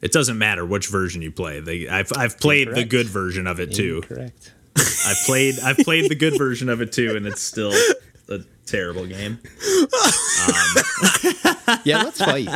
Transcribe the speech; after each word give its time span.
It 0.00 0.12
doesn't 0.12 0.38
matter 0.38 0.64
which 0.64 0.88
version 0.88 1.20
you 1.22 1.30
play. 1.30 1.60
They, 1.60 1.88
I've 1.88 2.10
I've 2.16 2.38
played 2.38 2.74
the 2.74 2.84
good 2.84 3.06
version 3.06 3.46
of 3.46 3.60
it 3.60 3.74
too. 3.74 4.02
Correct. 4.02 4.52
I've 4.76 5.18
played 5.26 5.58
I've 5.60 5.78
played 5.78 6.10
the 6.10 6.14
good 6.14 6.38
version 6.38 6.68
of 6.68 6.80
it 6.80 6.92
too, 6.92 7.16
and 7.16 7.26
it's 7.26 7.42
still 7.42 7.72
a 8.28 8.38
terrible 8.64 9.06
game. 9.06 9.38
Um, 9.42 10.76
yeah, 11.84 12.02
let's 12.02 12.18
fight. 12.18 12.48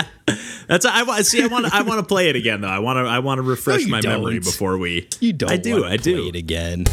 That's 0.69 0.87
I 0.87 1.03
want 1.03 1.27
see. 1.27 1.43
I 1.43 1.47
want 1.47 1.73
I 1.73 1.83
want 1.83 2.01
to 2.01 2.07
play 2.07 2.29
it 2.31 2.37
again 2.37 2.63
though. 2.63 2.69
I 2.69 2.79
want 2.79 2.97
to 2.97 3.11
I 3.11 3.19
want 3.19 3.39
to 3.39 3.43
refresh 3.43 3.83
you 3.83 3.89
my 3.89 4.01
memory 4.01 4.35
don't. 4.35 4.45
before 4.45 4.79
we. 4.79 5.09
You 5.21 5.33
don't. 5.33 5.51
I 5.51 5.57
do. 5.57 5.83
wanna 5.83 5.93
I 5.95 5.97
do. 5.97 6.17
Play 6.17 6.29
it 6.29 6.37
again. 6.37 6.85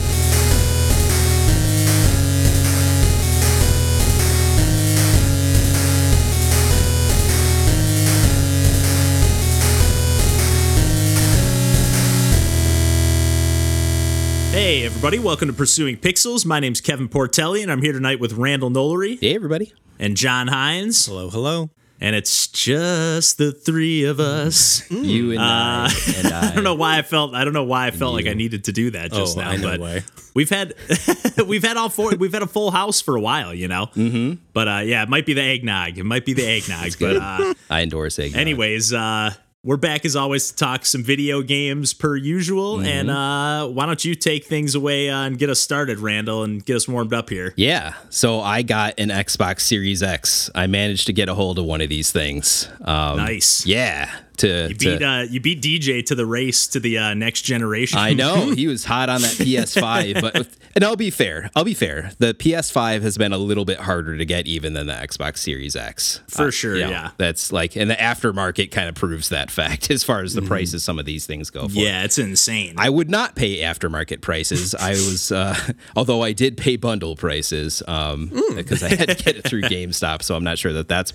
Hey 14.71 14.85
everybody, 14.85 15.19
welcome 15.19 15.49
to 15.49 15.53
Pursuing 15.53 15.97
Pixels. 15.97 16.45
My 16.45 16.61
name's 16.61 16.79
Kevin 16.79 17.09
Portelli, 17.09 17.61
and 17.61 17.69
I'm 17.69 17.81
here 17.81 17.91
tonight 17.91 18.21
with 18.21 18.31
Randall 18.31 18.69
Nolery 18.69 19.19
Hey, 19.19 19.35
everybody. 19.35 19.73
and 19.99 20.15
John 20.15 20.47
Hines, 20.47 21.07
Hello, 21.07 21.29
hello. 21.29 21.71
and 21.99 22.15
it's 22.15 22.47
just 22.47 23.37
the 23.37 23.51
three 23.51 24.05
of 24.05 24.21
us. 24.21 24.89
You 24.89 25.31
and 25.31 25.41
I 25.41 25.91
and 26.15 26.27
I. 26.33 26.51
I 26.51 26.55
don't 26.55 26.63
know 26.63 26.75
why 26.75 26.97
I 26.97 27.01
felt 27.01 27.35
I 27.35 27.43
don't 27.43 27.51
know 27.51 27.65
why 27.65 27.87
I 27.87 27.91
felt 27.91 28.13
like 28.13 28.27
I 28.27 28.33
needed 28.33 28.63
to 28.63 28.71
do 28.71 28.91
that 28.91 29.11
just 29.11 29.37
Oh, 29.37 29.41
now, 29.41 29.49
I 29.49 29.57
know 29.57 29.71
but 29.71 29.79
why. 29.81 30.03
we've 30.35 30.49
had 30.49 30.73
we've 31.45 31.63
had 31.65 31.75
all 31.75 31.89
four 31.89 32.11
we've 32.15 32.31
had 32.33 32.41
a 32.43 32.47
full 32.47 32.71
house 32.71 33.01
for 33.01 33.17
a 33.17 33.21
while, 33.21 33.53
you 33.53 33.67
know. 33.67 33.87
Mm-hmm. 33.87 34.35
But 34.53 34.67
uh, 34.69 34.81
yeah, 34.85 35.03
it 35.03 35.09
might 35.09 35.25
be 35.25 35.33
the 35.33 35.41
eggnog. 35.43 35.97
It 35.97 36.05
might 36.05 36.25
be 36.25 36.31
the 36.33 36.47
eggnog. 36.47 36.93
but 36.97 37.17
uh, 37.17 37.53
I 37.69 37.81
endorse 37.81 38.17
eggnog. 38.17 38.39
anyways, 38.39 38.93
uh, 38.93 39.33
we're 39.63 39.77
back 39.77 40.05
as 40.05 40.15
always 40.15 40.49
to 40.49 40.55
talk 40.55 40.85
some 40.85 41.03
video 41.03 41.41
games 41.41 41.93
per 41.93 42.15
usual. 42.15 42.77
Mm-hmm. 42.77 42.85
And 42.85 43.09
uh, 43.11 43.67
why 43.67 43.85
don't 43.85 44.03
you 44.03 44.15
take 44.15 44.45
things 44.45 44.73
away 44.73 45.09
uh, 45.09 45.23
and 45.23 45.37
get 45.37 45.49
us 45.49 45.59
started, 45.59 45.99
Randall, 45.99 46.43
and 46.43 46.65
get 46.65 46.75
us 46.75 46.87
warmed 46.87 47.13
up 47.13 47.29
here? 47.29 47.53
Yeah. 47.55 47.93
So 48.09 48.41
I 48.41 48.63
got 48.63 48.99
an 48.99 49.09
Xbox 49.09 49.61
Series 49.61 50.01
X. 50.01 50.49
I 50.55 50.65
managed 50.67 51.05
to 51.07 51.13
get 51.13 51.29
a 51.29 51.35
hold 51.35 51.59
of 51.59 51.65
one 51.65 51.81
of 51.81 51.89
these 51.89 52.11
things. 52.11 52.67
Um, 52.81 53.17
Nice. 53.17 53.65
Yeah. 53.65 54.11
To, 54.41 54.67
You 54.69 54.75
to- 54.75 54.97
beat 54.97 55.01
uh, 55.03 55.25
you 55.29 55.39
beat 55.41 55.61
DJ 55.61 56.05
to 56.05 56.15
the 56.15 56.25
race 56.25 56.67
to 56.67 56.79
the 56.79 56.97
uh, 56.97 57.13
next 57.13 57.41
generation. 57.43 57.97
I 57.99 58.13
know 58.13 58.51
he 58.55 58.67
was 58.67 58.85
hot 58.85 59.09
on 59.09 59.21
that 59.21 59.31
PS5, 59.31 60.21
but 60.21 60.47
and 60.75 60.83
I'll 60.83 60.95
be 60.95 61.09
fair. 61.09 61.49
I'll 61.55 61.63
be 61.63 61.73
fair. 61.73 62.11
The 62.19 62.33
PS5 62.33 63.01
has 63.01 63.17
been 63.17 63.33
a 63.33 63.37
little 63.37 63.65
bit 63.65 63.79
harder 63.79 64.17
to 64.17 64.25
get 64.25 64.47
even 64.47 64.73
than 64.73 64.87
the 64.87 64.93
Xbox 64.93 65.37
Series 65.37 65.75
X. 65.75 66.21
For 66.27 66.47
Uh, 66.47 66.51
sure, 66.51 66.75
you 66.75 66.81
know, 66.85 66.89
yeah. 66.89 67.11
That's 67.17 67.51
like, 67.51 67.75
and 67.75 67.89
the 67.89 67.95
aftermarket 67.95 68.71
kind 68.71 68.87
of 68.89 68.95
proves 68.95 69.29
that 69.29 69.51
fact 69.51 69.89
as 69.95 70.03
far 70.03 70.21
as 70.21 70.33
the 70.33 70.41
prices 70.41 70.83
some 70.83 70.97
of 70.99 71.05
these 71.05 71.25
things 71.25 71.49
go 71.49 71.61
for. 71.63 71.67
Mm-hmm. 71.67 71.79
Yeah, 71.79 72.03
it's 72.03 72.17
insane. 72.17 72.75
I 72.77 72.89
would 72.89 73.09
not 73.09 73.35
pay 73.35 73.57
aftermarket 73.59 74.21
prices. 74.21 74.73
I 74.79 74.91
was, 74.91 75.31
uh, 75.31 75.55
although 75.95 76.21
I 76.23 76.31
did 76.31 76.57
pay 76.57 76.77
bundle 76.77 77.15
prices 77.15 77.83
um, 77.87 78.29
Mm. 78.29 78.55
because 78.55 78.81
I 78.83 78.89
had 78.95 79.09
to 79.09 79.15
get 79.23 79.35
it 79.37 79.43
through 79.43 79.63
GameStop. 79.63 80.21
So 80.23 80.35
I'm 80.35 80.43
not 80.43 80.57
sure 80.57 80.73
that 80.73 80.87
that's 80.87 81.13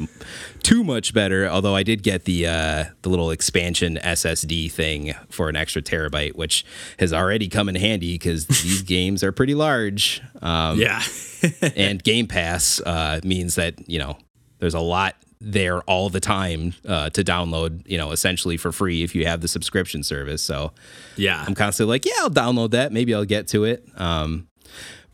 too 0.62 0.84
much 0.84 1.12
better. 1.14 1.48
Although 1.48 1.74
I 1.74 1.82
did 1.82 2.02
get 2.02 2.24
the 2.24 2.46
uh, 2.46 2.84
the 3.02 3.08
little 3.16 3.30
expansion 3.30 3.96
SSD 3.96 4.70
thing 4.70 5.14
for 5.30 5.48
an 5.48 5.56
extra 5.56 5.80
terabyte, 5.80 6.34
which 6.34 6.64
has 6.98 7.12
already 7.12 7.48
come 7.48 7.68
in 7.68 7.74
handy 7.74 8.14
because 8.14 8.46
these 8.62 8.82
games 8.82 9.24
are 9.24 9.32
pretty 9.32 9.54
large. 9.54 10.20
Um, 10.42 10.78
yeah. 10.78 11.02
and 11.76 12.02
Game 12.02 12.26
Pass 12.26 12.80
uh, 12.80 13.20
means 13.24 13.54
that 13.54 13.88
you 13.88 13.98
know 13.98 14.18
there's 14.58 14.74
a 14.74 14.80
lot 14.80 15.16
there 15.40 15.80
all 15.82 16.08
the 16.08 16.20
time 16.20 16.74
uh, 16.86 17.10
to 17.10 17.24
download. 17.24 17.82
You 17.86 17.96
know, 17.96 18.10
essentially 18.10 18.58
for 18.58 18.72
free 18.72 19.02
if 19.02 19.14
you 19.14 19.26
have 19.26 19.40
the 19.40 19.48
subscription 19.48 20.02
service. 20.02 20.42
So. 20.42 20.72
yeah. 21.16 21.42
I'm 21.46 21.54
constantly 21.54 21.94
like, 21.94 22.04
yeah, 22.04 22.12
I'll 22.18 22.30
download 22.30 22.72
that. 22.72 22.92
Maybe 22.92 23.14
I'll 23.14 23.24
get 23.24 23.48
to 23.48 23.64
it. 23.64 23.86
Um, 23.96 24.48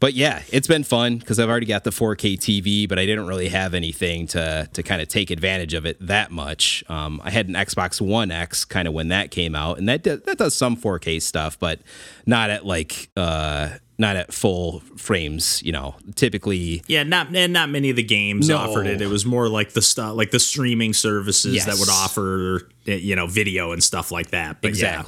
but 0.02 0.14
yeah, 0.14 0.42
it's 0.50 0.66
been 0.66 0.82
fun 0.82 1.18
because 1.18 1.38
I've 1.38 1.48
already 1.48 1.64
got 1.66 1.84
the 1.84 1.90
4K 1.90 2.36
TV, 2.36 2.88
but 2.88 2.98
I 2.98 3.06
didn't 3.06 3.28
really 3.28 3.46
have 3.50 3.72
anything 3.72 4.26
to 4.28 4.68
to 4.72 4.82
kind 4.82 5.00
of 5.00 5.06
take 5.06 5.30
advantage 5.30 5.74
of 5.74 5.86
it 5.86 5.96
that 6.04 6.32
much. 6.32 6.82
Um, 6.88 7.20
I 7.22 7.30
had 7.30 7.46
an 7.46 7.54
Xbox 7.54 8.00
One 8.00 8.32
X 8.32 8.64
kind 8.64 8.88
of 8.88 8.94
when 8.94 9.08
that 9.08 9.30
came 9.30 9.54
out, 9.54 9.78
and 9.78 9.88
that 9.88 10.02
do, 10.02 10.16
that 10.16 10.38
does 10.38 10.56
some 10.56 10.76
4K 10.76 11.22
stuff, 11.22 11.56
but 11.56 11.78
not 12.26 12.50
at 12.50 12.66
like 12.66 13.10
uh, 13.16 13.68
not 13.96 14.16
at 14.16 14.34
full 14.34 14.80
frames. 14.96 15.62
You 15.62 15.70
know, 15.70 15.94
typically 16.16 16.82
Yeah, 16.88 17.04
not 17.04 17.32
and 17.32 17.52
not 17.52 17.70
many 17.70 17.88
of 17.90 17.94
the 17.94 18.02
games 18.02 18.48
No. 18.48 18.56
offered 18.56 18.88
it. 18.88 19.00
It 19.00 19.06
was 19.06 19.24
more 19.24 19.48
like 19.48 19.70
the 19.70 19.82
stuff, 19.82 20.16
like 20.16 20.32
the 20.32 20.40
streaming 20.40 20.94
services 20.94 21.54
Yes. 21.54 21.66
that 21.66 21.76
would 21.78 21.88
offer, 21.88 22.68
you 22.86 23.14
know, 23.14 23.28
video 23.28 23.70
and 23.70 23.80
stuff 23.84 24.10
like 24.10 24.30
that. 24.30 24.62
But 24.62 24.74
yeah. 24.74 25.00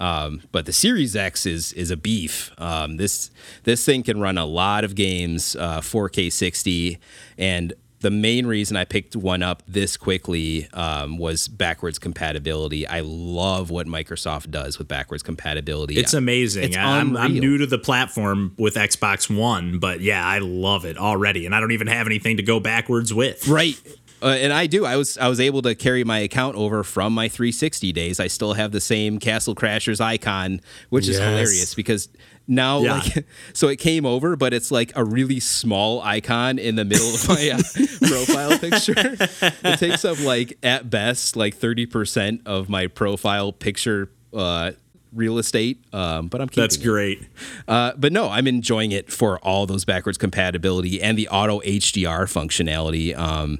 Um, 0.00 0.42
but 0.50 0.66
the 0.66 0.72
Series 0.72 1.14
X 1.14 1.46
is 1.46 1.72
is 1.74 1.90
a 1.90 1.96
beef. 1.96 2.50
Um, 2.58 2.96
this 2.96 3.30
this 3.64 3.84
thing 3.84 4.02
can 4.02 4.18
run 4.20 4.38
a 4.38 4.46
lot 4.46 4.82
of 4.82 4.94
games, 4.94 5.54
uh, 5.56 5.80
4K 5.80 6.32
60, 6.32 6.98
and 7.38 7.74
the 8.00 8.10
main 8.10 8.46
reason 8.46 8.76
I 8.76 8.84
picked 8.86 9.14
one 9.14 9.42
up 9.42 9.62
this 9.68 9.98
quickly 9.98 10.68
um, 10.72 11.18
was 11.18 11.48
backwards 11.48 11.98
compatibility. 11.98 12.86
I 12.86 13.00
love 13.00 13.70
what 13.70 13.86
Microsoft 13.86 14.50
does 14.50 14.78
with 14.78 14.88
backwards 14.88 15.22
compatibility. 15.22 15.98
It's 15.98 16.14
amazing. 16.14 16.64
It's 16.64 16.76
I'm, 16.76 17.16
I'm 17.16 17.34
new 17.34 17.58
to 17.58 17.66
the 17.66 17.78
platform 17.78 18.54
with 18.58 18.74
Xbox 18.74 19.34
One, 19.34 19.78
but 19.78 20.00
yeah, 20.00 20.26
I 20.26 20.38
love 20.38 20.86
it 20.86 20.96
already, 20.96 21.44
and 21.44 21.54
I 21.54 21.60
don't 21.60 21.72
even 21.72 21.88
have 21.88 22.06
anything 22.06 22.38
to 22.38 22.42
go 22.42 22.58
backwards 22.58 23.12
with. 23.12 23.46
Right. 23.46 23.78
Uh, 24.22 24.26
and 24.28 24.52
I 24.52 24.66
do. 24.66 24.84
I 24.84 24.96
was 24.96 25.16
I 25.18 25.28
was 25.28 25.40
able 25.40 25.62
to 25.62 25.74
carry 25.74 26.04
my 26.04 26.18
account 26.18 26.56
over 26.56 26.82
from 26.84 27.12
my 27.14 27.28
360 27.28 27.92
days. 27.92 28.20
I 28.20 28.26
still 28.26 28.52
have 28.54 28.72
the 28.72 28.80
same 28.80 29.18
Castle 29.18 29.54
Crashers 29.54 30.00
icon, 30.00 30.60
which 30.90 31.08
is 31.08 31.18
hilarious 31.18 31.74
because 31.74 32.08
now 32.46 32.80
Yeah. 32.82 32.94
like 32.94 33.24
so 33.52 33.68
it 33.68 33.76
came 33.76 34.04
over, 34.04 34.36
but 34.36 34.52
it's 34.52 34.70
like 34.70 34.92
a 34.96 35.04
really 35.04 35.40
small 35.40 36.00
icon 36.02 36.58
in 36.58 36.74
the 36.76 36.84
middle 36.84 37.14
of 37.14 37.28
my 37.28 37.50
uh, 37.54 38.06
profile 38.08 38.58
picture. 38.58 39.16
It 39.64 39.78
takes 39.78 40.04
up 40.04 40.20
like 40.22 40.58
at 40.62 40.90
best 40.90 41.36
like 41.36 41.56
30% 41.56 42.40
of 42.46 42.68
my 42.68 42.86
profile 42.88 43.52
picture 43.52 44.10
uh, 44.34 44.72
real 45.12 45.38
estate. 45.38 45.82
Um, 45.92 46.28
but 46.28 46.40
I'm 46.40 46.48
keeping 46.48 46.62
That's 46.62 46.76
great. 46.76 47.26
Uh, 47.66 47.92
but 47.96 48.12
no, 48.12 48.28
I'm 48.28 48.46
enjoying 48.46 48.92
it 48.92 49.10
for 49.12 49.38
all 49.40 49.66
those 49.66 49.84
backwards 49.84 50.18
compatibility 50.18 51.00
and 51.02 51.16
the 51.16 51.28
auto 51.28 51.60
HDR 51.60 52.24
functionality. 52.26 53.16
Um, 53.16 53.58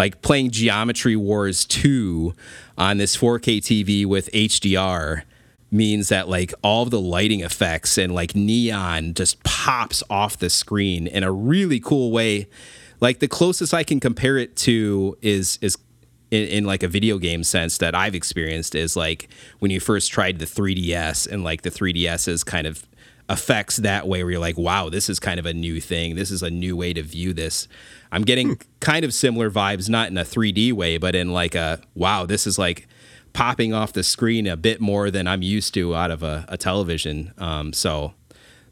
like 0.00 0.22
playing 0.22 0.50
Geometry 0.50 1.14
Wars 1.14 1.66
2 1.66 2.34
on 2.78 2.96
this 2.96 3.18
4K 3.18 3.58
TV 3.58 4.06
with 4.06 4.32
HDR 4.32 5.24
means 5.70 6.08
that 6.08 6.26
like 6.26 6.54
all 6.62 6.86
the 6.86 6.98
lighting 6.98 7.40
effects 7.40 7.98
and 7.98 8.14
like 8.14 8.34
neon 8.34 9.12
just 9.12 9.42
pops 9.42 10.02
off 10.08 10.38
the 10.38 10.48
screen 10.48 11.06
in 11.06 11.22
a 11.22 11.30
really 11.30 11.78
cool 11.78 12.12
way. 12.12 12.48
Like 13.02 13.18
the 13.18 13.28
closest 13.28 13.74
I 13.74 13.84
can 13.84 14.00
compare 14.00 14.38
it 14.38 14.56
to 14.56 15.18
is 15.20 15.58
is 15.60 15.76
in, 16.30 16.48
in 16.48 16.64
like 16.64 16.82
a 16.82 16.88
video 16.88 17.18
game 17.18 17.44
sense 17.44 17.76
that 17.76 17.94
I've 17.94 18.14
experienced 18.14 18.74
is 18.74 18.96
like 18.96 19.28
when 19.58 19.70
you 19.70 19.80
first 19.80 20.10
tried 20.10 20.38
the 20.38 20.46
3DS 20.46 21.30
and 21.30 21.44
like 21.44 21.60
the 21.60 21.70
3DS 21.70 22.26
is 22.26 22.42
kind 22.42 22.66
of 22.66 22.86
effects 23.30 23.76
that 23.76 24.06
way 24.08 24.22
where 24.24 24.32
you're 24.32 24.40
like, 24.40 24.58
wow, 24.58 24.88
this 24.90 25.08
is 25.08 25.18
kind 25.20 25.38
of 25.38 25.46
a 25.46 25.54
new 25.54 25.80
thing. 25.80 26.16
This 26.16 26.30
is 26.30 26.42
a 26.42 26.50
new 26.50 26.76
way 26.76 26.92
to 26.92 27.02
view 27.02 27.32
this. 27.32 27.68
I'm 28.12 28.22
getting 28.22 28.58
kind 28.80 29.04
of 29.04 29.14
similar 29.14 29.50
vibes, 29.50 29.88
not 29.88 30.08
in 30.08 30.18
a 30.18 30.24
3D 30.24 30.72
way, 30.72 30.98
but 30.98 31.14
in 31.14 31.32
like 31.32 31.54
a 31.54 31.80
wow, 31.94 32.26
this 32.26 32.46
is 32.46 32.58
like 32.58 32.88
popping 33.32 33.72
off 33.72 33.92
the 33.92 34.02
screen 34.02 34.46
a 34.48 34.56
bit 34.56 34.80
more 34.80 35.10
than 35.10 35.28
I'm 35.28 35.42
used 35.42 35.72
to 35.74 35.94
out 35.94 36.10
of 36.10 36.22
a, 36.24 36.44
a 36.48 36.56
television. 36.58 37.32
Um, 37.38 37.72
so 37.72 38.14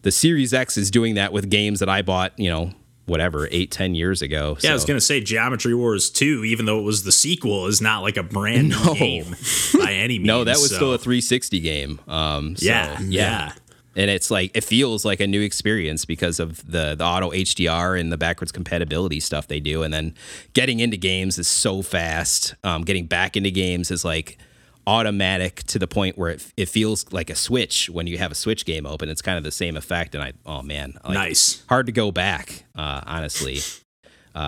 the 0.02 0.10
Series 0.10 0.52
X 0.52 0.76
is 0.76 0.90
doing 0.90 1.14
that 1.14 1.32
with 1.32 1.48
games 1.50 1.78
that 1.78 1.88
I 1.88 2.02
bought, 2.02 2.32
you 2.36 2.50
know, 2.50 2.72
whatever, 3.06 3.48
eight, 3.52 3.70
ten 3.70 3.94
years 3.94 4.20
ago. 4.22 4.58
Yeah, 4.60 4.70
I 4.70 4.74
was 4.74 4.84
gonna 4.84 5.00
say 5.00 5.20
Geometry 5.20 5.74
Wars 5.74 6.10
2, 6.10 6.44
even 6.44 6.66
though 6.66 6.80
it 6.80 6.82
was 6.82 7.04
the 7.04 7.12
sequel, 7.12 7.66
is 7.66 7.80
not 7.80 8.00
like 8.00 8.16
a 8.16 8.22
brand 8.24 8.70
new 8.70 8.94
game 8.96 9.36
by 9.78 9.92
any 9.92 10.18
means. 10.18 10.26
No, 10.26 10.42
that 10.44 10.56
was 10.56 10.70
so- 10.70 10.74
still 10.76 10.92
a 10.94 10.98
360 10.98 11.60
game. 11.60 12.00
Um, 12.08 12.56
so, 12.56 12.66
Yeah, 12.66 13.00
yeah. 13.00 13.52
And 13.98 14.10
it's 14.10 14.30
like 14.30 14.52
it 14.54 14.62
feels 14.64 15.04
like 15.04 15.20
a 15.20 15.26
new 15.26 15.42
experience 15.42 16.04
because 16.04 16.38
of 16.40 16.64
the 16.70 16.94
the 16.94 17.04
auto 17.04 17.30
HDR 17.32 18.00
and 18.00 18.12
the 18.12 18.16
backwards 18.16 18.52
compatibility 18.52 19.20
stuff 19.20 19.48
they 19.48 19.60
do. 19.60 19.82
And 19.82 19.92
then 19.92 20.14
getting 20.52 20.80
into 20.80 20.96
games 20.96 21.38
is 21.38 21.48
so 21.48 21.82
fast. 21.82 22.54
Um, 22.64 22.82
getting 22.82 23.06
back 23.06 23.36
into 23.36 23.50
games 23.50 23.90
is 23.90 24.04
like 24.04 24.38
automatic 24.86 25.64
to 25.64 25.78
the 25.78 25.86
point 25.86 26.16
where 26.16 26.30
it, 26.30 26.46
it 26.56 26.68
feels 26.68 27.12
like 27.12 27.28
a 27.28 27.34
switch 27.34 27.90
when 27.90 28.06
you 28.06 28.16
have 28.18 28.32
a 28.32 28.34
switch 28.34 28.64
game 28.64 28.86
open. 28.86 29.08
It's 29.08 29.20
kind 29.20 29.36
of 29.36 29.44
the 29.44 29.50
same 29.50 29.76
effect. 29.76 30.14
And 30.14 30.24
I, 30.24 30.32
oh 30.46 30.62
man, 30.62 30.94
like, 31.04 31.14
Nice. 31.14 31.62
hard 31.68 31.86
to 31.86 31.92
go 31.92 32.10
back, 32.10 32.64
uh, 32.74 33.02
honestly. 33.04 33.58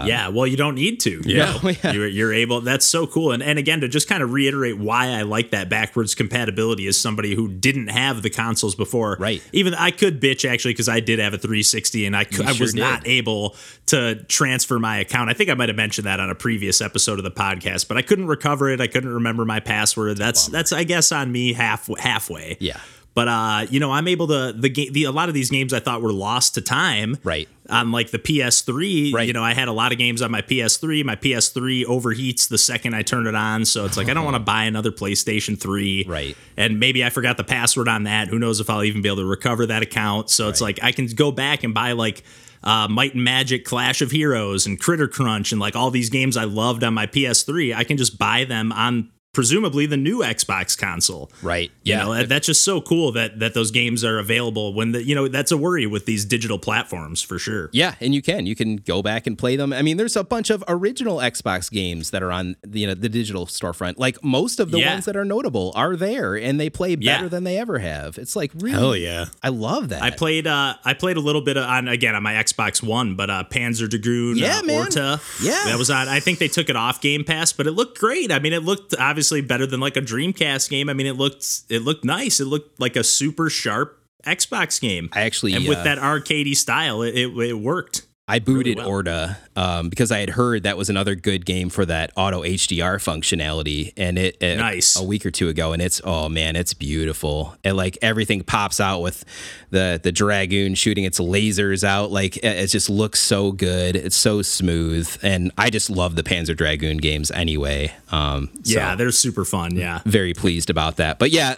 Yeah, 0.07 0.29
well, 0.29 0.47
you 0.47 0.57
don't 0.57 0.75
need 0.75 1.01
to. 1.01 1.11
you 1.11 1.23
Yeah. 1.25 1.59
know? 1.63 1.71
Yeah. 1.83 1.93
You're, 1.93 2.07
you're 2.09 2.33
able. 2.33 2.61
That's 2.61 2.85
so 2.87 3.07
cool. 3.07 3.33
And 3.33 3.43
and 3.43 3.59
again, 3.59 3.81
to 3.81 3.89
just 3.89 4.09
kind 4.09 4.23
of 4.23 4.33
reiterate 4.33 4.79
why 4.79 5.09
I 5.09 5.23
like 5.23 5.51
that 5.51 5.69
backwards 5.69 6.15
compatibility 6.15 6.87
as 6.87 6.97
somebody 6.99 7.35
who 7.35 7.49
didn't 7.49 7.89
have 7.89 8.23
the 8.23 8.31
consoles 8.31 8.75
before. 8.75 9.17
Right. 9.21 9.43
Even 9.53 9.75
I 9.75 9.91
could 9.91 10.21
bitch 10.21 10.49
actually 10.49 10.73
because 10.75 10.89
I 10.89 11.01
did 11.01 11.19
have 11.19 11.33
a 11.35 11.39
360 11.39 12.07
and 12.07 12.17
I 12.17 12.25
could, 12.25 12.47
I 12.47 12.53
sure 12.53 12.65
was 12.65 12.75
not 12.75 13.07
able 13.07 13.57
to 13.87 14.17
transfer 14.25 14.79
my 14.79 14.99
account. 14.99 15.31
I 15.31 15.33
think 15.33 15.49
I 15.51 15.55
might 15.55 15.69
have 15.69 15.77
mentioned 15.77 16.07
that 16.07 16.21
on 16.21 16.29
a 16.31 16.35
previous 16.35 16.81
episode 16.81 17.19
of 17.19 17.25
the 17.25 17.31
podcast, 17.31 17.89
but 17.89 17.97
I 17.97 18.03
couldn't 18.03 18.27
recover 18.27 18.69
it. 18.71 18.81
I 18.81 18.87
couldn't 18.87 19.13
remember 19.15 19.45
my 19.45 19.61
password. 19.61 20.17
That's 20.17 20.47
that's 20.49 20.73
I 20.73 20.85
guess 20.85 21.13
on 21.13 21.31
me 21.33 21.53
half 21.53 21.89
halfway. 21.99 22.57
Yeah. 22.61 22.79
But 23.13 23.27
uh, 23.29 23.67
you 23.71 23.81
know, 23.81 23.91
I'm 23.91 24.07
able 24.09 24.29
to 24.29 24.53
the 24.57 24.69
game. 24.69 24.93
The, 24.93 25.05
a 25.05 25.11
lot 25.11 25.29
of 25.29 25.35
these 25.35 25.51
games 25.51 25.73
I 25.75 25.81
thought 25.81 26.01
were 26.01 26.13
lost 26.13 26.55
to 26.55 26.61
time. 26.61 27.17
Right. 27.25 27.49
On 27.69 27.93
like 27.93 28.11
the 28.11 28.19
PS3, 28.19 29.13
Right. 29.13 29.27
you 29.27 29.33
know, 29.33 29.45
I 29.45 29.55
had 29.55 29.69
a 29.69 29.73
lot 29.73 29.93
of 29.93 29.99
games 29.99 30.23
on 30.23 30.31
my 30.31 30.43
PS3. 30.43 31.05
My 31.05 31.17
PS3 31.17 31.85
overheats 31.85 32.49
the 32.49 32.59
second 32.59 32.95
I 32.95 33.03
turn 33.03 33.27
it 33.27 33.35
on, 33.35 33.65
so 33.65 33.85
it's 33.85 33.97
like 33.97 34.09
I 34.09 34.15
don't 34.15 34.25
want 34.25 34.35
to 34.37 34.41
buy 34.41 34.65
another 34.65 34.91
PlayStation 34.91 35.59
3. 35.61 36.05
Right. 36.09 36.37
And 36.57 36.81
maybe 36.81 37.05
I 37.05 37.11
forgot 37.11 37.37
the 37.37 37.45
password 37.45 37.89
on 37.89 38.05
that. 38.05 38.29
Who 38.29 38.39
knows 38.39 38.61
if 38.61 38.69
I'll 38.71 38.85
even 38.85 39.03
be 39.03 39.09
able 39.09 39.19
to 39.19 39.25
recover 39.27 39.67
that 39.67 39.83
account? 39.83 40.31
So 40.31 40.49
it's 40.49 40.61
Right. 40.61 40.79
like 40.79 40.85
I 40.85 40.93
can 40.93 41.07
go 41.07 41.31
back 41.33 41.63
and 41.65 41.73
buy 41.75 41.93
like 41.93 42.23
uh, 42.63 42.89
Might 42.89 43.15
and 43.15 43.25
Magic, 43.25 43.65
Clash 43.65 44.03
of 44.03 44.11
Heroes, 44.11 44.67
and 44.67 44.79
Critter 44.79 45.09
Crunch, 45.09 45.51
and 45.53 45.61
like 45.61 45.75
all 45.77 45.91
these 45.91 46.11
games 46.11 46.37
I 46.37 46.45
loved 46.45 46.85
on 46.85 46.93
my 46.95 47.07
PS3. 47.07 47.75
I 47.75 47.85
can 47.85 47.97
just 47.97 48.19
buy 48.19 48.45
them 48.45 48.71
on 48.73 49.11
presumably 49.41 49.87
the 49.87 49.97
new 49.97 50.19
Xbox 50.19 50.77
console. 50.77 51.31
Right. 51.41 51.71
You 51.83 51.95
Yeah. 51.95 52.05
know, 52.05 52.13
that- 52.15 52.29
that's 52.29 52.47
just 52.47 52.63
so 52.63 52.83
cool 52.83 53.11
that 53.13 53.39
that 53.41 53.55
those 53.55 53.71
games 53.71 54.05
are 54.05 54.19
available 54.19 54.75
when 54.75 54.93
the 54.93 55.03
you 55.03 55.15
know 55.15 55.29
that's 55.29 55.51
a 55.51 55.57
worry 55.57 55.87
with 55.87 56.05
these 56.05 56.27
digital 56.27 56.59
platforms 56.59 57.23
for 57.23 57.39
sure. 57.39 57.71
Yeah, 57.73 57.95
and 58.01 58.15
you 58.15 58.21
can. 58.21 58.45
You 58.45 58.55
can 58.55 58.77
go 58.77 59.01
back 59.03 59.27
and 59.27 59.39
play 59.39 59.57
them. 59.57 59.73
I 59.73 59.81
mean, 59.81 59.97
there's 59.97 60.15
a 60.17 60.25
bunch 60.25 60.51
of 60.51 60.63
original 60.69 61.17
Xbox 61.19 61.71
games 61.71 62.11
that 62.11 62.23
are 62.23 62.31
on 62.31 62.57
you 62.71 62.87
know 62.87 62.93
the 62.93 63.09
digital 63.09 63.47
storefront. 63.47 63.95
Like 63.97 64.23
most 64.23 64.61
of 64.61 64.73
the 64.73 64.79
Yeah. 64.81 64.93
ones 64.93 65.07
that 65.07 65.17
are 65.17 65.25
notable 65.25 65.73
are 65.75 65.97
there, 65.97 66.35
and 66.37 66.61
they 66.61 66.69
play 66.69 66.97
better 66.97 67.23
Yeah. 67.25 67.29
than 67.29 67.45
they 67.45 67.57
ever 67.57 67.79
have. 67.79 68.19
It's 68.19 68.37
like 68.37 68.51
really, 68.57 68.73
hell 68.79 68.95
yeah. 68.97 69.25
I 69.43 69.49
love 69.49 69.89
that. 69.89 70.03
I 70.03 70.11
played 70.11 70.47
uh 70.47 70.75
I 70.85 70.93
played 70.93 71.17
a 71.17 71.21
little 71.21 71.41
bit 71.41 71.57
on 71.57 71.89
again 71.89 72.15
on 72.15 72.23
my 72.23 72.35
Xbox 72.35 72.83
One, 72.83 73.15
but 73.15 73.31
uh 73.31 73.45
Panzer 73.51 73.89
Dragoon 73.89 74.37
Yeah, 74.37 74.59
uh, 74.59 74.63
man. 74.65 74.77
Orta. 74.81 75.19
Yeah. 75.43 75.63
That 75.65 75.79
was 75.79 75.89
on 75.89 76.09
I 76.09 76.21
think 76.21 76.39
they 76.41 76.49
took 76.49 76.69
it 76.69 76.77
off 76.77 77.01
Game 77.01 77.25
Pass, 77.25 77.55
but 77.55 77.67
it 77.67 77.71
looked 77.73 77.99
great. 77.99 78.31
I 78.31 78.39
mean, 78.39 78.53
it 78.53 78.63
looked 78.65 78.95
obviously 78.99 79.30
better 79.41 79.67
than 79.67 79.79
like 79.79 79.97
a 79.97 80.03
Dreamcast 80.03 80.69
game. 80.69 80.89
I 80.89 80.95
mean, 80.95 81.07
it 81.07 81.17
looked 81.17 81.63
it 81.69 81.83
looked 81.83 82.05
nice. 82.05 82.41
It 82.41 82.47
looked 82.47 82.81
like 82.81 82.97
a 82.97 83.05
super 83.05 83.49
sharp 83.49 83.99
Xbox 84.27 84.81
game. 84.81 85.09
I 85.13 85.23
actually 85.23 85.55
and 85.55 85.67
with 85.69 85.79
uh, 85.79 85.85
that 85.85 85.99
arcadey 85.99 86.57
style, 86.57 87.03
it, 87.03 87.15
it, 87.15 87.37
it 87.39 87.55
worked. 87.55 88.07
I 88.31 88.39
booted 88.39 88.79
well. 88.79 88.89
Orta 88.89 89.37
um, 89.57 89.89
because 89.89 90.11
I 90.13 90.19
had 90.21 90.31
heard 90.31 90.63
that 90.63 90.77
was 90.77 90.89
another 90.89 91.15
good 91.15 91.45
game 91.45 91.69
for 91.69 91.85
that 91.87 92.13
auto 92.17 92.43
HDR 92.43 92.97
functionality, 92.97 93.93
and 93.97 94.19
it, 94.19 94.37
it- 94.41 94.57
Nice. 94.59 94.99
a 94.99 95.05
week 95.05 95.25
or 95.27 95.31
two 95.31 95.49
ago, 95.49 95.73
and 95.73 95.83
it's 95.83 96.01
oh 96.05 96.29
man, 96.29 96.57
it's 96.57 96.73
beautiful, 96.75 97.57
and 97.65 97.77
like 97.77 97.99
everything 98.03 98.43
pops 98.43 98.81
out 98.81 99.01
with 99.01 99.25
the 99.71 100.01
the 100.03 100.13
dragoon 100.13 100.75
shooting 100.75 101.05
its 101.05 101.19
lasers 101.21 101.85
out, 101.85 102.11
like 102.11 102.37
it, 102.39 102.45
it 102.45 102.67
just 102.69 102.89
looks 102.91 103.21
so 103.21 103.53
good, 103.53 103.97
it's 103.97 104.17
so 104.17 104.43
smooth, 104.43 105.15
and 105.23 105.51
I 105.59 105.71
just 105.71 105.91
love 105.91 106.17
the 106.17 106.23
Panzer 106.23 106.57
Dragoon 106.57 106.99
games 106.99 107.31
anyway. 107.31 107.93
Um, 108.13 108.51
so 108.65 108.79
Yeah, 108.79 108.95
they're 108.97 109.11
super 109.13 109.45
fun. 109.45 109.77
Yeah. 109.77 110.01
very 110.05 110.35
pleased 110.35 110.71
about 110.71 110.97
that. 110.97 111.19
But 111.19 111.31
yeah, 111.31 111.55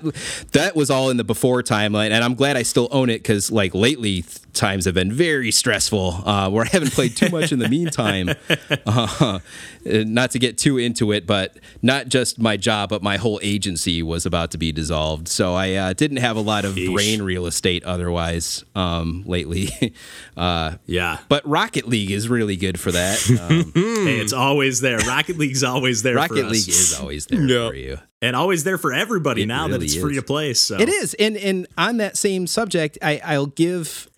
that 0.53 0.75
was 0.77 0.91
all 0.91 1.11
in 1.11 1.17
the 1.17 1.25
before 1.25 1.63
timeline, 1.63 2.11
and 2.11 2.23
I'm 2.25 2.35
glad 2.35 2.57
I 2.57 2.63
still 2.63 2.89
own 2.91 3.11
it 3.11 3.19
because 3.19 3.51
like 3.51 3.75
lately 3.75 4.25
times 4.53 4.85
have 4.85 4.95
been 4.95 5.13
very 5.13 5.51
stressful, 5.51 6.23
uh, 6.27 6.51
where 6.63 6.69
I 6.69 6.73
haven't 6.73 6.93
played 6.93 7.17
too 7.17 7.29
much 7.31 7.53
in 7.53 7.59
the 7.59 7.69
meantime. 7.69 8.31
Uh, 8.85 9.39
not 9.85 10.31
to 10.31 10.39
get 10.39 10.57
too 10.59 10.79
into 10.79 11.11
it, 11.13 11.27
but 11.27 11.57
not 11.83 12.09
just 12.09 12.39
my 12.39 12.57
job, 12.57 12.89
but 12.91 13.03
my 13.03 13.17
whole 13.17 13.41
agency 13.43 14.03
was 14.03 14.25
about 14.27 14.51
to 14.53 14.59
be 14.59 14.71
dissolved, 14.71 15.27
so 15.29 15.55
I 15.55 15.73
uh, 15.75 15.93
didn't 15.93 16.19
have 16.19 16.37
a 16.37 16.41
lot 16.41 16.65
of 16.65 16.75
Yeesh. 16.75 16.93
brain 16.93 17.23
real 17.23 17.47
estate 17.47 17.83
otherwise 17.85 18.65
um, 18.75 19.25
lately. 19.27 19.71
uh, 20.37 20.75
Yeah. 20.87 21.19
but 21.29 21.47
Rocket 21.49 21.89
League 21.89 22.11
is 22.11 22.29
really 22.29 22.57
good 22.57 22.79
for 22.79 22.93
that. 22.93 23.19
Um, 23.43 23.73
Hey, 23.75 24.19
it's 24.21 24.33
always 24.33 24.81
there. 24.81 24.99
Rocket 24.99 25.37
League's 25.39 25.65
always 25.65 26.03
there. 26.03 26.15
for 26.15 26.19
Rocket. 26.21 26.47
League 26.49 26.69
is 26.69 26.97
always 27.01 27.27
there 27.27 27.41
Yeah. 27.43 27.69
for 27.69 27.75
you. 27.75 27.99
and 28.21 28.37
always 28.37 28.63
there 28.65 28.79
for 28.79 28.93
everybody 28.93 29.43
It 29.43 29.47
now 29.47 29.67
that 29.67 29.75
really 29.75 29.87
it's 29.87 29.97
free 29.97 30.15
to 30.17 30.23
play. 30.23 30.55
So 30.55 30.77
It 30.79 30.89
is, 30.89 31.15
and 31.15 31.37
and 31.37 31.67
on 31.77 31.97
that 31.97 32.17
same 32.17 32.47
subject, 32.47 32.99
I, 33.03 33.21
I'll 33.25 33.47
give 33.47 34.09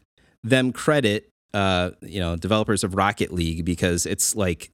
them 0.43 0.73
credit. 0.73 1.31
Uh, 1.55 1.93
you 2.03 2.19
know, 2.19 2.35
developers 2.35 2.83
of 2.83 2.97
Rocket 2.97 3.33
League 3.33 3.65
because 3.65 4.07
it's 4.07 4.35
like 4.35 4.73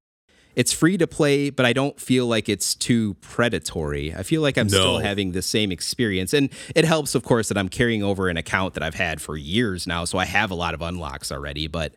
it's 0.57 0.73
free 0.73 0.97
to 0.99 1.07
play, 1.07 1.51
but 1.51 1.67
I 1.67 1.73
don't 1.73 2.01
feel 2.01 2.27
like 2.27 2.49
it's 2.49 2.75
too 2.75 3.15
predatory. 3.21 4.15
I 4.15 4.23
feel 4.23 4.43
like 4.43 4.57
I'm 4.57 4.69
still 4.69 4.99
having 4.99 5.33
the 5.33 5.43
same 5.43 5.71
experience, 5.71 6.33
and 6.33 6.49
it 6.75 6.85
helps, 6.85 7.15
of 7.15 7.23
course, 7.23 7.49
that 7.49 7.59
I'm 7.59 7.69
carrying 7.69 8.03
over 8.03 8.29
an 8.29 8.37
account 8.37 8.75
that 8.75 8.83
I've 8.83 8.95
had 8.95 9.21
for 9.21 9.37
years 9.37 9.87
now, 9.87 10.05
so 10.07 10.19
I 10.19 10.25
have 10.25 10.51
a 10.51 10.55
lot 10.55 10.75
of 10.75 10.83
unlocks 10.83 11.31
already. 11.31 11.69
But 11.69 11.95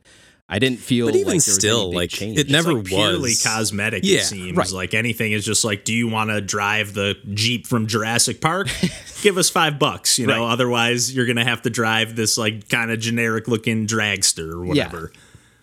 I 0.55 0.59
didn't 0.59 0.79
feel. 0.79 1.07
But 1.07 1.15
even 1.15 1.25
like 1.33 1.44
there 1.44 1.51
was 1.51 1.55
still, 1.55 1.91
like, 1.94 2.09
change. 2.11 2.38
it 2.38 2.41
It's 2.41 2.51
never 2.51 2.73
like 2.73 2.85
purely 2.85 3.31
was. 3.31 3.41
cosmetic. 3.44 4.03
Yeah, 4.05 4.19
it 4.19 4.23
seems 4.25 4.55
right. 4.55 4.69
like 4.71 4.94
anything 4.94 5.31
is 5.31 5.44
just 5.44 5.65
like, 5.65 5.83
do 5.83 5.94
you 5.94 6.07
want 6.07 6.29
to 6.29 6.41
drive 6.41 6.94
the 6.94 7.15
Jeep 7.33 7.65
from 7.65 7.88
Jurassic 7.88 8.39
Park? 8.39 8.67
Give 9.23 9.38
us 9.39 9.50
five 9.50 9.79
bucks. 9.79 10.19
You 10.19 10.27
know, 10.27 10.41
Right. 10.45 10.51
otherwise 10.53 11.13
you're 11.15 11.25
gonna 11.25 11.44
have 11.45 11.63
to 11.63 11.69
drive 11.71 12.15
this 12.15 12.38
like 12.38 12.69
kind 12.69 12.91
of 12.91 13.00
generic 13.00 13.47
looking 13.47 13.88
dragster 13.88 14.51
or 14.51 14.63
whatever. 14.63 15.11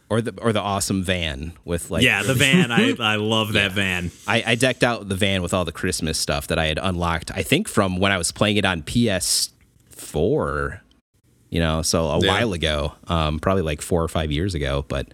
or 0.08 0.20
the 0.20 0.34
or 0.42 0.52
the 0.52 0.60
awesome 0.60 1.04
van 1.04 1.52
with 1.64 1.88
like 1.90 2.02
Yeah, 2.02 2.22
the 2.24 2.34
van. 2.34 2.72
I 2.72 2.96
I 3.00 3.14
love 3.16 3.52
that 3.52 3.70
van. 3.72 4.10
I, 4.26 4.42
I 4.44 4.54
decked 4.56 4.82
out 4.82 5.08
the 5.08 5.14
van 5.14 5.40
with 5.40 5.54
all 5.54 5.64
the 5.64 5.70
Christmas 5.72 6.18
stuff 6.18 6.48
that 6.48 6.58
I 6.58 6.66
had 6.66 6.78
unlocked. 6.82 7.30
I 7.32 7.42
think 7.44 7.68
from 7.68 7.98
when 7.98 8.10
I 8.10 8.18
was 8.18 8.32
playing 8.32 8.56
it 8.56 8.64
on 8.64 8.82
PS4, 8.82 10.80
you 11.50 11.60
know, 11.60 11.82
so 11.82 12.06
a 12.06 12.20
Yeah. 12.20 12.28
while 12.28 12.52
ago, 12.52 12.94
um, 13.08 13.38
probably 13.40 13.62
like 13.62 13.82
four 13.82 14.02
or 14.02 14.08
five 14.08 14.30
years 14.32 14.54
ago. 14.54 14.84
But 14.88 15.08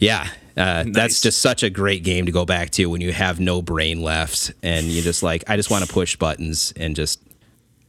yeah, 0.00 0.28
uh, 0.56 0.82
Nice. 0.84 0.94
that's 0.94 1.20
just 1.22 1.40
such 1.40 1.62
a 1.62 1.70
great 1.70 2.02
game 2.04 2.26
to 2.26 2.32
go 2.32 2.44
back 2.44 2.70
to 2.72 2.86
when 2.86 3.00
you 3.00 3.12
have 3.12 3.38
no 3.40 3.62
brain 3.62 4.02
left 4.02 4.52
and 4.62 4.86
you 4.86 5.00
just 5.02 5.22
like, 5.22 5.44
I 5.48 5.56
just 5.56 5.70
want 5.70 5.86
to 5.86 5.92
push 5.92 6.16
buttons 6.16 6.72
and 6.76 6.94
just 6.96 7.20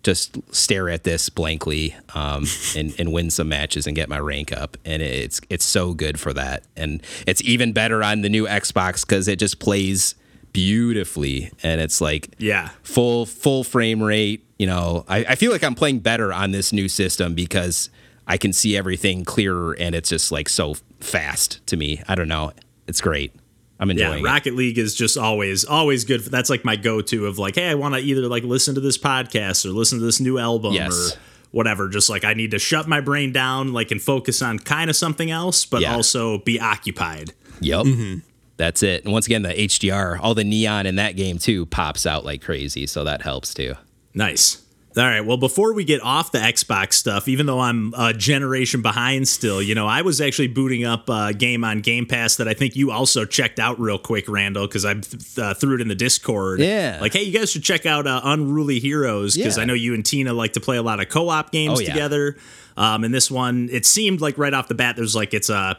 just 0.01 0.37
stare 0.55 0.87
at 0.89 1.03
this 1.03 1.27
blankly 1.27 1.93
um, 2.15 2.45
and, 2.77 2.95
and 2.97 3.11
win 3.11 3.29
some 3.29 3.49
matches 3.49 3.85
and 3.85 3.97
get 3.97 4.07
my 4.07 4.17
rank 4.17 4.53
up. 4.53 4.77
And 4.85 5.01
it's 5.01 5.41
it's 5.49 5.65
so 5.65 5.93
good 5.93 6.17
for 6.17 6.31
that. 6.33 6.63
And 6.77 7.01
it's 7.27 7.43
even 7.43 7.73
better 7.73 8.01
on 8.01 8.21
the 8.21 8.29
new 8.29 8.45
Xbox 8.47 9.05
because 9.05 9.27
it 9.27 9.39
just 9.39 9.59
plays 9.59 10.15
beautifully 10.53 11.51
and 11.63 11.81
it's 11.81 11.99
like 12.01 12.29
Yeah. 12.37 12.69
full 12.83 13.25
full 13.25 13.63
frame 13.63 14.01
rate. 14.01 14.45
You 14.59 14.67
know, 14.67 15.05
I, 15.07 15.19
I 15.29 15.35
feel 15.35 15.51
like 15.51 15.63
I'm 15.63 15.73
playing 15.75 15.99
better 15.99 16.31
on 16.33 16.51
this 16.51 16.71
new 16.73 16.87
system 16.89 17.33
because 17.33 17.89
I 18.27 18.37
can 18.37 18.53
see 18.53 18.75
everything 18.77 19.23
clearer 19.25 19.73
and 19.73 19.95
it's 19.95 20.09
just 20.09 20.31
like 20.31 20.49
so 20.49 20.75
fast 20.99 21.65
to 21.67 21.77
me. 21.77 22.03
I 22.07 22.15
don't 22.15 22.27
know. 22.27 22.51
It's 22.87 23.01
great. 23.01 23.33
I'm 23.79 23.87
Yeah, 23.89 24.07
enjoying 24.07 24.19
it. 24.25 24.27
Rocket 24.27 24.55
League 24.55 24.77
is 24.77 24.93
just 24.93 25.17
always 25.17 25.63
always 25.63 26.03
good. 26.03 26.23
For, 26.23 26.29
that's 26.29 26.49
like 26.49 26.65
my 26.65 26.75
go-to 26.75 27.25
of 27.27 27.39
like, 27.39 27.55
hey, 27.55 27.69
I 27.69 27.75
want 27.75 27.95
to 27.95 28.01
either 28.01 28.27
like 28.27 28.43
listen 28.43 28.75
to 28.75 28.81
this 28.81 28.97
podcast 28.97 29.65
or 29.65 29.69
listen 29.69 29.99
to 29.99 30.05
this 30.05 30.19
new 30.19 30.37
album 30.37 30.73
Yes. 30.73 31.15
or 31.15 31.19
whatever. 31.51 31.87
Just 31.87 32.09
like 32.09 32.25
I 32.25 32.33
need 32.33 32.51
to 32.51 32.59
shut 32.59 32.87
my 32.89 32.99
brain 32.99 33.31
down, 33.31 33.71
like 33.71 33.91
and 33.91 34.01
focus 34.01 34.41
on 34.41 34.59
kind 34.59 34.89
of 34.89 34.97
something 34.97 35.31
else, 35.31 35.65
but 35.65 35.79
Yeah. 35.81 35.95
also 35.95 36.39
be 36.39 36.59
occupied. 36.59 37.31
Yep. 37.61 37.85
Mm-hmm. 37.85 38.19
That's 38.57 38.83
it. 38.83 39.05
And 39.05 39.13
once 39.13 39.25
again, 39.25 39.43
the 39.43 39.53
HDR, 39.53 40.19
all 40.21 40.35
the 40.35 40.43
neon 40.43 40.85
in 40.85 40.97
that 40.97 41.15
game 41.15 41.37
too 41.37 41.65
pops 41.65 42.05
out 42.05 42.25
like 42.25 42.41
crazy. 42.41 42.85
So 42.85 43.05
that 43.05 43.21
helps 43.21 43.53
too. 43.53 43.75
Nice. 44.13 44.63
All 44.97 45.03
right. 45.05 45.21
Well, 45.21 45.37
before 45.37 45.73
we 45.73 45.83
get 45.83 46.01
off 46.01 46.31
the 46.31 46.39
Xbox 46.39 46.93
stuff, 46.93 47.27
even 47.27 47.45
though 47.45 47.59
I'm 47.59 47.93
a 47.95 48.11
generation 48.11 48.81
behind 48.81 49.27
still, 49.27 49.61
you 49.61 49.75
know, 49.75 49.85
I 49.85 50.01
was 50.01 50.19
actually 50.19 50.47
booting 50.47 50.83
up 50.83 51.07
a 51.09 51.31
game 51.31 51.63
on 51.63 51.81
Game 51.81 52.07
Pass 52.07 52.37
that 52.37 52.47
I 52.47 52.55
think 52.55 52.75
you 52.75 52.89
also 52.91 53.23
checked 53.23 53.59
out 53.59 53.79
real 53.79 53.99
quick, 53.99 54.27
Randall, 54.27 54.67
because 54.67 54.85
I 54.85 54.95
uh, 55.41 55.53
threw 55.53 55.75
it 55.75 55.81
in 55.81 55.87
the 55.89 55.95
Discord. 55.95 56.59
Yeah. 56.59 56.97
Like, 56.99 57.13
hey, 57.13 57.21
you 57.21 57.31
guys 57.37 57.51
should 57.51 57.63
check 57.63 57.85
out 57.85 58.07
uh, 58.07 58.21
Unruly 58.23 58.79
Heroes 58.79 59.37
because 59.37 59.57
Yeah. 59.57 59.63
I 59.63 59.65
know 59.67 59.75
you 59.75 59.93
and 59.93 60.03
Tina 60.03 60.33
like 60.33 60.53
to 60.53 60.59
play 60.59 60.77
a 60.77 60.83
lot 60.83 60.99
of 60.99 61.07
co 61.07 61.29
op 61.29 61.51
games 61.51 61.79
Oh, 61.79 61.81
yeah. 61.81 61.93
together. 61.93 62.35
Um, 62.75 63.03
and 63.03 63.13
this 63.13 63.29
one, 63.29 63.69
it 63.71 63.85
seemed 63.85 64.21
like 64.21 64.37
right 64.39 64.53
off 64.53 64.67
the 64.69 64.75
bat, 64.75 64.95
there's 64.95 65.15
like, 65.15 65.33
it's 65.35 65.49
a. 65.49 65.77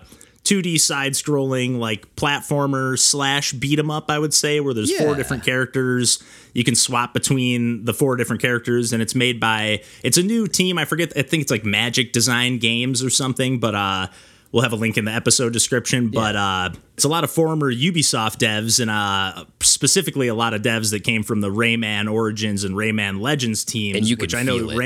2D 0.50 0.80
side 0.80 1.12
scrolling 1.12 1.78
like 1.78 2.16
platformer 2.16 2.98
slash 2.98 3.52
beat 3.52 3.78
'em 3.78 3.90
up, 3.90 4.10
I 4.10 4.18
would 4.18 4.34
say, 4.34 4.58
where 4.60 4.74
there's 4.74 4.90
four 4.96 5.14
different 5.14 5.44
characters. 5.44 6.18
You 6.54 6.64
can 6.64 6.74
swap 6.74 7.14
between 7.14 7.84
the 7.84 7.94
four 7.94 8.16
different 8.16 8.42
characters, 8.42 8.92
and 8.92 9.00
it's 9.00 9.14
made 9.14 9.38
by 9.38 9.82
it's 10.02 10.18
a 10.18 10.22
new 10.22 10.48
team. 10.48 10.78
I 10.78 10.84
forget. 10.84 11.12
I 11.16 11.22
think 11.22 11.42
it's 11.42 11.50
like 11.52 11.64
Magic 11.64 12.12
Design 12.12 12.58
Games 12.58 13.02
or 13.04 13.10
something. 13.10 13.60
But 13.60 13.74
uh, 13.76 14.08
we'll 14.50 14.64
have 14.64 14.72
a 14.72 14.76
link 14.76 14.98
in 14.98 15.04
the 15.04 15.12
episode 15.12 15.52
description. 15.52 16.08
But 16.08 16.34
uh, 16.34 16.70
it's 16.94 17.04
a 17.04 17.08
lot 17.08 17.22
of 17.22 17.30
former 17.30 17.72
Ubisoft 17.72 18.38
devs 18.38 18.80
and 18.80 18.90
uh, 18.90 19.44
specifically 19.60 20.26
a 20.26 20.34
lot 20.34 20.54
of 20.54 20.62
devs 20.62 20.90
that 20.90 21.04
came 21.04 21.22
from 21.22 21.40
the 21.40 21.50
Rayman 21.50 22.12
Origins 22.12 22.64
and 22.64 22.74
Rayman 22.74 23.20
Legends 23.20 23.64
teams, 23.64 23.98
And 23.98 24.08
you 24.08 24.16
which 24.16 24.34
I 24.34 24.42
know 24.42 24.56
it. 24.70 24.76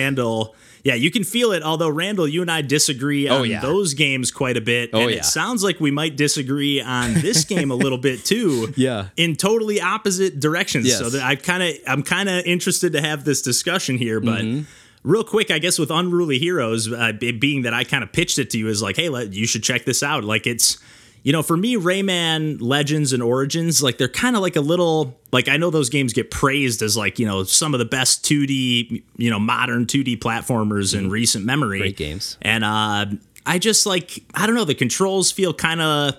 Yeah, 0.84 0.94
you 0.94 1.10
can 1.10 1.24
feel 1.24 1.52
it. 1.52 1.62
Although 1.62 1.88
Randall, 1.88 2.28
you 2.28 2.42
and 2.42 2.50
I 2.50 2.60
disagree 2.60 3.26
on 3.26 3.40
Oh, 3.40 3.42
yeah. 3.42 3.60
those 3.60 3.94
games 3.94 4.30
quite 4.30 4.56
a 4.56 4.60
bit, 4.60 4.90
Oh, 4.92 5.00
and 5.00 5.10
yeah. 5.10 5.16
it 5.16 5.24
sounds 5.24 5.64
like 5.64 5.80
we 5.80 5.90
might 5.90 6.14
disagree 6.16 6.80
on 6.80 7.14
this 7.14 7.44
game 7.44 7.70
a 7.70 7.74
little 7.74 7.98
bit 7.98 8.24
too. 8.24 8.72
Yeah. 8.76 9.06
in 9.16 9.34
totally 9.36 9.80
opposite 9.80 10.38
directions. 10.40 10.86
Yes. 10.86 10.98
So 10.98 11.08
that 11.10 11.22
I 11.22 11.36
kind 11.36 11.62
of, 11.62 11.74
I'm 11.86 12.02
kind 12.02 12.28
of 12.28 12.44
interested 12.44 12.92
to 12.92 13.00
have 13.00 13.24
this 13.24 13.42
discussion 13.42 13.96
here, 13.98 14.20
but. 14.20 14.42
Mm-hmm. 14.42 14.62
Real 15.06 15.22
quick, 15.22 15.50
I 15.50 15.58
guess 15.58 15.78
with 15.78 15.90
Unruly 15.90 16.38
Heroes, 16.38 16.90
uh, 16.90 17.12
being 17.12 17.60
that 17.64 17.74
I 17.74 17.84
kind 17.84 18.02
of 18.02 18.10
pitched 18.10 18.38
it 18.38 18.48
to 18.50 18.58
you 18.58 18.68
as 18.68 18.80
like, 18.80 18.96
hey, 18.96 19.10
let, 19.10 19.34
you 19.34 19.46
should 19.46 19.62
check 19.62 19.84
this 19.84 20.02
out. 20.02 20.24
Like 20.24 20.46
it's, 20.46 20.78
you 21.24 21.32
know, 21.32 21.42
for 21.42 21.56
me, 21.56 21.76
Rayman 21.76 22.58
Legends 22.60 23.14
and 23.14 23.22
Origins, 23.22 23.82
like 23.82 23.96
they're 23.96 24.08
kind 24.08 24.36
of 24.36 24.42
like 24.42 24.56
a 24.56 24.60
little, 24.60 25.18
like 25.32 25.48
I 25.48 25.56
know 25.56 25.70
those 25.70 25.88
games 25.88 26.12
get 26.12 26.30
praised 26.30 26.82
as 26.82 26.98
like, 26.98 27.18
you 27.18 27.26
know, 27.26 27.44
some 27.44 27.72
of 27.74 27.78
the 27.78 27.86
best 27.86 28.22
2D, 28.26 29.02
you 29.16 29.30
know, 29.30 29.38
modern 29.40 29.86
2D 29.86 30.18
platformers 30.18 30.96
in 30.96 31.08
recent 31.08 31.46
memory. 31.46 31.78
Mm-hmm. 31.78 31.82
Great 31.84 31.96
games. 31.96 32.36
And 32.42 32.62
uh, 32.62 33.06
I 33.46 33.58
just 33.58 33.86
like, 33.86 34.22
I 34.34 34.46
don't 34.46 34.54
know, 34.54 34.66
the 34.66 34.74
controls 34.74 35.32
feel 35.32 35.54
kind 35.54 35.80
of 35.80 36.16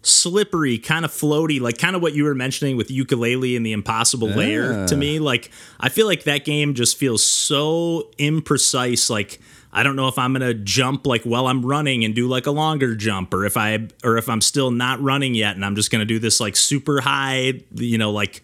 slippery, 0.00 0.78
kind 0.78 1.04
of 1.04 1.10
floaty, 1.10 1.60
like 1.60 1.76
kind 1.76 1.94
of 1.94 2.00
what 2.00 2.14
you 2.14 2.24
were 2.24 2.34
mentioning 2.34 2.78
with 2.78 2.88
Yooka-Laylee 2.88 3.58
and 3.58 3.66
the 3.66 3.72
Impossible 3.72 4.28
Lair 4.28 4.86
to 4.86 4.96
me. 4.96 5.18
Like, 5.18 5.50
I 5.80 5.90
feel 5.90 6.06
like 6.06 6.22
that 6.22 6.46
game 6.46 6.72
just 6.72 6.96
feels 6.96 7.22
so 7.22 8.08
imprecise. 8.18 9.10
Like, 9.10 9.38
I 9.76 9.82
don't 9.82 9.94
know 9.94 10.08
if 10.08 10.18
I'm 10.18 10.32
gonna 10.32 10.54
jump 10.54 11.06
like 11.06 11.24
while 11.24 11.46
I'm 11.46 11.64
running 11.64 12.02
and 12.06 12.14
do 12.14 12.26
like 12.28 12.46
a 12.46 12.50
longer 12.50 12.96
jump, 12.96 13.34
or 13.34 13.44
if 13.44 13.58
I 13.58 13.88
or 14.02 14.16
if 14.16 14.26
I'm 14.26 14.40
still 14.40 14.70
not 14.70 15.02
running 15.02 15.34
yet 15.34 15.54
and 15.54 15.62
I'm 15.62 15.76
just 15.76 15.90
gonna 15.90 16.06
do 16.06 16.18
this 16.18 16.40
like 16.40 16.56
super 16.56 17.02
high, 17.02 17.60
you 17.74 17.98
know, 17.98 18.10
like 18.10 18.42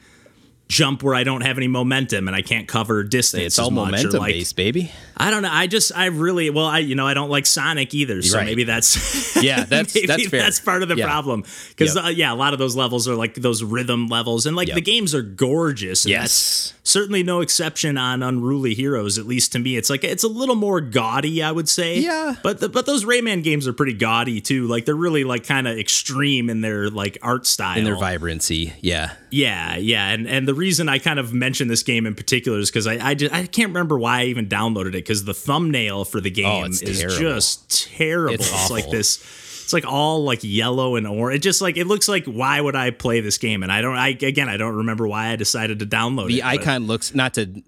jump 0.68 1.02
where 1.02 1.14
I 1.14 1.24
don't 1.24 1.40
have 1.40 1.56
any 1.56 1.68
momentum 1.68 2.28
and 2.28 2.36
I 2.36 2.42
can't 2.42 2.68
cover 2.68 3.02
distance. 3.02 3.44
It's 3.44 3.58
all 3.58 3.70
much, 3.70 3.92
momentum 3.92 4.20
like, 4.20 4.34
based, 4.34 4.56
baby. 4.56 4.92
I 5.16 5.30
don't 5.30 5.42
know. 5.42 5.50
I 5.52 5.66
just, 5.66 5.92
I 5.96 6.06
really, 6.06 6.50
well, 6.50 6.66
I, 6.66 6.78
you 6.78 6.94
know, 6.94 7.06
I 7.06 7.14
don't 7.14 7.30
like 7.30 7.46
Sonic 7.46 7.94
either. 7.94 8.22
So 8.22 8.38
Right. 8.38 8.46
maybe 8.46 8.64
that's, 8.64 9.36
Yeah, 9.42 9.64
that's- 9.64 9.94
maybe 9.94 10.06
that's 10.06 10.30
that's 10.30 10.60
part 10.60 10.82
of 10.82 10.88
the 10.88 10.96
Yeah. 10.96 11.06
problem. 11.06 11.44
Because, 11.70 11.94
Yep. 11.94 12.04
uh, 12.04 12.08
yeah, 12.08 12.32
a 12.32 12.36
lot 12.36 12.52
of 12.52 12.58
those 12.58 12.76
levels 12.76 13.06
are 13.08 13.14
like 13.14 13.34
those 13.34 13.62
rhythm 13.62 14.08
levels, 14.08 14.46
and 14.46 14.56
like 14.56 14.68
Yep. 14.68 14.74
the 14.74 14.80
games 14.82 15.14
are 15.14 15.22
gorgeous. 15.22 16.06
Yes. 16.06 16.74
certainly 16.84 17.22
no 17.22 17.40
exception 17.40 17.96
on 17.96 18.24
Unruly 18.24 18.74
Heroes. 18.74 19.16
At 19.16 19.24
least 19.24 19.52
to 19.52 19.60
me, 19.60 19.76
it's 19.76 19.88
like 19.88 20.02
it's 20.02 20.24
a 20.24 20.28
little 20.28 20.56
more 20.56 20.80
gaudy, 20.80 21.40
I 21.42 21.52
would 21.52 21.68
say. 21.68 22.00
Yeah. 22.00 22.34
But 22.42 22.58
the, 22.58 22.68
but 22.68 22.86
those 22.86 23.04
Rayman 23.04 23.44
games 23.44 23.68
are 23.68 23.72
pretty 23.72 23.92
gaudy 23.92 24.40
too. 24.40 24.66
Like 24.66 24.84
they're 24.84 24.96
really 24.96 25.22
like 25.22 25.46
kind 25.46 25.68
of 25.68 25.78
extreme 25.78 26.50
in 26.50 26.60
their 26.60 26.90
like 26.90 27.18
art 27.22 27.46
style. 27.46 27.78
In 27.78 27.84
their 27.84 27.96
vibrancy. 27.96 28.72
Yeah. 28.80 29.12
Yeah, 29.30 29.76
yeah, 29.76 30.08
and 30.10 30.26
and 30.28 30.46
the 30.46 30.52
reason 30.54 30.88
I 30.90 30.98
kind 30.98 31.18
of 31.18 31.32
mentioned 31.32 31.70
this 31.70 31.82
game 31.82 32.04
in 32.04 32.14
particular 32.14 32.58
is 32.58 32.68
because 32.70 32.86
I 32.86 32.98
I, 33.10 33.14
just, 33.14 33.32
I 33.32 33.46
can't 33.46 33.68
remember 33.68 33.96
why 33.98 34.20
I 34.20 34.24
even 34.24 34.46
downloaded 34.46 34.88
it 34.88 34.92
because 35.12 35.24
the 35.24 35.34
thumbnail 35.34 36.04
for 36.04 36.20
the 36.20 36.30
oh, 36.30 36.34
game 36.34 36.64
Oh, 36.64 36.66
is 36.68 36.80
terrible. 36.80 37.16
just 37.18 37.88
terrible. 37.94 38.34
It's 38.34 38.50
It's, 38.50 38.70
like 38.70 38.90
this. 38.90 39.18
It's 39.64 39.72
like 39.72 39.84
all 39.86 40.24
like 40.24 40.40
yellow 40.42 40.96
and 40.96 41.06
orange. 41.06 41.36
It 41.36 41.42
just 41.42 41.60
like 41.62 41.76
it 41.76 41.86
looks 41.86 42.08
like 42.08 42.24
why 42.24 42.60
would 42.60 42.74
I 42.74 42.90
play 42.90 43.20
this 43.20 43.38
game? 43.38 43.62
And 43.62 43.70
I 43.70 43.80
don't. 43.80 43.96
I 43.96 44.08
again 44.08 44.48
I 44.48 44.56
don't 44.56 44.74
remember 44.76 45.06
why 45.06 45.28
I 45.28 45.36
decided 45.36 45.78
to 45.80 45.86
download 45.86 46.28
The 46.28 46.38
it. 46.38 46.42
but- 46.42 46.48
icon 46.60 46.86
looks 46.86 47.14
not 47.14 47.34
to 47.34 47.62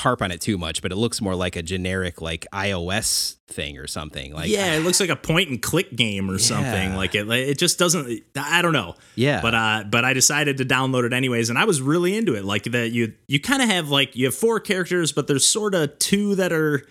harp 0.00 0.20
on 0.22 0.30
it 0.30 0.40
too 0.40 0.58
much, 0.58 0.82
but 0.82 0.92
it 0.92 0.96
looks 0.96 1.20
more 1.20 1.34
like 1.34 1.56
a 1.56 1.62
generic 1.62 2.20
like 2.20 2.46
iOS 2.52 3.36
thing 3.48 3.78
or 3.78 3.86
something. 3.86 4.32
Like 4.34 4.50
yeah, 4.50 4.74
it 4.74 4.80
looks 4.84 5.00
like 5.00 5.08
a 5.10 5.16
point 5.16 5.48
and 5.48 5.60
click 5.62 5.94
game 5.96 6.30
or 6.30 6.38
something. 6.38 6.94
Like 6.94 7.14
it, 7.14 7.28
it 7.30 7.58
just 7.58 7.78
doesn't. 7.78 8.22
I 8.36 8.60
don't 8.62 8.72
know. 8.72 8.96
Yeah. 9.14 9.40
But 9.40 9.54
uh, 9.54 9.84
but 9.90 10.04
I 10.04 10.12
decided 10.12 10.58
to 10.58 10.64
download 10.64 11.04
it 11.04 11.12
anyways, 11.12 11.48
and 11.50 11.58
I 11.58 11.64
was 11.64 11.80
really 11.80 12.16
into 12.16 12.34
it. 12.34 12.44
Like 12.44 12.64
that, 12.64 12.90
you 12.90 13.14
you 13.28 13.40
kind 13.40 13.62
of 13.62 13.68
have 13.68 13.88
like 13.88 14.14
you 14.16 14.26
have 14.26 14.34
four 14.34 14.60
characters, 14.60 15.12
but 15.12 15.26
there's 15.26 15.46
sort 15.46 15.74
of 15.74 15.98
two 15.98 16.34
that 16.36 16.52
are 16.52 16.86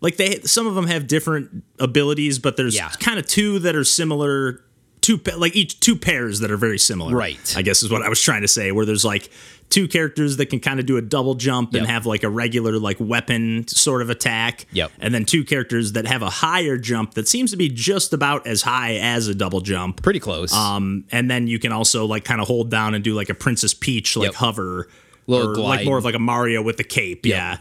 like 0.00 0.16
they. 0.16 0.40
Some 0.40 0.66
of 0.66 0.74
them 0.74 0.86
have 0.86 1.06
different 1.06 1.64
abilities, 1.78 2.38
but 2.38 2.56
there's 2.56 2.76
Yeah. 2.76 2.88
kind 3.00 3.18
of 3.18 3.26
two 3.26 3.58
that 3.60 3.74
are 3.74 3.84
similar. 3.84 4.62
Two 5.08 5.20
like 5.38 5.56
each 5.56 5.80
two 5.80 5.96
pairs 5.96 6.40
that 6.40 6.50
are 6.50 6.56
very 6.58 6.78
similar. 6.78 7.14
Right. 7.16 7.54
I 7.56 7.62
guess 7.62 7.82
is 7.82 7.90
what 7.90 8.02
I 8.02 8.08
was 8.10 8.20
trying 8.20 8.42
to 8.42 8.48
say. 8.48 8.72
Where 8.72 8.84
there's 8.84 9.04
like 9.06 9.30
two 9.70 9.88
characters 9.88 10.36
that 10.36 10.46
can 10.46 10.60
kind 10.60 10.78
of 10.80 10.84
do 10.86 10.96
a 10.98 11.02
double 11.02 11.34
jump 11.34 11.72
and 11.74 11.86
have 11.86 12.04
like 12.06 12.22
a 12.24 12.28
regular 12.28 12.78
like 12.78 12.96
weapon 13.00 13.66
sort 13.68 14.02
of 14.02 14.10
attack. 14.10 14.66
Yep. 14.72 14.92
And 14.98 15.14
then 15.14 15.24
two 15.24 15.44
characters 15.44 15.92
that 15.92 16.06
have 16.06 16.20
a 16.22 16.28
higher 16.30 16.76
jump 16.76 17.14
that 17.14 17.26
seems 17.26 17.50
to 17.52 17.56
be 17.56 17.68
just 17.70 18.12
about 18.12 18.46
as 18.46 18.60
high 18.62 18.96
as 18.96 19.28
a 19.28 19.34
double 19.34 19.60
jump. 19.62 20.02
pretty 20.02 20.20
close. 20.20 20.52
Um, 20.52 21.04
and 21.10 21.30
then 21.30 21.46
you 21.48 21.58
can 21.58 21.72
also 21.72 22.04
like 22.06 22.24
kind 22.24 22.40
of 22.40 22.46
hold 22.46 22.70
down 22.70 22.94
and 22.94 23.02
do 23.02 23.14
like 23.14 23.30
a 23.30 23.34
Princess 23.34 23.72
Peach 23.74 24.16
like 24.16 24.26
Yep. 24.28 24.34
hover, 24.34 24.88
Little 25.26 25.48
or 25.52 25.54
like 25.56 25.78
glide. 25.80 25.86
more 25.86 25.98
of 25.98 26.04
like 26.04 26.14
a 26.14 26.18
Mario 26.18 26.60
with 26.62 26.76
the 26.76 26.84
cape. 26.84 27.24
Yeah. 27.26 27.58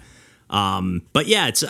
Um, 0.49 1.01
but 1.13 1.27
yeah, 1.27 1.47
it's 1.47 1.63
I, 1.63 1.69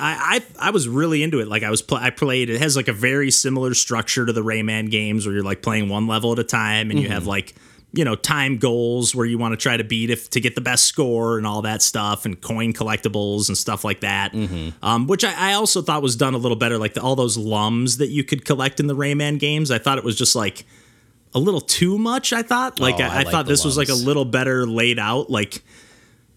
I 0.59 0.67
I 0.67 0.69
was 0.71 0.87
really 0.87 1.23
into 1.23 1.39
it. 1.39 1.47
Like 1.47 1.63
I 1.63 1.71
was 1.71 1.81
pl- 1.81 1.97
I 1.97 2.11
played. 2.11 2.49
It 2.49 2.59
has 2.61 2.75
like 2.75 2.87
a 2.87 2.93
very 2.93 3.31
similar 3.31 3.73
structure 3.73 4.25
to 4.25 4.31
the 4.33 4.43
Rayman 4.43 4.91
games 4.91 5.25
where 5.25 5.33
you're 5.33 5.43
like 5.43 5.61
playing 5.63 5.89
one 5.89 6.05
level 6.07 6.31
at 6.31 6.39
a 6.39 6.43
time 6.43 6.91
and 6.91 6.99
you 6.99 7.05
Mm-hmm. 7.05 7.13
have 7.13 7.25
like 7.27 7.55
you 7.93 8.03
know 8.03 8.15
time 8.15 8.57
goals 8.57 9.15
where 9.15 9.25
you 9.25 9.37
want 9.39 9.53
to 9.53 9.57
try 9.57 9.77
to 9.77 9.83
beat 9.83 10.09
if 10.11 10.29
to 10.29 10.39
get 10.41 10.53
the 10.55 10.61
best 10.61 10.83
score 10.83 11.37
and 11.37 11.47
all 11.47 11.61
that 11.63 11.81
stuff 11.81 12.25
and 12.25 12.39
coin 12.41 12.71
collectibles 12.73 13.47
and 13.47 13.57
stuff 13.57 13.83
like 13.83 14.01
that. 14.01 14.33
Mm-hmm. 14.33 14.69
Um, 14.85 15.07
which 15.07 15.23
I, 15.23 15.51
I 15.51 15.53
also 15.53 15.81
thought 15.81 16.03
was 16.03 16.15
done 16.15 16.33
a 16.35 16.37
little 16.37 16.57
better. 16.57 16.77
Like 16.77 16.93
the, 16.93 17.01
all 17.01 17.15
those 17.15 17.37
lums 17.37 17.97
that 17.97 18.09
you 18.09 18.23
could 18.23 18.45
collect 18.45 18.79
in 18.79 18.85
the 18.87 18.95
Rayman 18.95 19.39
games, 19.39 19.71
I 19.71 19.79
thought 19.79 19.97
it 19.97 20.03
was 20.03 20.15
just 20.17 20.35
like 20.35 20.65
a 21.33 21.39
little 21.39 21.61
too 21.61 21.97
much. 21.97 22.31
I 22.33 22.43
thought 22.43 22.79
like 22.79 22.95
Oh, 22.99 23.03
I, 23.03 23.07
I 23.07 23.09
I 23.09 23.17
like 23.23 23.27
thought 23.29 23.45
this 23.47 23.65
was 23.65 23.75
like 23.77 23.89
a 23.89 23.93
little 23.95 24.25
better 24.25 24.67
laid 24.67 24.99
out. 24.99 25.29
Like 25.31 25.63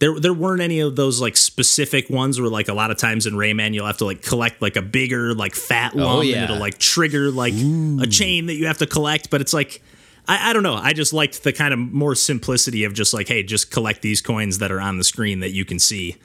there 0.00 0.18
there 0.18 0.34
weren't 0.34 0.60
any 0.62 0.80
of 0.80 0.96
those 0.96 1.20
like 1.20 1.36
specific 1.36 2.10
ones 2.10 2.40
where 2.40 2.50
like 2.50 2.68
a 2.68 2.74
lot 2.74 2.90
of 2.90 2.96
times 2.96 3.26
in 3.26 3.34
Rayman 3.34 3.72
you'll 3.74 3.86
have 3.86 3.98
to 3.98 4.04
like 4.04 4.22
collect 4.22 4.60
like 4.60 4.76
a 4.76 4.82
bigger 4.82 5.32
like 5.34 5.54
fat 5.54 5.94
lum 5.94 6.18
Oh, 6.18 6.20
yeah. 6.22 6.36
and 6.36 6.44
it'll 6.44 6.58
like 6.58 6.78
trigger 6.78 7.30
like 7.30 7.54
a 7.54 8.06
chain 8.06 8.46
that 8.46 8.54
you 8.56 8.66
have 8.66 8.78
to 8.78 8.86
collect. 8.86 9.30
But 9.30 9.40
it's 9.40 9.52
like 9.52 9.82
I, 10.26 10.50
I 10.50 10.52
don't 10.52 10.62
know. 10.62 10.74
I 10.74 10.92
just 10.92 11.12
liked 11.12 11.42
the 11.44 11.52
kind 11.52 11.72
of 11.72 11.78
more 11.78 12.14
simplicity 12.14 12.84
of 12.84 12.92
just 12.94 13.14
like, 13.14 13.28
hey, 13.28 13.42
just 13.42 13.70
collect 13.70 14.02
these 14.02 14.20
coins 14.20 14.58
that 14.58 14.70
are 14.72 14.80
on 14.80 14.98
the 14.98 15.04
screen 15.04 15.40
that 15.40 15.50
you 15.50 15.64
can 15.64 15.78
see. 15.78 16.16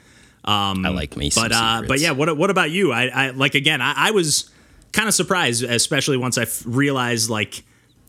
Um, 0.44 0.84
I 0.86 0.90
like 0.90 1.16
me. 1.16 1.30
But 1.34 1.50
uh, 1.52 1.82
but 1.88 1.98
yeah, 2.00 2.12
what 2.12 2.36
what 2.36 2.50
about 2.50 2.70
you? 2.70 2.92
I, 2.92 3.06
I 3.06 3.30
like 3.30 3.54
again, 3.54 3.80
I, 3.82 3.94
I 3.96 4.10
was 4.12 4.50
kind 4.92 5.08
of 5.08 5.14
surprised, 5.14 5.62
especially 5.64 6.16
once 6.16 6.38
I 6.38 6.42
f- 6.42 6.62
realized 6.64 7.28
like 7.30 7.64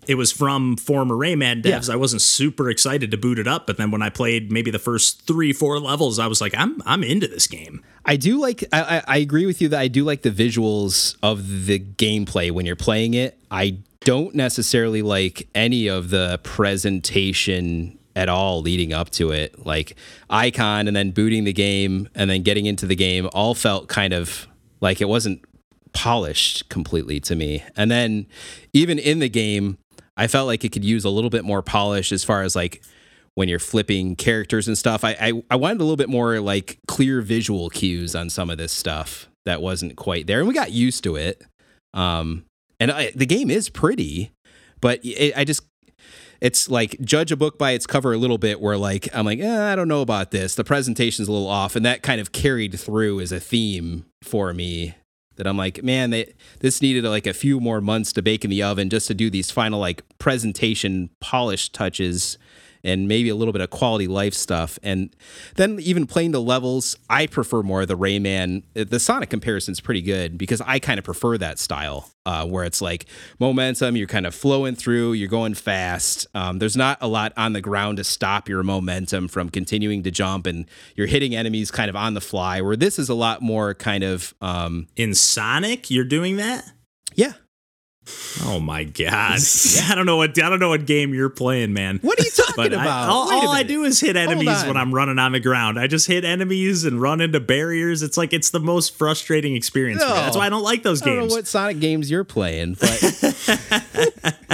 it 0.08 0.16
was 0.16 0.32
from 0.32 0.78
former 0.78 1.16
Rayman 1.16 1.62
devs. 1.62 1.88
Yeah. 1.88 1.94
I 1.94 1.98
wasn't 1.98 2.22
super 2.22 2.70
excited 2.70 3.12
to 3.12 3.18
boot 3.18 3.40
it 3.40 3.48
up, 3.48 3.68
but 3.68 3.78
then 3.78 3.92
when 3.92 4.02
I 4.02 4.10
played 4.10 4.52
maybe 4.52 4.72
the 4.72 4.80
first 4.80 5.28
three 5.28 5.54
four 5.54 5.80
levels, 5.80 6.20
I 6.20 6.28
was 6.28 6.42
like, 6.42 6.54
I'm 6.58 6.82
I'm 6.86 7.04
into 7.04 7.28
this 7.28 7.48
game. 7.48 7.84
I 8.06 8.16
do 8.16 8.40
like. 8.40 8.64
I, 8.72 8.98
I 8.98 9.04
I 9.08 9.18
agree 9.18 9.46
with 9.46 9.62
you 9.62 9.70
that 9.70 9.80
I 9.80 9.88
do 9.88 10.04
like 10.04 10.22
the 10.22 10.32
visuals 10.32 11.18
of 11.22 11.66
the 11.66 11.80
gameplay 11.80 12.52
when 12.52 12.66
you're 12.66 12.76
playing 12.76 13.14
it. 13.14 13.38
I 13.52 13.80
don't 14.02 14.36
necessarily 14.36 15.02
like 15.02 15.48
any 15.54 15.88
of 15.88 16.10
the 16.10 16.40
presentation 16.44 17.98
at 18.16 18.30
all 18.30 18.62
leading 18.62 18.94
up 18.94 19.10
to 19.12 19.32
it. 19.32 19.66
Like 19.66 19.96
icon 20.30 20.88
and 20.88 20.96
then 20.96 21.12
booting 21.12 21.44
the 21.44 21.54
game 21.54 22.10
and 22.16 22.30
then 22.30 22.42
getting 22.42 22.66
into 22.66 22.86
the 22.86 22.96
game 22.96 23.30
all 23.34 23.54
felt 23.54 23.88
kind 23.90 24.14
of 24.14 24.48
like 24.82 25.02
it 25.02 25.10
wasn't 25.10 25.44
polished 25.94 26.70
completely 26.70 27.20
to 27.20 27.36
me. 27.36 27.64
And 27.76 27.90
then 27.92 28.28
even 28.74 29.00
in 29.00 29.20
the 29.20 29.30
game, 29.30 29.78
I 30.18 30.28
felt 30.28 30.48
like 30.48 30.66
it 30.66 30.72
could 30.72 30.84
use 30.84 31.06
a 31.06 31.10
little 31.10 31.30
bit 31.30 31.46
more 31.46 31.62
polish 31.62 32.12
as 32.12 32.24
far 32.24 32.42
as 32.42 32.56
like 32.56 32.84
when 33.36 33.48
you're 33.48 33.60
flipping 33.60 34.16
characters 34.16 34.68
and 34.68 34.76
stuff. 34.76 35.04
I, 35.04 35.12
I 35.22 35.44
I 35.52 35.56
wanted 35.56 35.80
a 35.80 35.84
little 35.84 35.96
bit 35.96 36.10
more 36.10 36.40
like 36.40 36.80
clear 36.88 37.22
visual 37.22 37.70
cues 37.70 38.16
on 38.16 38.32
some 38.32 38.50
of 38.50 38.58
this 38.58 38.72
stuff 38.72 39.30
that 39.46 39.62
wasn't 39.62 39.96
quite 39.96 40.26
there, 40.26 40.40
and 40.40 40.48
we 40.48 40.56
got 40.56 40.72
used 40.72 41.04
to 41.04 41.16
it. 41.16 41.44
Um, 41.94 42.46
and 42.80 42.92
I, 42.92 43.12
the 43.16 43.26
game 43.28 43.52
is 43.52 43.70
pretty, 43.70 44.32
but 44.82 45.00
it, 45.06 45.38
I 45.38 45.44
just 45.44 45.62
it's 46.42 46.70
like 46.70 47.00
judge 47.02 47.32
a 47.32 47.36
book 47.36 47.58
by 47.58 47.72
its 47.72 47.86
cover 47.88 48.12
a 48.14 48.18
little 48.18 48.40
bit. 48.40 48.60
Where 48.60 48.78
like 48.78 49.08
I'm 49.14 49.26
like 49.26 49.40
eh, 49.40 49.72
I 49.72 49.76
don't 49.76 49.88
know 49.88 50.02
about 50.02 50.32
this. 50.32 50.56
The 50.56 50.64
presentation's 50.64 51.28
a 51.28 51.32
little 51.32 51.48
off, 51.48 51.76
and 51.76 51.86
that 51.86 52.02
kind 52.02 52.20
of 52.20 52.32
carried 52.32 52.80
through 52.80 53.20
as 53.20 53.32
a 53.32 53.40
theme 53.40 54.06
for 54.24 54.52
me. 54.52 54.96
That 55.38 55.48
I'm 55.48 55.58
like, 55.58 55.84
man, 55.84 56.10
they, 56.10 56.34
this 56.60 56.82
needed 56.82 57.04
like 57.04 57.26
a 57.26 57.34
few 57.34 57.60
more 57.60 57.82
months 57.82 58.12
to 58.14 58.22
bake 58.22 58.44
in 58.44 58.52
the 58.52 58.62
oven 58.62 58.90
just 58.90 59.08
to 59.08 59.14
do 59.14 59.30
these 59.30 59.50
final 59.50 59.80
like 59.80 60.04
presentation 60.20 61.10
polish 61.20 61.70
touches 61.70 62.38
and 62.88 63.08
maybe 63.08 63.30
a 63.30 63.36
little 63.36 63.52
bit 63.52 63.62
of 63.62 63.70
quality 63.70 64.08
life 64.08 64.34
stuff. 64.34 64.80
And 64.82 65.16
then 65.56 65.80
even 65.82 66.08
playing 66.08 66.32
the 66.32 66.42
levels, 66.42 66.96
I 67.10 67.28
prefer 67.28 67.62
more 67.62 67.86
the 67.86 67.98
Rayman. 67.98 68.64
The 68.74 69.00
Sonic 69.00 69.30
comparison's 69.30 69.80
pretty 69.80 70.02
good 70.02 70.38
because 70.38 70.62
I 70.62 70.80
kind 70.80 70.98
of 70.98 71.06
prefer 71.06 71.38
that 71.38 71.60
style 71.60 72.10
uh, 72.26 72.46
where 72.46 72.66
it's 72.66 72.82
like 72.82 73.06
momentum, 73.40 73.96
you're 73.96 74.08
kind 74.08 74.26
of 74.26 74.36
flowing 74.36 74.76
through, 74.76 75.14
you're 75.14 75.30
going 75.30 75.54
fast. 75.54 76.28
Um, 76.34 76.60
there's 76.60 76.76
not 76.76 76.98
a 77.00 77.08
lot 77.08 77.32
on 77.38 77.54
the 77.54 77.62
ground 77.62 77.98
to 77.98 78.04
stop 78.04 78.50
your 78.50 78.64
momentum 78.64 79.28
from 79.28 79.50
continuing 79.50 80.04
to 80.04 80.12
jump, 80.12 80.46
and 80.46 80.66
you're 80.96 81.08
hitting 81.08 81.36
enemies 81.36 81.72
kind 81.72 81.90
of 81.90 81.96
on 81.96 82.16
the 82.16 82.22
fly. 82.22 82.62
Where 82.62 82.76
this 82.76 83.00
is 83.00 83.10
a 83.10 83.14
lot 83.14 83.42
more 83.42 83.74
kind 83.74 84.04
of, 84.04 84.34
um, 84.42 84.88
In 84.96 85.14
Sonic, 85.14 85.90
you're 85.90 86.04
doing 86.06 86.38
that. 86.38 86.66
yeah, 87.16 87.34
Oh 88.44 88.60
my 88.60 88.84
god! 88.84 89.40
I 89.90 89.96
don't 89.96 90.06
know 90.06 90.18
what 90.18 90.42
I 90.42 90.50
don't 90.50 90.60
know 90.60 90.70
what 90.70 90.86
game 90.86 91.14
you're 91.14 91.30
playing, 91.30 91.74
man. 91.74 92.00
What 92.02 92.20
are 92.20 92.24
you 92.24 92.32
talking 92.36 92.54
But 92.56 92.74
I- 92.74 92.82
about? 92.82 93.10
all 93.10 93.32
all 93.34 93.50
I 93.50 93.64
do 93.64 93.84
is 93.84 94.00
hit 94.00 94.16
enemies 94.16 94.64
when 94.66 94.78
I'm 94.78 94.94
running 94.94 95.20
on 95.20 95.32
the 95.32 95.40
ground. 95.40 95.80
I 95.80 95.88
just 95.88 96.08
hit 96.08 96.24
enemies 96.26 96.84
and 96.86 97.02
run 97.02 97.22
into 97.22 97.40
barriers. 97.40 98.02
It's 98.04 98.18
like 98.18 98.34
it's 98.34 98.50
the 98.52 98.60
most 98.60 98.96
frustrating 98.98 99.56
experience. 99.56 100.02
No. 100.02 100.08
That's 100.10 100.36
why 100.38 100.46
I 100.46 100.50
don't 100.50 100.64
like 100.64 100.84
those 100.84 101.02
games. 101.02 101.16
I 101.18 101.20
don't 101.20 101.30
know 101.30 101.36
what 101.36 101.48
Sonic 101.48 101.80
games 101.80 102.10
you're 102.12 102.24
playing, 102.24 102.76
but 102.80 102.90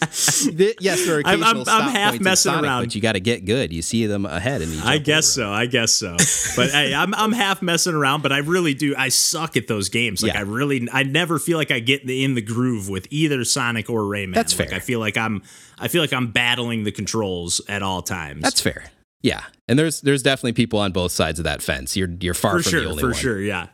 The- 0.57 0.75
yes, 0.79 1.05
there 1.05 1.15
are 1.19 1.21
I'm- 1.25 1.41
occasional 1.41 1.47
I'm- 1.47 1.57
I'm 1.57 1.63
stop 1.63 1.91
half 1.91 2.09
points 2.11 2.17
in 2.17 2.23
messing 2.23 2.51
Sonic, 2.51 2.63
around. 2.65 2.83
but 2.85 2.95
you 2.95 3.01
got 3.01 3.13
to 3.13 3.19
get 3.19 3.45
good. 3.45 3.71
You 3.73 3.81
see 3.81 4.05
them 4.05 4.25
ahead, 4.25 4.61
and 4.61 4.81
I 4.81 4.97
guess 4.97 5.27
so. 5.27 5.49
I 5.51 5.65
guess 5.65 5.91
so. 5.91 6.15
But 6.55 6.71
hey, 6.71 6.93
I'm 6.95 7.13
I'm 7.15 7.31
half 7.31 7.61
messing 7.61 7.93
around, 7.93 8.21
but 8.23 8.31
I 8.31 8.39
really 8.39 8.73
do. 8.73 8.93
I 8.97 9.09
suck 9.09 9.55
at 9.57 9.67
those 9.67 9.89
games. 9.89 10.21
Like 10.23 10.33
Yeah. 10.33 10.39
I 10.39 10.43
really, 10.43 10.87
I 10.91 11.03
never 11.03 11.39
feel 11.39 11.57
like 11.57 11.71
I 11.71 11.79
get 11.79 12.09
in 12.09 12.35
the 12.35 12.41
groove 12.41 12.89
with 12.89 13.07
either 13.11 13.43
Sonic 13.43 13.89
or 13.89 14.01
Rayman. 14.01 14.33
That's 14.35 14.57
Like, 14.57 14.69
fair. 14.69 14.77
I 14.77 14.79
feel 14.79 14.99
like 14.99 15.17
I'm, 15.17 15.41
I 15.79 15.87
feel 15.87 16.01
like 16.01 16.13
I'm 16.13 16.31
battling 16.31 16.83
the 16.83 16.91
controls 16.91 17.61
at 17.67 17.81
all 17.83 18.01
times. 18.01 18.41
That's 18.41 18.61
fair. 18.61 18.85
Yeah, 19.23 19.43
and 19.67 19.77
there's 19.77 20.01
there's 20.01 20.23
definitely 20.23 20.53
people 20.53 20.79
on 20.79 20.91
both 20.91 21.11
sides 21.11 21.39
of 21.39 21.43
that 21.45 21.61
fence. 21.61 21.95
You're 21.95 22.09
you're 22.19 22.33
far 22.33 22.57
for 22.57 22.63
from 22.63 22.71
the 22.71 22.79
sure, 22.81 22.89
only 22.89 23.01
for 23.01 23.07
one. 23.09 23.15
sure. 23.15 23.39
Yeah. 23.39 23.67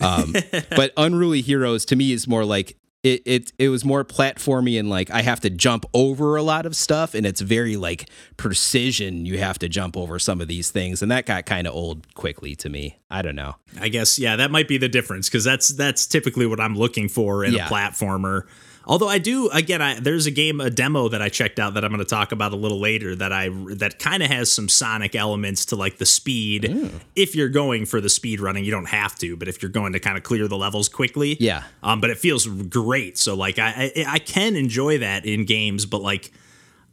Um, 0.00 0.34
but 0.70 0.92
Unruly 0.96 1.40
Heroes 1.42 1.84
to 1.86 1.96
me 1.96 2.12
is 2.12 2.26
more 2.28 2.44
like 2.44 2.76
it, 3.02 3.22
it 3.26 3.52
it 3.58 3.68
was 3.68 3.84
more 3.84 4.04
platformy 4.04 4.78
and 4.78 4.88
like 4.88 5.10
I 5.10 5.22
have 5.22 5.40
to 5.40 5.50
jump 5.50 5.84
over 5.92 6.36
a 6.36 6.42
lot 6.42 6.66
of 6.66 6.76
stuff 6.76 7.14
and 7.14 7.26
it's 7.26 7.40
very 7.40 7.76
like 7.76 8.08
precision 8.36 9.26
you 9.26 9.38
have 9.38 9.58
to 9.60 9.68
jump 9.68 9.96
over 9.96 10.18
some 10.18 10.40
of 10.40 10.46
these 10.48 10.70
things 10.70 11.02
and 11.02 11.10
that 11.10 11.26
got 11.26 11.46
kind 11.46 11.66
of 11.66 11.74
old 11.74 12.12
quickly 12.14 12.54
to 12.56 12.68
me. 12.68 12.98
I 13.10 13.22
don't 13.22 13.34
know. 13.34 13.56
I 13.80 13.88
guess 13.88 14.18
yeah, 14.18 14.36
that 14.36 14.50
might 14.50 14.68
be 14.68 14.78
the 14.78 14.88
difference 14.88 15.28
because 15.28 15.42
that's 15.44 15.68
that's 15.68 16.06
typically 16.06 16.46
what 16.46 16.60
I'm 16.60 16.76
looking 16.76 17.08
for 17.08 17.44
in 17.44 17.54
Yeah. 17.54 17.66
a 17.66 17.70
platformer. 17.70 18.42
Although 18.84 19.08
I 19.08 19.18
do 19.18 19.48
again, 19.50 19.80
I, 19.80 20.00
there's 20.00 20.26
a 20.26 20.30
game, 20.30 20.60
a 20.60 20.70
demo 20.70 21.08
that 21.08 21.22
I 21.22 21.28
checked 21.28 21.58
out 21.58 21.74
that 21.74 21.84
I'm 21.84 21.90
going 21.90 22.04
to 22.04 22.08
talk 22.08 22.32
about 22.32 22.52
a 22.52 22.56
little 22.56 22.80
later 22.80 23.14
that 23.16 23.32
I 23.32 23.48
that 23.76 23.98
kind 23.98 24.22
of 24.22 24.30
has 24.30 24.50
some 24.50 24.68
Sonic 24.68 25.14
elements 25.14 25.66
to 25.66 25.76
like 25.76 25.98
the 25.98 26.06
speed. 26.06 27.00
If 27.14 27.34
you're 27.36 27.48
going 27.48 27.86
for 27.86 28.00
the 28.00 28.08
speed 28.08 28.40
running, 28.40 28.64
you 28.64 28.70
don't 28.70 28.88
have 28.88 29.14
to, 29.16 29.36
but 29.36 29.48
if 29.48 29.62
you're 29.62 29.70
going 29.70 29.92
to 29.92 30.00
kind 30.00 30.16
of 30.16 30.22
clear 30.22 30.48
the 30.48 30.56
levels 30.56 30.88
quickly, 30.88 31.36
Yeah. 31.38 31.64
Um, 31.82 32.00
but 32.00 32.10
it 32.10 32.18
feels 32.18 32.46
great. 32.46 33.18
So 33.18 33.34
like 33.34 33.58
I, 33.58 33.92
I 33.96 34.04
I 34.08 34.18
can 34.18 34.56
enjoy 34.56 34.98
that 34.98 35.24
in 35.26 35.44
games, 35.44 35.86
but 35.86 36.02
like 36.02 36.32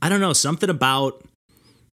I 0.01 0.09
don't 0.09 0.21
know 0.21 0.33
something 0.33 0.69
about 0.69 1.23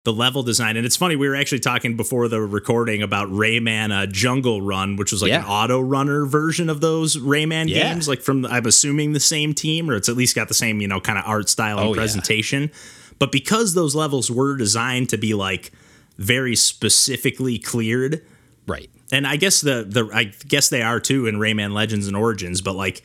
the 0.07 0.13
level 0.13 0.45
design. 0.45 0.77
And 0.77 0.87
it's 0.87 0.95
funny, 0.95 1.17
we 1.17 1.29
were 1.29 1.35
actually 1.35 1.59
talking 1.59 1.97
before 1.97 2.29
the 2.29 2.41
recording 2.41 3.03
about 3.03 3.29
Rayman 3.29 3.91
uh, 3.93 4.07
Jungle 4.07 4.63
Run, 4.63 4.95
which 4.95 5.11
was 5.11 5.21
like 5.21 5.31
Yeah. 5.31 5.41
an 5.41 5.47
auto 5.47 5.81
runner 5.81 6.25
version 6.27 6.71
of 6.71 6.81
those 6.81 7.17
Rayman 7.17 7.69
Yeah. 7.69 7.93
games, 7.93 8.07
like 8.07 8.23
from 8.23 8.47
I'm 8.47 8.67
assuming 8.67 9.15
the 9.15 9.21
same 9.21 9.53
team, 9.53 9.91
or 9.91 9.97
it's 9.97 10.09
at 10.09 10.17
least 10.17 10.37
got 10.37 10.47
the 10.47 10.55
same 10.55 10.81
you 10.81 10.87
know 10.87 11.01
kind 11.01 11.19
of 11.19 11.25
art 11.27 11.49
style 11.49 11.79
and 11.79 11.89
Oh, 11.89 11.93
yeah. 11.93 11.97
presentation. 11.97 12.71
But 13.19 13.33
because 13.33 13.75
those 13.75 13.97
levels 13.97 14.31
were 14.31 14.57
designed 14.57 15.09
to 15.09 15.19
be 15.19 15.35
like 15.35 15.73
very 16.19 16.55
specifically 16.55 17.59
cleared, 17.59 18.23
Right. 18.69 18.89
and 19.11 19.27
I 19.27 19.35
guess 19.37 19.61
the 19.61 19.85
the 19.89 20.09
I 20.15 20.31
guess 20.47 20.69
they 20.69 20.83
are 20.83 21.01
too 21.01 21.27
in 21.27 21.35
Rayman 21.37 21.73
Legends 21.73 22.07
and 22.07 22.17
Origins, 22.17 22.61
but 22.61 22.77
like 22.77 23.03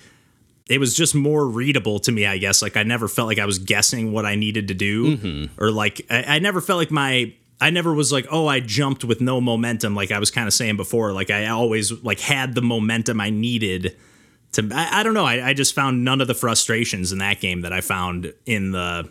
it 0.72 0.80
was 0.80 0.96
just 0.96 1.14
more 1.14 1.48
readable 1.48 2.00
to 2.00 2.12
me. 2.12 2.26
I 2.26 2.38
guess 2.38 2.62
like 2.62 2.78
I 2.78 2.84
never 2.84 3.08
felt 3.08 3.28
like 3.28 3.40
I 3.40 3.46
was 3.46 3.60
guessing 3.60 4.12
what 4.14 4.26
I 4.26 4.36
needed 4.36 4.70
to 4.70 4.74
do, 4.74 5.18
mm-hmm. 5.18 5.64
or 5.64 5.70
like 5.70 6.06
I, 6.10 6.36
I 6.36 6.40
never 6.40 6.62
felt 6.62 6.78
like 6.78 6.92
my 6.92 7.34
I 7.60 7.70
never 7.70 7.94
was 7.94 8.12
like 8.12 8.26
oh 8.32 8.48
I 8.48 8.62
jumped 8.62 9.04
with 9.04 9.22
no 9.22 9.42
momentum. 9.42 9.96
Like 9.96 10.12
I 10.12 10.20
was 10.20 10.32
kind 10.32 10.48
of 10.48 10.54
saying 10.54 10.78
before, 10.78 11.12
like 11.12 11.30
I 11.30 11.48
always 11.48 11.92
like 12.04 12.20
had 12.20 12.56
the 12.56 12.62
momentum 12.62 13.20
I 13.20 13.30
needed. 13.30 13.98
To 14.54 14.70
I, 14.74 15.00
I 15.00 15.04
don't 15.04 15.14
know. 15.14 15.26
I, 15.26 15.50
I 15.50 15.54
just 15.54 15.76
found 15.76 16.06
none 16.06 16.22
of 16.22 16.28
the 16.28 16.34
frustrations 16.34 17.12
in 17.12 17.20
that 17.20 17.40
game 17.42 17.62
that 17.62 17.74
I 17.74 17.82
found 17.82 18.34
in 18.46 18.72
the 18.72 19.10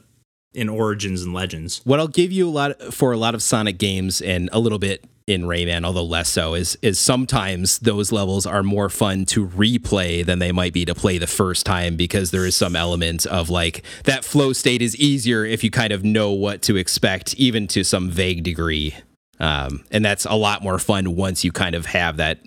in 0.55 0.69
Origins 0.69 1.23
and 1.23 1.33
Legends. 1.33 1.81
What 1.85 2.01
I'll 2.01 2.09
give 2.09 2.33
you 2.33 2.49
a 2.49 2.51
lot 2.51 2.95
for 2.95 3.13
a 3.13 3.17
lot 3.17 3.35
of 3.35 3.43
Sonic 3.43 3.79
games 3.79 4.21
and 4.21 4.49
a 4.53 4.59
little 4.59 4.79
bit 4.79 5.05
in 5.31 5.43
Rayman, 5.43 5.85
although 5.85 6.05
less 6.05 6.29
so, 6.29 6.55
is 6.55 6.77
is 6.83 6.99
sometimes 6.99 7.79
those 7.79 8.11
levels 8.11 8.47
are 8.47 8.63
more 8.63 8.89
fun 8.89 9.25
to 9.27 9.47
replay 9.47 10.27
than 10.27 10.41
they 10.41 10.51
might 10.53 10.73
be 10.73 10.85
to 10.85 10.95
play 10.95 11.19
the 11.19 11.27
first 11.27 11.65
time 11.65 11.97
because 11.97 12.33
there 12.33 12.45
is 12.45 12.57
some 12.57 12.75
element 12.75 13.27
of 13.27 13.49
like 13.49 13.83
that 14.05 14.25
flow 14.25 14.53
state 14.53 14.83
is 14.83 14.97
easier 14.97 15.45
if 15.45 15.63
you 15.63 15.71
kind 15.71 15.93
of 15.93 16.03
know 16.05 16.33
what 16.33 16.63
to 16.63 16.77
expect, 16.77 17.35
even 17.35 17.67
to 17.69 17.85
some 17.85 18.11
vague 18.11 18.43
degree. 18.43 18.95
Um, 19.39 19.85
and 19.91 20.05
that's 20.05 20.25
a 20.27 20.35
lot 20.35 20.63
more 20.63 20.79
fun 20.79 21.17
once 21.17 21.45
you 21.45 21.53
kind 21.53 21.75
of 21.75 21.87
have 21.87 22.17
that 22.19 22.41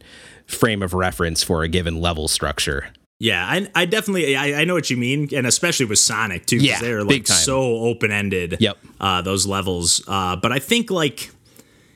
frame 0.45 0.83
of 0.83 0.93
reference 0.93 1.41
for 1.41 1.63
a 1.63 1.67
given 1.69 1.99
level 2.01 2.27
structure. 2.27 2.89
Yeah, 3.19 3.45
I, 3.47 3.69
I 3.73 3.85
definitely 3.85 4.35
I, 4.35 4.61
I 4.61 4.63
know 4.65 4.73
what 4.73 4.89
you 4.89 4.97
mean, 4.97 5.29
and 5.33 5.47
especially 5.47 5.85
with 5.85 5.99
Sonic 5.99 6.45
too, 6.45 6.57
because 6.57 6.81
Yeah, 6.81 6.87
they're 6.87 7.03
like 7.03 7.25
so 7.25 7.61
open 7.77 8.11
ended. 8.11 8.57
Yep. 8.59 8.77
uh, 8.99 9.21
those 9.21 9.47
levels. 9.47 10.03
Uh, 10.07 10.35
but 10.35 10.51
I 10.51 10.59
think 10.59 10.91
like 10.91 11.31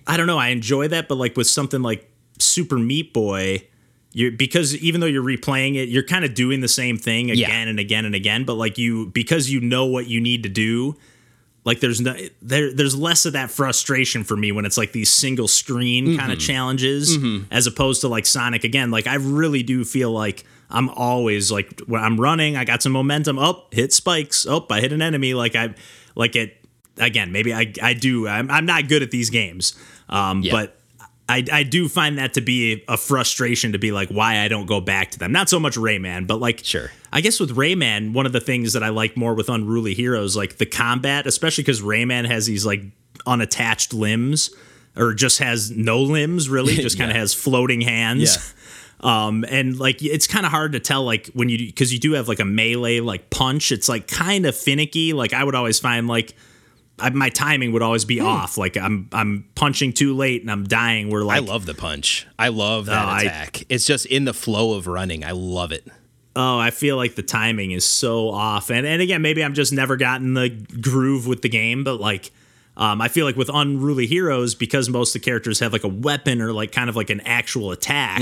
I 0.07 0.17
don't 0.17 0.27
know, 0.27 0.37
I 0.37 0.49
enjoy 0.49 0.87
that, 0.87 1.07
but 1.07 1.15
like 1.15 1.35
with 1.37 1.47
something 1.47 1.81
like 1.81 2.09
Super 2.39 2.77
Meat 2.77 3.13
Boy, 3.13 3.67
you 4.13 4.31
because 4.31 4.75
even 4.77 5.01
though 5.01 5.07
you're 5.07 5.23
replaying 5.23 5.75
it, 5.75 5.89
you're 5.89 6.03
kind 6.03 6.25
of 6.25 6.33
doing 6.33 6.61
the 6.61 6.67
same 6.67 6.97
thing 6.97 7.29
again 7.29 7.49
Yeah. 7.49 7.69
and 7.69 7.79
again 7.79 8.05
and 8.05 8.15
again. 8.15 8.45
But 8.45 8.55
like 8.55 8.77
you 8.77 9.07
because 9.07 9.49
you 9.49 9.59
know 9.61 9.85
what 9.85 10.07
you 10.07 10.21
need 10.21 10.43
to 10.43 10.49
do. 10.49 10.95
Like 11.65 11.81
there's 11.81 11.99
no 11.99 12.15
there 12.41 12.73
there's 12.73 12.95
less 12.95 13.25
of 13.25 13.33
that 13.33 13.51
frustration 13.51 14.23
for 14.23 14.37
me 14.37 14.53
when 14.53 14.65
it's 14.65 14.77
like 14.77 14.93
these 14.93 15.11
single 15.11 15.49
screen 15.49 16.17
kind 16.17 16.31
of 16.31 16.37
mm-hmm. 16.37 16.47
challenges 16.47 17.17
mm-hmm. 17.17 17.43
as 17.51 17.67
opposed 17.67 18.01
to 18.01 18.07
like 18.07 18.25
Sonic 18.25 18.63
again. 18.63 18.89
Like 18.89 19.05
I 19.05 19.15
really 19.15 19.63
do 19.63 19.83
feel 19.83 20.11
like 20.11 20.45
I'm 20.69 20.89
always 20.89 21.51
like 21.51 21.81
when 21.81 22.01
I'm 22.01 22.19
running, 22.19 22.55
I 22.55 22.63
got 22.63 22.81
some 22.81 22.93
momentum. 22.93 23.37
Up, 23.37 23.57
oh, 23.57 23.67
hit 23.71 23.91
spikes. 23.91 24.45
Oh, 24.47 24.65
I 24.69 24.79
hit 24.79 24.93
an 24.93 25.01
enemy. 25.01 25.33
Like 25.33 25.55
I 25.55 25.75
like 26.15 26.37
it 26.37 26.57
again. 26.97 27.31
Maybe 27.31 27.53
I 27.53 27.73
I 27.81 27.93
do. 27.93 28.27
I'm 28.27 28.49
I'm 28.49 28.65
not 28.65 28.87
good 28.87 29.03
at 29.03 29.11
these 29.11 29.29
games. 29.29 29.75
Um, 30.09 30.41
Yeah. 30.41 30.51
but 30.53 30.73
I, 31.29 31.43
I 31.51 31.63
do 31.63 31.89
find 31.89 32.17
that 32.19 32.35
to 32.35 32.41
be 32.41 32.83
a 32.87 32.95
frustration 32.95 33.73
to 33.73 33.77
be 33.79 33.91
like 33.91 34.07
why 34.09 34.39
I 34.39 34.47
don't 34.47 34.65
go 34.65 34.79
back 34.79 35.11
to 35.11 35.19
them. 35.19 35.31
Not 35.33 35.49
so 35.49 35.59
much 35.59 35.75
Rayman, 35.75 36.25
but 36.25 36.37
like 36.39 36.61
Sure. 36.63 36.89
I 37.11 37.19
guess 37.21 37.39
with 37.39 37.55
Rayman, 37.55 38.13
one 38.13 38.25
of 38.25 38.31
the 38.31 38.39
things 38.39 38.73
that 38.73 38.83
I 38.83 38.89
like 38.89 39.17
more 39.17 39.33
with 39.33 39.49
Unruly 39.49 39.93
Heroes, 39.93 40.37
like 40.37 40.57
the 40.57 40.65
combat, 40.65 41.27
especially 41.27 41.63
because 41.63 41.81
Rayman 41.81 42.25
has 42.27 42.45
these 42.45 42.65
like 42.65 42.81
unattached 43.25 43.93
limbs, 43.93 44.51
or 44.95 45.13
just 45.13 45.39
has 45.39 45.69
no 45.71 46.01
limbs 46.01 46.49
really, 46.49 46.75
just 46.87 46.97
kind 46.97 47.11
of 47.11 47.15
Yeah. 47.15 47.21
has 47.21 47.33
floating 47.33 47.81
hands. 47.81 48.53
Um, 48.99 49.45
and 49.47 49.77
like 49.77 50.01
it's 50.01 50.25
kind 50.25 50.43
of 50.43 50.51
hard 50.51 50.71
to 50.71 50.79
tell 50.79 51.03
like 51.03 51.27
when 51.35 51.49
you 51.49 51.59
because 51.67 51.93
you 51.93 51.99
do 51.99 52.13
have 52.13 52.27
like 52.27 52.39
a 52.39 52.45
melee 52.45 52.99
like 52.99 53.29
punch, 53.29 53.71
it's 53.71 53.87
like 53.87 54.07
kind 54.07 54.47
of 54.47 54.55
finicky. 54.55 55.13
Like 55.13 55.33
I 55.33 55.43
would 55.43 55.53
always 55.53 55.77
find 55.79 56.07
like 56.07 56.33
I, 56.99 57.09
my 57.11 57.29
timing 57.29 57.71
would 57.73 57.81
always 57.83 58.03
Hmm. 58.03 58.07
be 58.07 58.19
off. 58.21 58.57
Like 58.57 58.75
I'm 58.77 59.07
I'm 59.11 59.45
punching 59.55 59.93
too 59.93 60.15
late 60.15 60.41
and 60.41 60.49
I'm 60.51 60.63
dying. 60.65 61.09
We're 61.09 61.23
like 61.23 61.37
I 61.37 61.45
love 61.45 61.65
the 61.65 61.73
punch. 61.75 62.25
I 62.39 62.47
love 62.49 62.87
that 62.87 63.05
I- 63.07 63.21
attack. 63.23 63.63
it's 63.69 63.85
just 63.85 64.05
in 64.07 64.25
the 64.25 64.33
flow 64.33 64.73
of 64.75 64.87
running. 64.87 65.23
I 65.23 65.31
love 65.31 65.71
it. 65.71 65.87
Oh, 66.35 66.59
I 66.59 66.69
feel 66.69 66.97
like 66.97 67.15
the 67.15 67.23
timing 67.23 67.71
is 67.71 67.83
so 67.83 68.29
off. 68.29 68.69
And 68.69 68.85
and 68.85 69.01
again, 69.01 69.21
maybe 69.21 69.43
I'm 69.43 69.53
just 69.53 69.73
never 69.73 69.97
gotten 69.97 70.33
the 70.35 70.49
groove 70.49 71.25
with 71.27 71.41
the 71.41 71.49
game, 71.49 71.83
but 71.83 71.99
like 71.99 72.31
um, 72.75 73.01
I 73.01 73.07
feel 73.07 73.25
like 73.25 73.35
with 73.35 73.49
Unruly 73.51 74.05
Heroes, 74.05 74.53
because 74.53 74.87
most 74.87 75.15
of 75.15 75.21
the 75.21 75.25
characters 75.25 75.59
have 75.61 75.73
like 75.73 75.83
a 75.83 75.87
weapon 75.87 76.39
or 76.41 76.53
like 76.53 76.71
kind 76.71 76.89
of 76.91 76.95
like 76.95 77.09
an 77.09 77.21
actual 77.21 77.71
attack, 77.71 78.21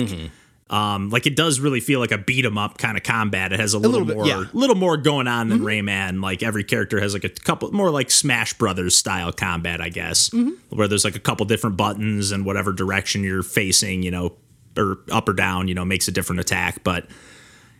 um, 0.69 1.11
like 1.11 1.27
it 1.27 1.35
does 1.35 1.59
really 1.59 1.79
feel 1.79 1.99
like 1.99 2.11
a 2.11 2.17
beat 2.17 2.43
'em 2.43 2.57
up 2.57 2.77
kind 2.79 2.97
of 2.97 3.03
combat. 3.03 3.53
It 3.53 3.59
has 3.59 3.73
a 3.73 3.79
little, 3.79 4.01
little 4.01 4.07
bit, 4.07 4.17
more 4.17 4.25
yeah. 4.25 4.43
little 4.51 4.75
more 4.75 4.97
going 4.97 5.27
on 5.27 5.49
than 5.49 5.59
Rayman. 5.59 6.23
Like 6.23 6.41
every 6.41 6.63
character 6.63 6.99
has 6.99 7.13
like 7.13 7.23
a 7.23 7.29
couple 7.29 7.71
more 7.71 7.91
like 7.91 8.09
Smash 8.09 8.53
Brothers 8.53 8.95
style 8.95 9.31
combat, 9.31 9.79
I 9.79 9.89
guess, 9.89 10.31
where 10.69 10.87
there's 10.87 11.05
like 11.05 11.15
a 11.15 11.19
couple 11.19 11.45
different 11.45 11.77
buttons 11.77 12.31
and 12.31 12.45
whatever 12.45 12.71
direction 12.71 13.23
you're 13.23 13.43
facing, 13.43 14.01
you 14.01 14.09
know, 14.09 14.33
or 14.75 14.99
up 15.11 15.29
or 15.29 15.33
down, 15.33 15.67
you 15.67 15.75
know, 15.75 15.85
makes 15.85 16.07
a 16.07 16.11
different 16.11 16.39
attack. 16.39 16.83
But 16.83 17.05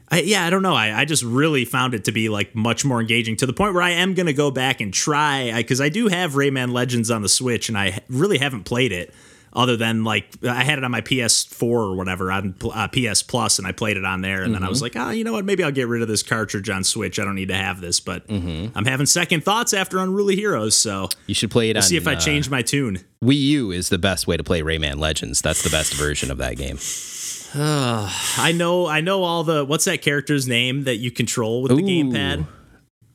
I, 0.09 0.21
yeah, 0.21 0.45
I 0.45 0.51
don't 0.51 0.61
know. 0.61 0.75
I, 0.75 0.99
I 1.01 1.05
just 1.05 1.23
really 1.23 1.65
found 1.65 1.95
it 1.95 2.03
to 2.05 2.11
be 2.11 2.29
like 2.29 2.53
much 2.53 2.85
more 2.85 3.01
engaging 3.01 3.35
to 3.37 3.47
the 3.47 3.53
point 3.53 3.73
where 3.73 3.81
I 3.81 3.91
am 3.91 4.13
going 4.13 4.27
to 4.27 4.33
go 4.33 4.51
back 4.51 4.79
and 4.79 4.93
try 4.93 5.51
because 5.55 5.81
I 5.81 5.89
do 5.89 6.07
have 6.07 6.33
Rayman 6.33 6.71
Legends 6.71 7.09
on 7.09 7.23
the 7.23 7.29
Switch 7.29 7.67
and 7.67 7.77
I 7.77 8.01
really 8.09 8.37
haven't 8.37 8.65
played 8.65 8.91
it 8.91 9.11
other 9.55 9.77
than 9.77 10.03
like 10.03 10.27
I 10.43 10.63
had 10.65 10.77
it 10.77 10.83
on 10.83 10.91
my 10.91 10.99
PS4 11.01 11.63
or 11.63 11.95
whatever 11.95 12.31
on 12.31 12.55
uh, 12.73 12.87
PS 12.89 13.23
Plus 13.23 13.57
and 13.57 13.65
I 13.65 13.71
played 13.71 13.95
it 13.97 14.03
on 14.03 14.19
there 14.21 14.43
and 14.43 14.53
then 14.53 14.63
I 14.63 14.69
was 14.69 14.81
like, 14.81 14.95
oh, 14.97 15.11
you 15.11 15.23
know 15.23 15.31
what? 15.31 15.45
Maybe 15.45 15.63
I'll 15.63 15.71
get 15.71 15.87
rid 15.87 16.01
of 16.01 16.07
this 16.09 16.21
cartridge 16.23 16.69
on 16.69 16.83
Switch. 16.83 17.17
I 17.19 17.23
don't 17.23 17.35
need 17.35 17.47
to 17.47 17.55
have 17.55 17.79
this, 17.81 17.99
but 17.99 18.23
I'm 18.29 18.85
having 18.85 19.05
second 19.05 19.43
thoughts 19.45 19.73
after 19.73 19.97
Unruly 19.99 20.35
Heroes, 20.35 20.75
so 20.75 21.07
You 21.25 21.33
should 21.33 21.51
play 21.51 21.69
it 21.69 21.77
on. 21.77 21.83
see 21.83 21.95
if 21.97 22.07
I 22.07 22.15
uh, 22.15 22.19
change 22.19 22.49
my 22.49 22.61
tune. 22.61 22.99
Wii 23.23 23.39
U 23.39 23.71
is 23.71 23.89
the 23.89 23.97
best 23.97 24.27
way 24.27 24.35
to 24.37 24.43
play 24.43 24.61
Rayman 24.61 24.97
Legends. 24.97 25.41
That's 25.41 25.63
the 25.63 25.69
best 25.69 25.93
version 25.93 26.29
of 26.31 26.37
that 26.39 26.57
game. 26.57 26.77
I 27.57 28.51
know, 28.53 28.85
I 28.87 28.99
know 29.01 29.23
all 29.23 29.43
the 29.45 29.63
what's 29.63 29.85
that 29.85 30.01
character's 30.01 30.47
name 30.47 30.83
that 30.83 30.97
you 30.97 31.11
control 31.11 31.61
with 31.61 31.69
the 31.69 31.77
Ooh. 31.77 31.81
gamepad. 31.81 32.45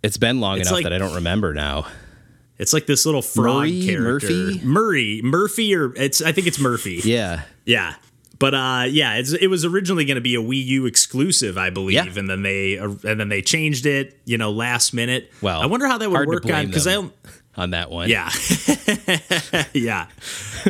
It's 0.03 0.17
been 0.17 0.41
long 0.41 0.59
It's 0.59 0.69
enough 0.71 0.77
like- 0.79 0.83
that 0.85 0.93
I 0.95 0.99
don't 0.99 1.15
remember 1.17 1.53
now. 1.53 1.87
It's 2.61 2.73
like 2.73 2.87
this 2.87 3.07
little 3.07 3.23
frog 3.23 3.63
Murray? 3.63 3.87
character. 3.87 4.29
Murphy? 4.31 4.61
Murray. 4.63 5.21
Murphy 5.25 5.75
or 5.75 5.95
it's 5.97 6.21
I 6.23 6.33
think 6.33 6.47
it's 6.47 6.61
Murphy. 6.61 7.01
Yeah. 7.05 7.43
Yeah. 7.65 7.95
But 8.39 8.55
uh, 8.55 8.85
yeah, 8.89 9.17
it's, 9.17 9.33
it 9.35 9.49
was 9.49 9.65
originally 9.67 10.05
going 10.07 10.15
to 10.15 10.21
be 10.23 10.35
a 10.35 10.41
Wii 10.43 10.65
U 10.67 10.87
exclusive, 10.87 11.59
I 11.59 11.69
believe, 11.71 11.95
Yeah. 11.95 12.07
and 12.19 12.29
then 12.31 12.43
they 12.43 12.79
uh, 12.79 12.89
and 13.05 13.21
then 13.21 13.29
they 13.29 13.43
changed 13.43 13.85
it, 13.85 14.19
you 14.25 14.39
know, 14.39 14.51
last 14.51 14.95
minute. 14.95 15.31
Well, 15.43 15.61
I 15.61 15.67
wonder 15.67 15.87
how 15.87 15.99
that 15.99 16.11
would 16.11 16.27
work 16.29 16.47
on 16.47 16.67
because 16.67 16.87
I 16.87 16.97
them. 16.97 17.13
on 17.57 17.71
that 17.71 17.91
one. 17.91 18.09
yeah. 18.09 18.31
yeah. 19.75 20.07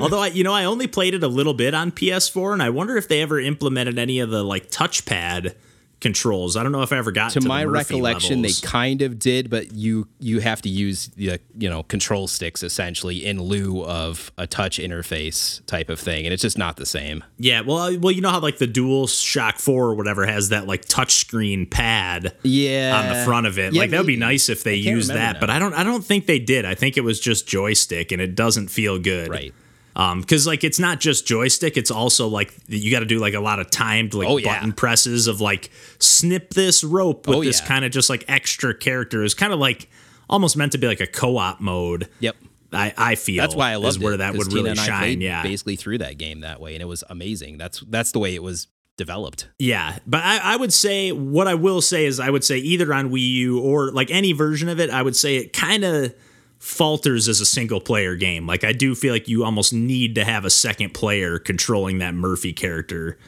Although 0.00 0.20
I 0.20 0.26
you 0.28 0.44
know 0.44 0.52
I 0.52 0.64
only 0.64 0.86
played 0.86 1.14
it 1.14 1.22
a 1.22 1.28
little 1.28 1.54
bit 1.54 1.74
on 1.74 1.92
PS4 1.92 2.52
and 2.54 2.62
I 2.62 2.70
wonder 2.70 2.96
if 2.96 3.06
they 3.08 3.22
ever 3.22 3.38
implemented 3.40 3.98
any 3.98 4.18
of 4.20 4.30
the 4.30 4.42
like 4.42 4.70
touchpad 4.70 5.54
controls. 6.00 6.56
I 6.56 6.62
don't 6.62 6.72
know 6.72 6.82
if 6.82 6.92
I 6.92 6.96
ever 6.98 7.12
got 7.12 7.32
to, 7.32 7.40
to 7.40 7.48
my 7.48 7.64
Murphy 7.64 7.94
recollection, 7.94 8.42
levels. 8.42 8.60
they 8.60 8.66
kind 8.66 9.02
of 9.02 9.18
did, 9.18 9.50
but 9.50 9.72
you 9.72 10.08
you 10.18 10.40
have 10.40 10.62
to 10.62 10.68
use 10.68 11.08
the 11.08 11.38
you 11.56 11.68
know 11.68 11.82
control 11.84 12.26
sticks 12.28 12.62
essentially 12.62 13.24
in 13.26 13.40
lieu 13.42 13.84
of 13.84 14.32
a 14.38 14.46
touch 14.46 14.78
interface 14.78 15.64
type 15.66 15.88
of 15.90 16.00
thing, 16.00 16.24
and 16.24 16.32
it's 16.32 16.42
just 16.42 16.58
not 16.58 16.76
the 16.76 16.86
same. 16.86 17.22
Yeah, 17.38 17.60
well 17.60 17.78
uh, 17.78 17.92
well 17.98 18.12
you 18.12 18.20
know 18.20 18.30
how 18.30 18.40
like 18.40 18.58
the 18.58 18.66
Dual 18.66 19.06
Shock 19.06 19.58
4 19.58 19.86
or 19.90 19.94
whatever 19.94 20.26
has 20.26 20.48
that 20.50 20.66
like 20.66 20.86
touchscreen 20.86 21.70
pad 21.70 22.34
Yeah, 22.42 22.98
on 23.02 23.08
the 23.16 23.24
front 23.24 23.46
of 23.46 23.58
it. 23.58 23.72
Yeah, 23.74 23.80
like 23.82 23.90
that 23.90 23.98
would 23.98 24.06
be 24.06 24.16
nice 24.16 24.48
if 24.48 24.64
they 24.64 24.74
used 24.76 25.10
that, 25.10 25.34
now. 25.34 25.40
but 25.40 25.50
I 25.50 25.58
don't 25.58 25.74
I 25.74 25.84
don't 25.84 26.04
think 26.04 26.26
they 26.26 26.38
did. 26.38 26.64
I 26.64 26.74
think 26.74 26.96
it 26.96 27.02
was 27.02 27.20
just 27.20 27.46
joystick 27.46 28.12
and 28.12 28.20
it 28.22 28.34
doesn't 28.34 28.68
feel 28.68 28.98
good. 28.98 29.28
Right. 29.28 29.54
Um, 30.00 30.20
because 30.22 30.46
like 30.46 30.64
it's 30.64 30.78
not 30.78 30.98
just 30.98 31.26
joystick, 31.26 31.76
it's 31.76 31.90
also 31.90 32.26
like 32.28 32.54
you 32.68 32.90
got 32.90 33.00
to 33.00 33.06
do 33.06 33.18
like 33.18 33.34
a 33.34 33.40
lot 33.40 33.58
of 33.60 33.70
timed 33.70 34.14
like 34.14 34.28
Oh, 34.28 34.38
yeah. 34.38 34.54
button 34.54 34.72
presses 34.72 35.26
of 35.26 35.40
like 35.42 35.70
snip 35.98 36.54
this 36.54 36.82
rope 36.82 37.26
with 37.28 37.36
Oh, 37.36 37.44
this 37.44 37.60
yeah. 37.60 37.66
kind 37.66 37.84
of 37.84 37.90
just 37.92 38.08
like 38.08 38.24
extra 38.26 38.72
character. 38.74 39.22
It's 39.24 39.34
kind 39.34 39.52
of 39.52 39.58
like 39.58 39.90
almost 40.30 40.56
meant 40.56 40.72
to 40.72 40.78
be 40.78 40.86
like 40.86 41.00
a 41.00 41.06
co-op 41.06 41.60
mode. 41.60 42.08
Yep. 42.20 42.36
I, 42.72 42.94
I 42.96 43.14
feel 43.16 43.42
That's 43.42 43.54
why 43.54 43.72
I 43.72 43.76
love 43.76 44.00
where 44.00 44.16
that 44.16 44.34
would 44.36 44.48
Tina 44.48 44.62
really 44.62 44.76
shine. 44.76 45.20
Yeah, 45.20 45.42
basically 45.42 45.76
through 45.76 45.98
that 45.98 46.18
game 46.18 46.40
that 46.40 46.60
way, 46.60 46.74
and 46.74 46.80
it 46.82 46.86
was 46.86 47.02
amazing. 47.10 47.58
That's 47.58 47.80
that's 47.80 48.12
the 48.12 48.20
way 48.20 48.34
it 48.34 48.42
was 48.42 48.68
developed. 48.96 49.48
Yeah, 49.58 49.98
but 50.06 50.22
I, 50.22 50.38
I 50.54 50.56
would 50.56 50.72
say 50.72 51.10
what 51.10 51.48
I 51.48 51.54
will 51.54 51.80
say 51.80 52.06
is 52.06 52.20
I 52.20 52.30
would 52.30 52.44
say 52.44 52.58
either 52.58 52.94
on 52.94 53.10
Wii 53.10 53.28
U 53.32 53.60
or 53.60 53.90
like 53.90 54.10
any 54.10 54.32
version 54.32 54.68
of 54.68 54.78
it, 54.78 54.88
I 54.88 55.02
would 55.02 55.16
say 55.16 55.36
it 55.36 55.52
kind 55.52 55.82
of 55.84 56.14
falters 56.60 57.26
as 57.26 57.40
a 57.40 57.46
single 57.46 57.80
player 57.80 58.14
game. 58.14 58.46
Like 58.46 58.62
I 58.64 58.72
do 58.72 58.94
feel 58.94 59.12
like 59.12 59.26
you 59.26 59.44
almost 59.44 59.72
need 59.72 60.14
to 60.14 60.24
have 60.24 60.44
a 60.44 60.50
second 60.50 60.92
player 60.94 61.38
controlling 61.38 61.98
that 61.98 62.14
Murphy 62.14 62.52
character. 62.52 63.18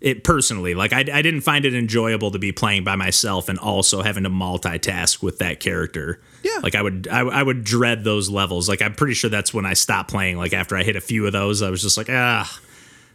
It 0.00 0.22
personally, 0.22 0.74
like 0.74 0.92
I, 0.92 1.00
I 1.00 1.20
didn't 1.20 1.40
find 1.40 1.64
it 1.64 1.74
enjoyable 1.74 2.30
to 2.30 2.38
be 2.38 2.52
playing 2.52 2.84
by 2.84 2.94
myself 2.94 3.48
and 3.48 3.58
also 3.58 4.02
having 4.02 4.22
to 4.22 4.30
multitask 4.30 5.20
with 5.20 5.38
that 5.38 5.58
character. 5.58 6.20
Yeah. 6.44 6.60
like 6.62 6.76
I 6.76 6.82
would 6.82 7.08
I, 7.08 7.20
I 7.22 7.42
would 7.42 7.64
dread 7.64 8.04
those 8.04 8.30
levels. 8.30 8.68
Like 8.68 8.80
I'm 8.80 8.94
pretty 8.94 9.14
sure 9.14 9.30
that's 9.30 9.52
when 9.52 9.66
I 9.66 9.72
stopped 9.74 10.10
playing. 10.10 10.36
Like 10.36 10.52
after 10.52 10.76
I 10.76 10.84
hit 10.84 10.94
a 10.94 11.00
few 11.00 11.26
of 11.26 11.32
those, 11.32 11.62
I 11.62 11.70
was 11.70 11.82
just 11.82 11.96
like 11.96 12.08
ah, 12.08 12.60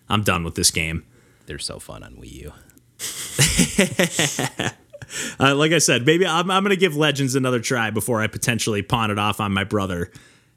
I'm 0.10 0.24
done 0.24 0.44
with 0.44 0.56
this 0.56 0.70
game. 0.70 1.06
They're 1.46 1.60
so 1.60 1.80
fun 1.80 2.04
on 2.04 2.16
Wii 2.16 2.52
U. 4.60 4.72
Uh, 5.40 5.56
like 5.56 5.72
I 5.72 5.80
said, 5.80 6.06
maybe 6.06 6.26
I'm, 6.26 6.50
I'm 6.52 6.64
going 6.64 6.72
to 6.72 6.80
give 6.80 6.96
Legends 6.96 7.36
another 7.36 7.60
try 7.60 7.90
before 7.90 8.22
I 8.22 8.28
potentially 8.28 8.82
pawn 8.82 9.12
it 9.12 9.20
off 9.20 9.40
on 9.40 9.52
my 9.52 9.64
brother 9.64 10.12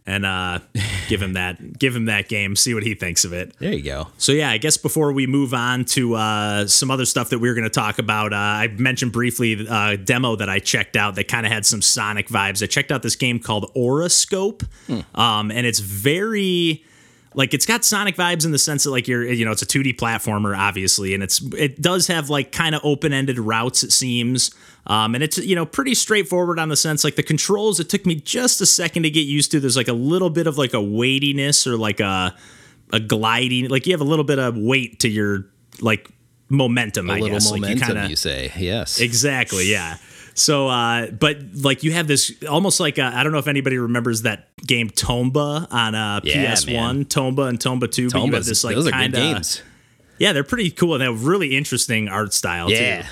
and 0.06 0.26
uh, 0.26 0.58
give 1.08 1.22
him 1.22 1.34
that 1.34 1.78
give 1.78 1.94
him 1.96 2.06
that 2.06 2.28
game, 2.28 2.56
see 2.56 2.74
what 2.74 2.82
he 2.82 2.94
thinks 2.94 3.24
of 3.24 3.32
it. 3.32 3.56
There 3.58 3.72
you 3.72 3.82
go. 3.82 4.08
So 4.18 4.32
yeah, 4.32 4.50
I 4.50 4.58
guess 4.58 4.76
before 4.76 5.12
we 5.12 5.26
move 5.26 5.54
on 5.54 5.84
to 5.86 6.14
uh, 6.14 6.66
some 6.66 6.90
other 6.90 7.04
stuff 7.04 7.30
that 7.30 7.38
we 7.38 7.48
are 7.48 7.54
going 7.54 7.64
to 7.64 7.70
talk 7.70 7.98
about, 7.98 8.32
uh, 8.32 8.36
I 8.36 8.68
mentioned 8.68 9.12
briefly 9.12 9.66
a 9.68 9.96
demo 9.96 10.36
that 10.36 10.48
I 10.48 10.58
checked 10.58 10.96
out 10.96 11.14
that 11.16 11.28
kind 11.28 11.46
of 11.46 11.52
had 11.52 11.64
some 11.66 11.82
Sonic 11.82 12.28
vibes. 12.28 12.62
I 12.62 12.66
checked 12.66 12.92
out 12.92 13.02
this 13.02 13.16
game 13.16 13.38
called 13.38 13.72
Auroscope, 13.74 14.62
um, 15.14 15.50
and 15.50 15.66
it's 15.66 15.80
very 15.80 16.84
like 17.34 17.52
it's 17.52 17.66
got 17.66 17.84
Sonic 17.84 18.16
vibes 18.16 18.44
in 18.44 18.52
the 18.52 18.58
sense 18.58 18.84
that 18.84 18.90
like 18.90 19.08
you're 19.08 19.24
you 19.24 19.44
know 19.44 19.50
it's 19.50 19.62
a 19.62 19.66
2D 19.66 19.96
platformer 19.96 20.56
obviously, 20.56 21.14
and 21.14 21.22
it's 21.22 21.40
it 21.54 21.80
does 21.80 22.06
have 22.06 22.30
like 22.30 22.52
kind 22.52 22.74
of 22.74 22.80
open 22.84 23.12
ended 23.12 23.38
routes 23.38 23.82
it 23.82 23.92
seems. 23.92 24.54
Um, 24.86 25.14
and 25.14 25.24
it's 25.24 25.38
you 25.38 25.56
know 25.56 25.66
pretty 25.66 25.94
straightforward 25.94 26.58
on 26.58 26.68
the 26.68 26.76
sense 26.76 27.04
like 27.04 27.16
the 27.16 27.22
controls. 27.22 27.80
It 27.80 27.88
took 27.88 28.06
me 28.06 28.14
just 28.16 28.60
a 28.60 28.66
second 28.66 29.02
to 29.04 29.10
get 29.10 29.22
used 29.22 29.50
to. 29.52 29.60
There's 29.60 29.76
like 29.76 29.88
a 29.88 29.94
little 29.94 30.30
bit 30.30 30.46
of 30.46 30.58
like 30.58 30.74
a 30.74 30.82
weightiness 30.82 31.66
or 31.66 31.76
like 31.76 32.00
a 32.00 32.34
a 32.92 33.00
gliding 33.00 33.68
like 33.68 33.86
you 33.86 33.92
have 33.92 34.00
a 34.00 34.04
little 34.04 34.24
bit 34.24 34.38
of 34.38 34.56
weight 34.56 35.00
to 35.00 35.08
your 35.08 35.46
like 35.80 36.08
momentum 36.48 37.10
A 37.10 37.14
I 37.14 37.18
little 37.18 37.36
guess 37.36 37.50
momentum, 37.50 37.78
like 37.78 37.88
you 37.88 37.94
kind 37.94 38.10
you 38.10 38.16
say. 38.16 38.52
Yes. 38.56 39.00
exactly 39.00 39.70
yeah 39.70 39.96
so 40.34 40.68
uh 40.68 41.10
but 41.10 41.38
like 41.62 41.82
you 41.84 41.92
have 41.92 42.06
this 42.08 42.32
almost 42.50 42.80
like 42.80 42.98
I 42.98 43.20
I 43.20 43.22
don't 43.22 43.32
know 43.32 43.38
if 43.38 43.46
anybody 43.48 43.78
remembers 43.78 44.22
that 44.22 44.48
game 44.66 44.90
Tomba 44.90 45.66
on 45.72 45.94
uh 45.94 46.20
Yeah, 46.24 46.52
PS1 46.52 46.72
man. 46.72 47.04
Tomba 47.04 47.48
and 47.48 47.58
Tomba 47.58 47.90
2 47.90 48.10
but 48.10 48.18
you 48.18 48.32
have 48.32 48.42
Tombas, 48.42 48.46
this 48.48 48.64
like 48.64 48.74
those 48.74 48.86
are 48.88 48.90
kind 48.90 49.12
good 49.12 49.22
of 49.22 49.34
games. 49.34 49.62
yeah 50.18 50.32
they're 50.32 50.44
pretty 50.44 50.70
cool 50.70 50.94
and 50.94 51.00
they 51.02 51.06
have 51.06 51.24
really 51.26 51.56
interesting 51.56 52.08
art 52.08 52.32
style 52.34 52.70
Yeah. 52.70 53.02
too 53.02 53.08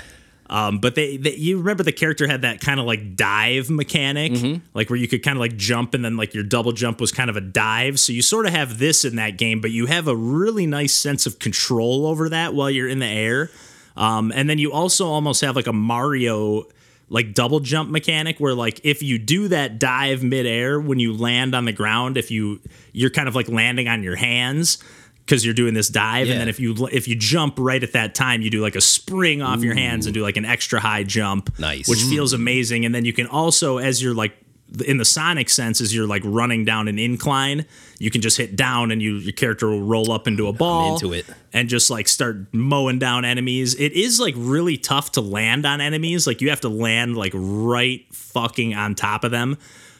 um, 0.49 0.79
but 0.79 0.93
they, 0.93 1.17
they, 1.17 1.33
you 1.35 1.57
remember 1.57 1.81
the 1.83 1.93
character 1.93 2.27
had 2.27 2.41
that 2.43 2.59
kind 2.59 2.79
of 2.79 2.85
like 2.85 3.15
dive 3.15 3.71
mechanic, 3.71 4.33
Mm-hmm. 4.33 4.59
like 4.75 4.89
where 4.89 4.97
you 4.99 5.07
could 5.07 5.23
kind 5.23 5.35
of 5.37 5.39
like 5.39 5.55
jump 5.55 5.95
and 5.95 6.03
then 6.05 6.15
like 6.17 6.35
your 6.35 6.43
double 6.43 6.73
jump 6.73 6.99
was 7.01 7.11
kind 7.11 7.29
of 7.29 7.37
a 7.37 7.41
dive. 7.41 7.99
So 7.99 8.11
you 8.13 8.21
sort 8.21 8.45
of 8.45 8.51
have 8.51 8.77
this 8.77 9.03
in 9.03 9.15
that 9.15 9.37
game, 9.37 9.61
but 9.61 9.71
you 9.71 9.87
have 9.87 10.07
a 10.07 10.15
really 10.15 10.67
nice 10.67 10.93
sense 10.93 11.25
of 11.25 11.39
control 11.39 12.05
over 12.05 12.29
that 12.29 12.53
while 12.53 12.69
you're 12.69 12.89
in 12.89 12.99
the 12.99 13.07
air. 13.07 13.49
Um, 13.97 14.31
and 14.35 14.47
then 14.47 14.59
you 14.59 14.71
also 14.73 15.07
almost 15.07 15.41
have 15.41 15.55
like 15.55 15.65
a 15.65 15.73
Mario 15.73 16.65
like 17.13 17.35
double 17.35 17.59
jump 17.59 17.91
mechanic 17.91 18.39
where 18.39 18.55
like 18.55 18.81
if 18.83 19.03
you 19.03 19.19
do 19.19 19.47
that 19.47 19.77
dive 19.77 20.23
midair 20.23 20.81
when 20.81 20.99
you 20.99 21.15
land 21.15 21.53
on 21.53 21.65
the 21.65 21.71
ground, 21.71 22.17
if 22.17 22.31
you 22.31 22.59
you're 22.91 23.11
kind 23.11 23.27
of 23.27 23.35
like 23.35 23.47
landing 23.47 23.87
on 23.87 24.01
your 24.01 24.15
hands 24.15 24.79
because 25.19 25.45
you're 25.45 25.53
doing 25.53 25.75
this 25.75 25.89
dive, 25.89 26.25
Yeah. 26.25 26.33
and 26.33 26.41
then 26.41 26.49
if 26.49 26.59
you 26.59 26.87
if 26.91 27.07
you 27.07 27.15
jump 27.15 27.55
right 27.59 27.81
at 27.83 27.93
that 27.93 28.15
time, 28.15 28.41
you 28.41 28.49
do 28.49 28.61
like 28.63 28.75
a 28.75 28.81
spring 28.81 29.43
off 29.43 29.61
your 29.61 29.75
hands 29.75 30.07
and 30.07 30.13
do 30.15 30.23
like 30.23 30.37
an 30.37 30.43
extra 30.43 30.79
high 30.79 31.03
jump, 31.03 31.57
Nice. 31.59 31.87
which 31.87 31.99
mm. 31.99 32.09
feels 32.09 32.33
amazing. 32.33 32.83
And 32.83 32.95
then 32.95 33.05
you 33.05 33.13
can 33.13 33.27
also, 33.27 33.77
as 33.77 34.01
you're 34.01 34.15
like 34.15 34.33
in 34.81 34.97
the 34.97 35.05
Sonic 35.05 35.49
sense, 35.49 35.81
is 35.81 35.93
you're 35.93 36.07
like 36.07 36.23
running 36.25 36.65
down 36.65 36.87
an 36.87 36.97
incline, 36.97 37.65
you 37.99 38.09
can 38.09 38.21
just 38.21 38.37
hit 38.37 38.55
down 38.55 38.91
and 38.91 39.01
you 39.01 39.15
your 39.15 39.33
character 39.33 39.67
will 39.69 39.83
roll 39.83 40.11
up 40.11 40.27
into 40.27 40.47
a 40.47 40.53
ball 40.53 40.95
into 40.95 41.13
it. 41.13 41.25
and 41.53 41.69
just 41.69 41.89
like 41.89 42.07
start 42.07 42.37
mowing 42.51 42.99
down 42.99 43.25
enemies. 43.25 43.75
It 43.75 43.93
is 43.93 44.19
like 44.19 44.33
really 44.37 44.77
tough 44.77 45.11
to 45.13 45.21
land 45.21 45.65
on 45.65 45.81
enemies. 45.81 46.25
Like 46.25 46.41
you 46.41 46.49
have 46.49 46.61
to 46.61 46.69
land 46.69 47.15
like 47.15 47.33
right 47.35 48.05
fucking 48.11 48.73
on 48.73 48.95
top 48.95 49.23
of 49.23 49.31
them. 49.31 49.57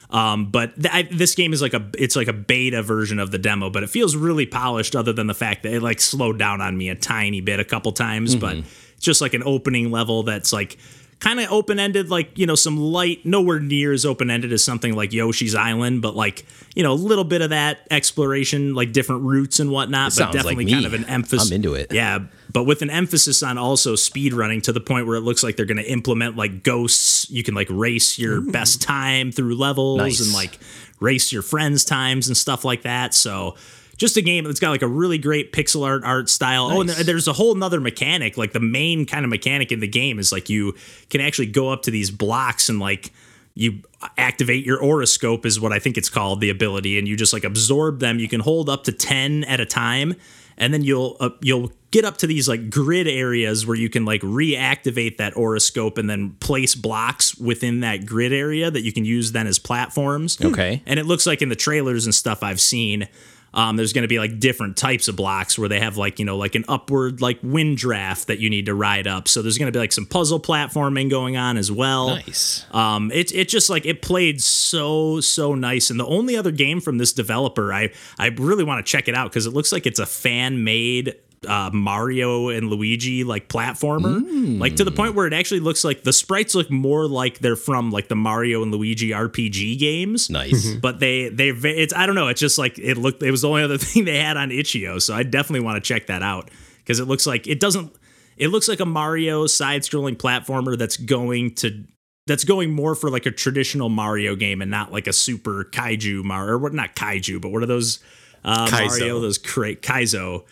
Um, 0.09 0.51
but 0.51 0.75
th- 0.75 0.93
I, 0.93 1.01
this 1.03 1.33
game 1.33 1.53
is 1.53 1.61
like 1.61 1.73
a 1.73 1.89
it's 1.97 2.15
like 2.15 2.27
a 2.27 2.33
beta 2.33 2.83
version 2.83 3.17
of 3.19 3.31
the 3.31 3.39
demo, 3.39 3.69
but 3.71 3.81
it 3.83 3.89
feels 3.89 4.15
really 4.15 4.45
polished. 4.45 4.95
Other 4.95 5.11
than 5.11 5.25
the 5.27 5.33
fact 5.33 5.63
that 5.63 5.73
it 5.73 5.81
like 5.81 5.99
slowed 5.99 6.37
down 6.37 6.61
on 6.61 6.77
me 6.77 6.89
a 6.89 6.95
tiny 6.95 7.41
bit 7.41 7.59
a 7.59 7.65
couple 7.65 7.91
times, 7.93 8.35
but 8.35 8.57
it's 8.57 9.05
just 9.05 9.21
like 9.21 9.33
an 9.33 9.41
opening 9.43 9.89
level 9.91 10.21
that's 10.23 10.53
like 10.53 10.77
kind 11.23 11.39
of 11.39 11.49
open 11.51 11.79
ended, 11.79 12.09
like 12.09 12.37
you 12.37 12.45
know 12.45 12.55
some 12.55 12.77
light, 12.77 13.25
nowhere 13.25 13.59
near 13.59 13.93
as 13.93 14.05
open 14.05 14.29
ended 14.29 14.51
as 14.51 14.61
something 14.63 14.93
like 14.93 15.13
Yoshi's 15.13 15.55
Island, 15.55 16.01
but 16.01 16.15
like 16.15 16.45
you 16.75 16.83
know 16.83 16.91
a 16.91 16.95
little 16.95 17.23
bit 17.23 17.41
of 17.41 17.51
that 17.51 17.87
exploration, 17.89 18.75
like 18.75 18.91
different 18.91 19.23
routes 19.23 19.59
and 19.59 19.71
whatnot. 19.71 20.07
But 20.07 20.13
sounds 20.13 20.35
like 20.35 20.43
definitely 20.43 20.65
me. 20.65 20.73
kind 20.73 20.85
of 20.85 20.93
an 20.93 21.05
emphasis. 21.05 21.49
I'm 21.49 21.55
into 21.55 21.75
it. 21.75 21.93
Yeah, 21.93 22.19
but 22.51 22.65
with 22.65 22.81
an 22.81 22.89
emphasis 22.89 23.41
on 23.41 23.57
also 23.57 23.95
speed 23.95 24.33
running 24.33 24.59
to 24.61 24.73
the 24.73 24.81
point 24.81 25.07
where 25.07 25.15
it 25.15 25.21
looks 25.21 25.43
like 25.43 25.55
they're 25.55 25.65
going 25.65 25.77
to 25.77 25.89
implement 25.89 26.35
like 26.35 26.61
ghosts. 26.61 27.29
You 27.29 27.41
can 27.41 27.55
like 27.55 27.67
race 27.69 28.19
your 28.19 28.41
best 28.41 28.81
time 28.81 29.31
through 29.31 29.55
levels 29.55 29.99
Nice. 29.99 30.19
and 30.19 30.33
like 30.33 30.59
race 30.99 31.31
your 31.31 31.41
friends' 31.41 31.85
times 31.85 32.27
and 32.27 32.35
stuff 32.35 32.65
like 32.65 32.81
that. 32.81 33.13
So 33.13 33.55
just 33.97 34.17
a 34.17 34.21
game 34.21 34.43
that's 34.45 34.59
got 34.59 34.71
like 34.71 34.81
a 34.81 34.87
really 34.87 35.17
great 35.17 35.51
pixel 35.53 35.85
art 35.85 36.03
art 36.03 36.29
style. 36.29 36.67
Oh, 36.71 36.81
and 36.81 36.89
there's 36.89 37.27
a 37.27 37.33
whole 37.33 37.53
nother 37.55 37.79
mechanic. 37.79 38.37
Like 38.37 38.51
the 38.53 38.59
main 38.59 39.05
kind 39.05 39.23
of 39.23 39.29
mechanic 39.29 39.71
in 39.71 39.79
the 39.79 39.87
game 39.87 40.19
is 40.19 40.31
like 40.31 40.49
you 40.49 40.75
can 41.09 41.21
actually 41.21 41.47
go 41.47 41.69
up 41.69 41.83
to 41.83 41.91
these 41.91 42.09
blocks 42.11 42.69
and 42.69 42.79
like 42.79 43.11
you 43.55 43.79
activate 44.17 44.65
your 44.65 44.81
oroscope 44.81 45.45
is 45.45 45.59
what 45.59 45.71
I 45.71 45.77
think 45.79 45.97
it's 45.97 46.09
called 46.09 46.41
the 46.41 46.49
ability 46.49 46.97
and 46.97 47.07
you 47.07 47.15
just 47.15 47.33
like 47.33 47.43
absorb 47.43 47.99
them 47.99 48.17
you 48.17 48.27
can 48.27 48.39
hold 48.39 48.67
up 48.67 48.83
to 48.85 48.91
10 48.91 49.43
at 49.43 49.59
a 49.59 49.65
time 49.65 50.15
and 50.57 50.73
then 50.73 50.81
you'll 50.81 51.17
uh, 51.19 51.29
you'll 51.39 51.71
get 51.91 52.03
up 52.03 52.17
to 52.17 52.27
these 52.27 52.49
like 52.49 52.71
grid 52.71 53.07
areas 53.07 53.65
where 53.67 53.77
you 53.77 53.89
can 53.89 54.05
like 54.05 54.21
reactivate 54.21 55.17
that 55.17 55.33
oroscope 55.35 55.97
and 55.99 56.09
then 56.09 56.31
place 56.39 56.73
blocks 56.75 57.35
within 57.37 57.81
that 57.81 58.05
grid 58.07 58.33
area 58.33 58.71
that 58.71 58.81
you 58.81 58.91
can 58.91 59.05
use 59.05 59.31
then 59.33 59.45
as 59.47 59.59
platforms 59.59 60.39
Okay. 60.43 60.81
and 60.87 60.99
it 60.99 61.05
looks 61.05 61.25
like 61.27 61.41
in 61.43 61.49
the 61.49 61.55
trailers 61.55 62.05
and 62.05 62.15
stuff 62.15 62.41
I've 62.43 62.59
seen, 62.61 63.07
um, 63.53 63.75
there's 63.75 63.93
going 63.93 64.03
to 64.03 64.07
be 64.07 64.19
like 64.19 64.39
different 64.39 64.77
types 64.77 65.07
of 65.07 65.15
blocks 65.15 65.57
where 65.57 65.69
they 65.69 65.79
have 65.79 65.97
like 65.97 66.19
you 66.19 66.25
know 66.25 66.37
like 66.37 66.55
an 66.55 66.65
upward 66.67 67.21
like 67.21 67.39
wind 67.43 67.77
draft 67.77 68.27
that 68.27 68.39
you 68.39 68.49
need 68.49 68.65
to 68.65 68.73
ride 68.73 69.07
up. 69.07 69.27
So 69.27 69.41
there's 69.41 69.57
going 69.57 69.71
to 69.71 69.75
be 69.75 69.79
like 69.79 69.91
some 69.91 70.05
puzzle 70.05 70.39
platforming 70.39 71.09
going 71.09 71.37
on 71.37 71.57
as 71.57 71.71
well. 71.71 72.15
Nice. 72.15 72.65
Um, 72.71 73.11
it 73.11 73.31
it 73.33 73.49
just 73.49 73.69
like 73.69 73.85
it 73.85 74.01
played 74.01 74.41
so 74.41 75.19
so 75.21 75.55
nice. 75.55 75.89
And 75.89 75.99
the 75.99 76.07
only 76.07 76.35
other 76.35 76.51
game 76.51 76.81
from 76.81 76.97
this 76.97 77.13
developer, 77.13 77.73
I 77.73 77.91
I 78.17 78.27
really 78.27 78.63
want 78.63 78.85
to 78.85 78.89
check 78.89 79.07
it 79.07 79.15
out 79.15 79.29
because 79.29 79.45
it 79.45 79.53
looks 79.53 79.71
like 79.71 79.85
it's 79.85 79.99
a 79.99 80.05
fan 80.05 80.63
made. 80.63 81.15
Uh, 81.45 81.69
Mario 81.73 82.49
and 82.49 82.69
Luigi 82.69 83.23
like 83.23 83.47
platformer, 83.49 84.59
like 84.59 84.75
to 84.77 84.83
the 84.83 84.91
point 84.91 85.15
where 85.15 85.27
it 85.27 85.33
actually 85.33 85.59
looks 85.59 85.83
like 85.83 86.03
the 86.03 86.13
sprites 86.13 86.55
look 86.55 86.69
more 86.71 87.07
like 87.07 87.39
they're 87.39 87.55
from 87.55 87.91
like 87.91 88.07
the 88.07 88.15
Mario 88.15 88.63
and 88.63 88.71
Luigi 88.71 89.09
RPG 89.09 89.77
games 89.79 90.29
Nice. 90.29 90.73
but 90.75 90.99
they 90.99 91.29
they 91.29 91.49
it's 91.49 91.93
I 91.93 92.05
don't 92.05 92.15
know. 92.15 92.27
It's 92.27 92.39
just 92.41 92.57
like 92.57 92.77
it 92.79 92.97
looked. 92.97 93.21
It 93.23 93.31
was 93.31 93.41
the 93.41 93.49
only 93.49 93.63
other 93.63 93.77
thing 93.79 94.05
they 94.05 94.17
had 94.17 94.37
on 94.37 94.51
itch.io, 94.51 94.99
so 94.99 95.13
I 95.13 95.23
definitely 95.23 95.65
want 95.65 95.83
to 95.83 95.87
check 95.87 96.07
that 96.07 96.21
out 96.21 96.49
because 96.79 96.99
it 96.99 97.05
looks 97.05 97.25
like 97.27 97.47
it 97.47 97.59
doesn't. 97.59 97.93
It 98.35 98.47
looks 98.47 98.67
like 98.67 98.79
a 98.79 98.85
Mario 98.85 99.45
side-scrolling 99.45 100.17
platformer 100.17 100.77
that's 100.77 100.97
going 100.97 101.53
to 101.55 101.83
that's 102.25 102.43
going 102.45 102.71
more 102.71 102.95
for 102.95 103.09
like 103.09 103.25
a 103.25 103.31
traditional 103.31 103.89
Mario 103.89 104.35
game 104.35 104.61
and 104.61 104.71
not 104.71 104.91
like 104.91 105.07
a 105.07 105.13
super 105.13 105.65
kaiju 105.65 106.23
Mario 106.23 106.53
or 106.53 106.57
what 106.57 106.73
not 106.73 106.95
kaiju, 106.95 107.41
but 107.41 107.51
what 107.51 107.61
are 107.61 107.67
those 107.67 107.99
uh, 108.45 108.67
Kaizo. 108.67 108.87
Mario 108.99 109.19
those 109.19 109.37
cra- 109.37 109.75
Kaizo? 109.75 110.45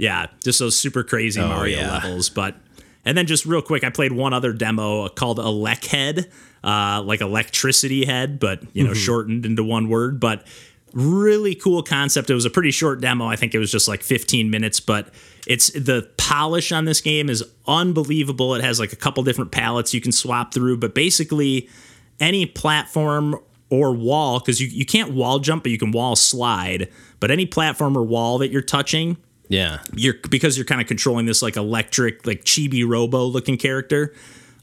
Yeah, 0.00 0.28
just 0.42 0.58
those 0.60 0.78
super 0.78 1.02
crazy 1.02 1.40
Mario 1.40 1.80
yeah. 1.80 1.92
levels. 1.92 2.30
But 2.30 2.56
and 3.04 3.18
then 3.18 3.26
just 3.26 3.44
real 3.44 3.60
quick, 3.60 3.84
I 3.84 3.90
played 3.90 4.12
one 4.12 4.32
other 4.32 4.54
demo 4.54 5.08
called 5.10 5.36
Elechead, 5.36 6.30
uh, 6.64 7.02
like 7.02 7.20
electricity 7.20 8.06
head, 8.06 8.40
but 8.40 8.62
you 8.72 8.82
know 8.82 8.94
shortened 8.94 9.44
into 9.44 9.62
one 9.62 9.90
word. 9.90 10.18
But 10.18 10.46
really 10.94 11.54
cool 11.54 11.82
concept. 11.82 12.30
It 12.30 12.34
was 12.34 12.46
a 12.46 12.50
pretty 12.50 12.70
short 12.70 13.02
demo. 13.02 13.26
I 13.26 13.36
think 13.36 13.54
it 13.54 13.58
was 13.58 13.70
just 13.70 13.88
like 13.88 14.02
15 14.02 14.50
minutes, 14.50 14.80
but 14.80 15.12
it's 15.46 15.70
the 15.72 16.08
polish 16.16 16.72
on 16.72 16.86
this 16.86 17.02
game 17.02 17.28
is 17.28 17.44
unbelievable. 17.66 18.54
It 18.54 18.64
has 18.64 18.80
like 18.80 18.94
a 18.94 18.96
couple 18.96 19.22
different 19.22 19.52
palettes 19.52 19.92
you 19.92 20.00
can 20.00 20.12
swap 20.12 20.54
through, 20.54 20.78
but 20.78 20.94
basically 20.94 21.68
any 22.18 22.46
platform 22.46 23.36
or 23.68 23.92
wall, 23.94 24.40
because 24.40 24.60
you, 24.60 24.66
you 24.66 24.86
can't 24.86 25.12
wall 25.12 25.40
jump, 25.40 25.62
but 25.62 25.70
you 25.70 25.78
can 25.78 25.92
wall 25.92 26.16
slide. 26.16 26.90
But 27.20 27.30
any 27.30 27.44
platform 27.44 27.96
or 27.96 28.02
wall 28.02 28.38
that 28.38 28.50
you're 28.50 28.62
touching, 28.62 29.18
Yeah. 29.50 29.80
you're 29.94 30.14
because 30.30 30.56
you're 30.56 30.64
kind 30.64 30.80
of 30.80 30.86
controlling 30.86 31.26
this 31.26 31.42
like 31.42 31.56
electric, 31.56 32.26
like 32.26 32.44
chibi 32.44 32.88
robo 32.88 33.24
looking 33.26 33.58
character. 33.58 34.14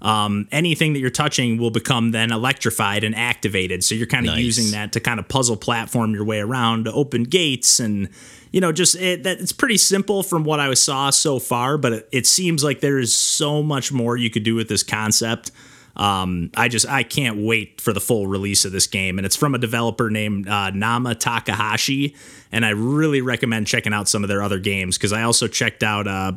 Um, 0.01 0.47
anything 0.51 0.93
that 0.93 0.99
you're 0.99 1.09
touching 1.09 1.57
will 1.57 1.71
become 1.71 2.11
then 2.11 2.31
electrified 2.31 3.03
and 3.03 3.15
activated. 3.15 3.83
So 3.83 3.95
you're 3.95 4.05
kind 4.07 4.27
of 4.27 4.35
Nice. 4.35 4.43
using 4.45 4.71
that 4.71 4.93
to 4.93 4.99
kind 4.99 5.19
of 5.19 5.27
puzzle 5.27 5.57
platform 5.57 6.13
your 6.13 6.23
way 6.23 6.39
around 6.39 6.85
to 6.85 6.93
open 6.93 7.23
gates 7.23 7.79
and 7.79 8.07
you 8.51 8.61
know 8.61 8.71
just 8.71 8.95
it, 8.95 9.23
that 9.23 9.39
it's 9.39 9.51
pretty 9.51 9.77
simple 9.77 10.23
from 10.23 10.43
what 10.43 10.59
I 10.59 10.73
saw 10.75 11.09
so 11.09 11.39
far, 11.39 11.77
but 11.77 11.93
it, 11.93 12.09
it 12.11 12.27
seems 12.27 12.63
like 12.63 12.79
there 12.79 12.99
is 12.99 13.15
so 13.15 13.61
much 13.63 13.91
more 13.91 14.15
you 14.15 14.29
could 14.29 14.43
do 14.43 14.55
with 14.55 14.69
this 14.69 14.83
concept. 14.83 15.51
Um, 15.97 16.51
I 16.55 16.67
just 16.67 16.87
I 16.87 17.03
can't 17.03 17.37
wait 17.37 17.81
for 17.81 17.91
the 17.91 17.99
full 17.99 18.27
release 18.27 18.65
of 18.65 18.71
this 18.71 18.87
game, 18.87 19.17
and 19.17 19.25
it's 19.25 19.35
from 19.35 19.55
a 19.55 19.57
developer 19.57 20.09
named 20.09 20.47
uh, 20.47 20.69
Nama 20.69 21.15
Takahashi, 21.15 22.15
and 22.51 22.63
I 22.63 22.69
really 22.69 23.21
recommend 23.21 23.67
checking 23.67 23.93
out 23.93 24.07
some 24.07 24.23
of 24.23 24.27
their 24.27 24.43
other 24.43 24.59
games 24.59 24.97
because 24.97 25.11
I 25.11 25.23
also 25.23 25.47
checked 25.47 25.81
out 25.81 26.07
uh, 26.07 26.33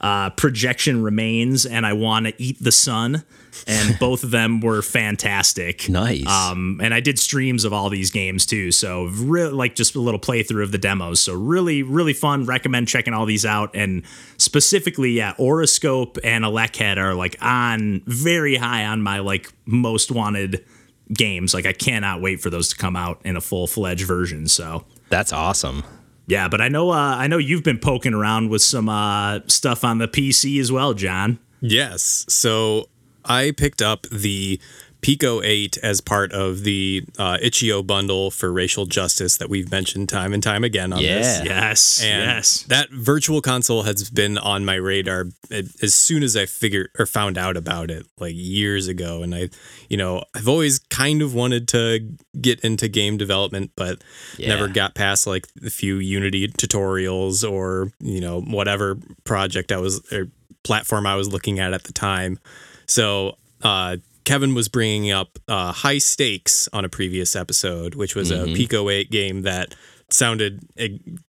uh, 0.00 0.30
Projection 0.30 1.02
Remains 1.02 1.66
and 1.66 1.84
I 1.86 1.92
Want 1.92 2.26
to 2.26 2.34
Eat 2.42 2.56
the 2.60 2.72
Sun, 2.72 3.24
and 3.66 3.98
both 4.00 4.24
of 4.24 4.30
them 4.30 4.60
were 4.60 4.82
fantastic. 4.82 5.88
Nice. 5.88 6.26
Um, 6.26 6.80
and 6.82 6.92
I 6.94 7.00
did 7.00 7.18
streams 7.18 7.64
of 7.64 7.72
all 7.72 7.90
these 7.90 8.10
games 8.10 8.46
too, 8.46 8.70
so 8.72 9.04
really 9.06 9.52
like 9.52 9.74
just 9.74 9.94
a 9.94 10.00
little 10.00 10.20
playthrough 10.20 10.62
of 10.62 10.72
the 10.72 10.78
demos. 10.78 11.20
So 11.20 11.34
really, 11.34 11.82
really 11.82 12.12
fun. 12.12 12.44
Recommend 12.44 12.88
checking 12.88 13.14
all 13.14 13.26
these 13.26 13.44
out. 13.46 13.70
And 13.74 14.02
specifically, 14.38 15.12
yeah, 15.12 15.34
Oroscope 15.38 16.18
and 16.24 16.44
Elechead 16.44 16.96
are 16.96 17.14
like 17.14 17.36
on 17.40 18.02
very 18.06 18.56
high 18.56 18.84
on 18.84 19.02
my 19.02 19.20
like 19.20 19.52
most 19.66 20.10
wanted 20.10 20.64
games. 21.12 21.54
Like 21.54 21.66
I 21.66 21.72
cannot 21.72 22.20
wait 22.20 22.40
for 22.40 22.50
those 22.50 22.68
to 22.70 22.76
come 22.76 22.96
out 22.96 23.20
in 23.24 23.36
a 23.36 23.40
full 23.40 23.66
fledged 23.66 24.06
version. 24.06 24.48
So 24.48 24.84
That's 25.10 25.32
awesome. 25.32 25.84
yeah, 26.26 26.48
but 26.48 26.60
I 26.60 26.68
know 26.68 26.90
uh, 26.90 27.16
I 27.16 27.26
know 27.26 27.38
you've 27.38 27.62
been 27.62 27.78
poking 27.78 28.14
around 28.14 28.48
with 28.50 28.62
some 28.62 28.88
uh, 28.88 29.40
stuff 29.46 29.84
on 29.84 29.98
the 29.98 30.08
PC 30.08 30.58
as 30.60 30.72
well, 30.72 30.94
John. 30.94 31.38
Yes. 31.60 32.24
So 32.28 32.88
I 33.24 33.52
picked 33.56 33.82
up 33.82 34.06
the 34.10 34.60
Pico 35.00 35.42
8 35.42 35.76
as 35.82 36.00
part 36.00 36.32
of 36.32 36.64
the 36.64 37.04
uh, 37.18 37.36
Itch.io 37.42 37.82
bundle 37.82 38.30
for 38.30 38.50
racial 38.50 38.86
justice 38.86 39.36
that 39.36 39.50
we've 39.50 39.70
mentioned 39.70 40.08
time 40.08 40.32
and 40.32 40.42
time 40.42 40.64
again 40.64 40.94
on 40.94 41.02
this. 41.02 41.40
Yeah. 41.40 41.44
Yes, 41.44 42.02
And 42.02 42.22
yes. 42.22 42.62
that 42.68 42.88
virtual 42.90 43.42
console 43.42 43.82
has 43.82 44.08
been 44.08 44.38
on 44.38 44.64
my 44.64 44.76
radar 44.76 45.26
as 45.50 45.92
soon 45.92 46.22
as 46.22 46.38
I 46.38 46.46
figured 46.46 46.88
or 46.98 47.04
found 47.04 47.36
out 47.36 47.54
about 47.58 47.90
it 47.90 48.06
like 48.18 48.32
years 48.34 48.88
ago. 48.88 49.22
And 49.22 49.34
I, 49.34 49.50
you 49.90 49.98
know, 49.98 50.24
I've 50.34 50.48
always 50.48 50.78
kind 50.78 51.20
of 51.20 51.34
wanted 51.34 51.68
to 51.68 52.08
get 52.40 52.60
into 52.60 52.88
game 52.88 53.18
development, 53.18 53.72
but 53.76 54.02
Yeah. 54.38 54.48
never 54.48 54.68
got 54.68 54.94
past 54.94 55.26
like 55.26 55.46
the 55.54 55.68
few 55.70 55.96
Unity 55.98 56.48
tutorials 56.48 57.46
or, 57.46 57.92
you 58.00 58.22
know, 58.22 58.40
whatever 58.40 58.96
project 59.24 59.70
I 59.70 59.76
was 59.76 60.00
or 60.10 60.28
platform 60.62 61.06
I 61.06 61.14
was 61.16 61.30
looking 61.30 61.58
at 61.58 61.74
at 61.74 61.84
the 61.84 61.92
time. 61.92 62.38
So, 62.86 63.36
uh, 63.62 63.96
Kevin 64.24 64.54
was 64.54 64.68
bringing 64.68 65.10
up 65.10 65.38
uh, 65.48 65.70
High 65.72 65.98
Stakes 65.98 66.66
on 66.72 66.84
a 66.84 66.88
previous 66.88 67.36
episode, 67.36 67.94
which 67.94 68.14
was 68.14 68.30
a 68.30 68.46
Pico 68.46 68.88
8 68.88 69.10
game 69.10 69.42
that 69.42 69.74
sounded 70.10 70.60
eh, 70.78 70.88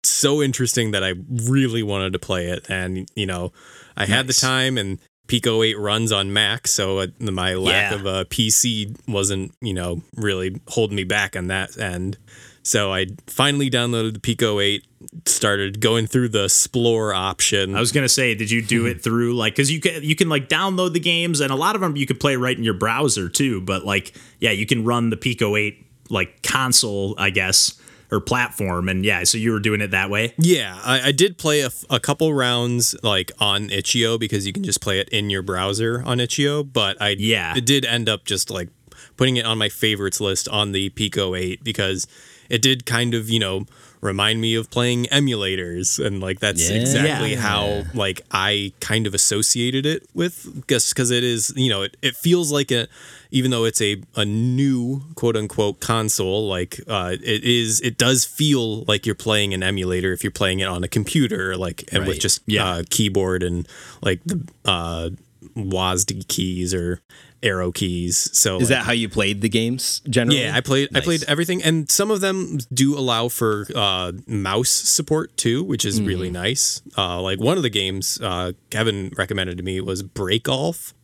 so 0.03 0.43
interesting 0.43 0.91
that 0.91 1.03
I 1.03 1.15
really 1.29 1.83
wanted 1.83 2.13
to 2.13 2.19
play 2.19 2.49
it. 2.49 2.67
And, 2.69 3.09
you 3.15 3.25
know, 3.25 3.53
I 3.97 4.05
had 4.05 4.27
the 4.27 4.35
time 4.35 4.77
and 4.77 4.99
Pico 5.29 5.63
8 5.63 5.79
runs 5.79 6.13
on 6.13 6.35
Mac, 6.35 6.67
so 6.67 6.99
uh, 6.99 7.07
my 7.21 7.55
lack 7.55 7.91
Yeah. 7.91 7.95
of 7.95 8.05
a 8.05 8.25
PC 8.27 8.95
wasn't, 9.09 9.53
you 9.63 9.73
know, 9.73 10.03
really 10.17 10.61
holding 10.69 10.97
me 10.97 11.05
back 11.05 11.37
on 11.37 11.47
that 11.47 11.79
end. 11.79 12.19
So 12.65 12.93
I 12.93 13.07
finally 13.27 13.69
downloaded 13.71 14.15
the 14.15 14.21
Pico 14.21 14.59
8, 14.59 14.85
started 15.27 15.81
going 15.81 16.07
through 16.07 16.31
the 16.31 16.45
explore 16.45 17.13
option. 17.13 17.77
I 17.77 17.81
was 17.81 17.93
gonna 17.93 18.09
say, 18.09 18.35
did 18.35 18.51
you 18.51 18.63
do 18.63 18.87
it 18.87 19.03
through 19.03 19.35
like 19.35 19.53
because 19.55 19.71
you 19.71 19.81
can 19.81 20.03
you 20.03 20.17
can 20.17 20.31
like 20.31 20.49
download 20.49 20.95
the 20.95 21.01
games 21.01 21.41
and 21.41 21.53
a 21.53 21.57
lot 21.57 21.75
of 21.75 21.83
them 21.83 21.95
you 21.95 22.07
could 22.07 22.19
play 22.19 22.37
right 22.37 22.57
in 22.57 22.65
your 22.65 22.75
browser 22.75 23.29
too. 23.29 23.61
But 23.61 23.85
like 23.85 24.15
yeah, 24.41 24.51
you 24.51 24.65
can 24.65 24.83
run 24.83 25.11
the 25.11 25.17
Pico 25.17 25.57
Eight 25.57 25.87
like 26.09 26.43
console, 26.43 27.15
I 27.19 27.29
guess, 27.31 27.79
or 28.11 28.21
platform, 28.21 28.89
and 28.89 29.05
yeah, 29.05 29.25
so 29.25 29.37
you 29.37 29.53
were 29.53 29.61
doing 29.61 29.83
it 29.83 29.91
that 29.91 30.09
way. 30.09 30.35
Yeah, 30.39 30.79
I, 30.83 31.09
I 31.09 31.13
did 31.13 31.37
play 31.37 31.61
a, 31.61 31.71
a, 31.91 32.01
couple 32.01 32.33
rounds 32.33 32.95
like 33.03 33.31
on 33.41 33.71
Itch.io 33.71 34.19
because 34.19 34.47
you 34.47 34.53
can 34.53 34.63
just 34.65 34.81
play 34.81 35.01
it 35.01 35.09
in 35.11 35.29
your 35.31 35.43
browser 35.43 36.03
on 36.05 36.19
Itch.io. 36.21 36.65
But 36.65 37.01
I 37.01 37.17
Yeah. 37.19 37.55
it 37.57 37.67
did 37.67 37.85
end 37.85 38.09
up 38.09 38.25
just 38.25 38.51
like 38.51 38.69
putting 39.17 39.37
it 39.37 39.45
on 39.45 39.59
my 39.59 39.69
favorites 39.69 40.21
list 40.21 40.49
on 40.49 40.73
the 40.73 40.91
Pico 40.91 41.35
8 41.35 41.63
because 41.65 42.07
it 42.49 42.63
did 42.63 42.87
kind 42.87 43.15
of 43.15 43.29
you 43.31 43.39
know 43.39 43.67
remind 44.01 44.39
me 44.39 44.55
of 44.55 44.71
playing 44.71 45.05
emulators 45.07 46.05
and 46.05 46.21
like 46.21 46.39
that's 46.39 46.69
Yeah. 46.69 46.77
exactly 46.77 47.33
Yeah. 47.33 47.41
how 47.41 47.83
like 47.95 48.21
I 48.31 48.73
kind 48.81 49.07
of 49.07 49.15
associated 49.15 49.87
it 49.87 50.07
with 50.13 50.67
just 50.69 50.91
because 50.95 51.11
it 51.11 51.25
is 51.25 51.53
you 51.57 51.71
know 51.71 51.83
it, 51.83 51.97
it 52.03 52.15
feels 52.15 52.53
like 52.53 52.71
a 52.71 52.87
even 53.31 53.51
though 53.51 53.65
it's 53.65 53.81
a, 53.81 54.01
a 54.15 54.25
new 54.25 55.01
quote 55.15 55.37
unquote 55.37 55.81
console 55.81 56.47
like 56.47 56.81
uh, 56.87 57.17
it 57.23 57.45
is 57.45 57.81
it 57.81 57.97
does 57.97 58.27
feel 58.27 58.83
like 58.85 59.07
you're 59.07 59.15
playing 59.15 59.55
an 59.55 59.63
emulator 59.63 60.13
if 60.13 60.23
you're 60.23 60.31
playing 60.31 60.61
it 60.61 60.69
on 60.69 60.85
a 60.85 60.89
computer 60.89 61.57
like 61.57 61.85
and 61.91 62.07
with 62.07 62.21
just 62.21 62.43
Yeah. 62.47 62.67
uh, 62.69 62.83
keyboard 62.91 63.43
and 63.43 63.67
like 64.03 64.21
the 64.25 64.47
uh 64.67 65.11
WASD 65.57 66.29
keys 66.29 66.73
or 66.75 67.01
arrow 67.43 67.71
keys 67.71 68.31
so 68.33 68.57
Is 68.57 68.63
like, 68.63 68.79
that 68.79 68.85
how 68.87 68.93
you 68.93 69.09
played 69.09 69.43
the 69.43 69.51
games 69.51 70.01
generally? 70.09 70.43
yeah, 70.43 70.57
I 70.57 70.61
played 70.63 70.97
I 70.97 71.01
played 71.01 71.25
everything 71.29 71.63
and 71.63 71.91
some 71.91 72.11
of 72.11 72.21
them 72.23 72.59
do 72.73 72.97
allow 72.99 73.29
for 73.29 73.67
uh, 73.75 74.13
mouse 74.27 74.71
support 74.71 75.37
too, 75.37 75.63
which 75.63 75.85
is 75.85 76.01
really 76.01 76.31
nice. 76.31 76.81
Uh, 76.97 77.21
like 77.21 77.39
one 77.41 77.57
of 77.59 77.63
the 77.63 77.71
games 77.71 78.19
uh, 78.23 78.53
Kevin 78.71 79.13
recommended 79.19 79.59
to 79.59 79.63
me 79.63 79.81
was 79.81 80.03
Break 80.03 80.45
Golf. 80.45 80.95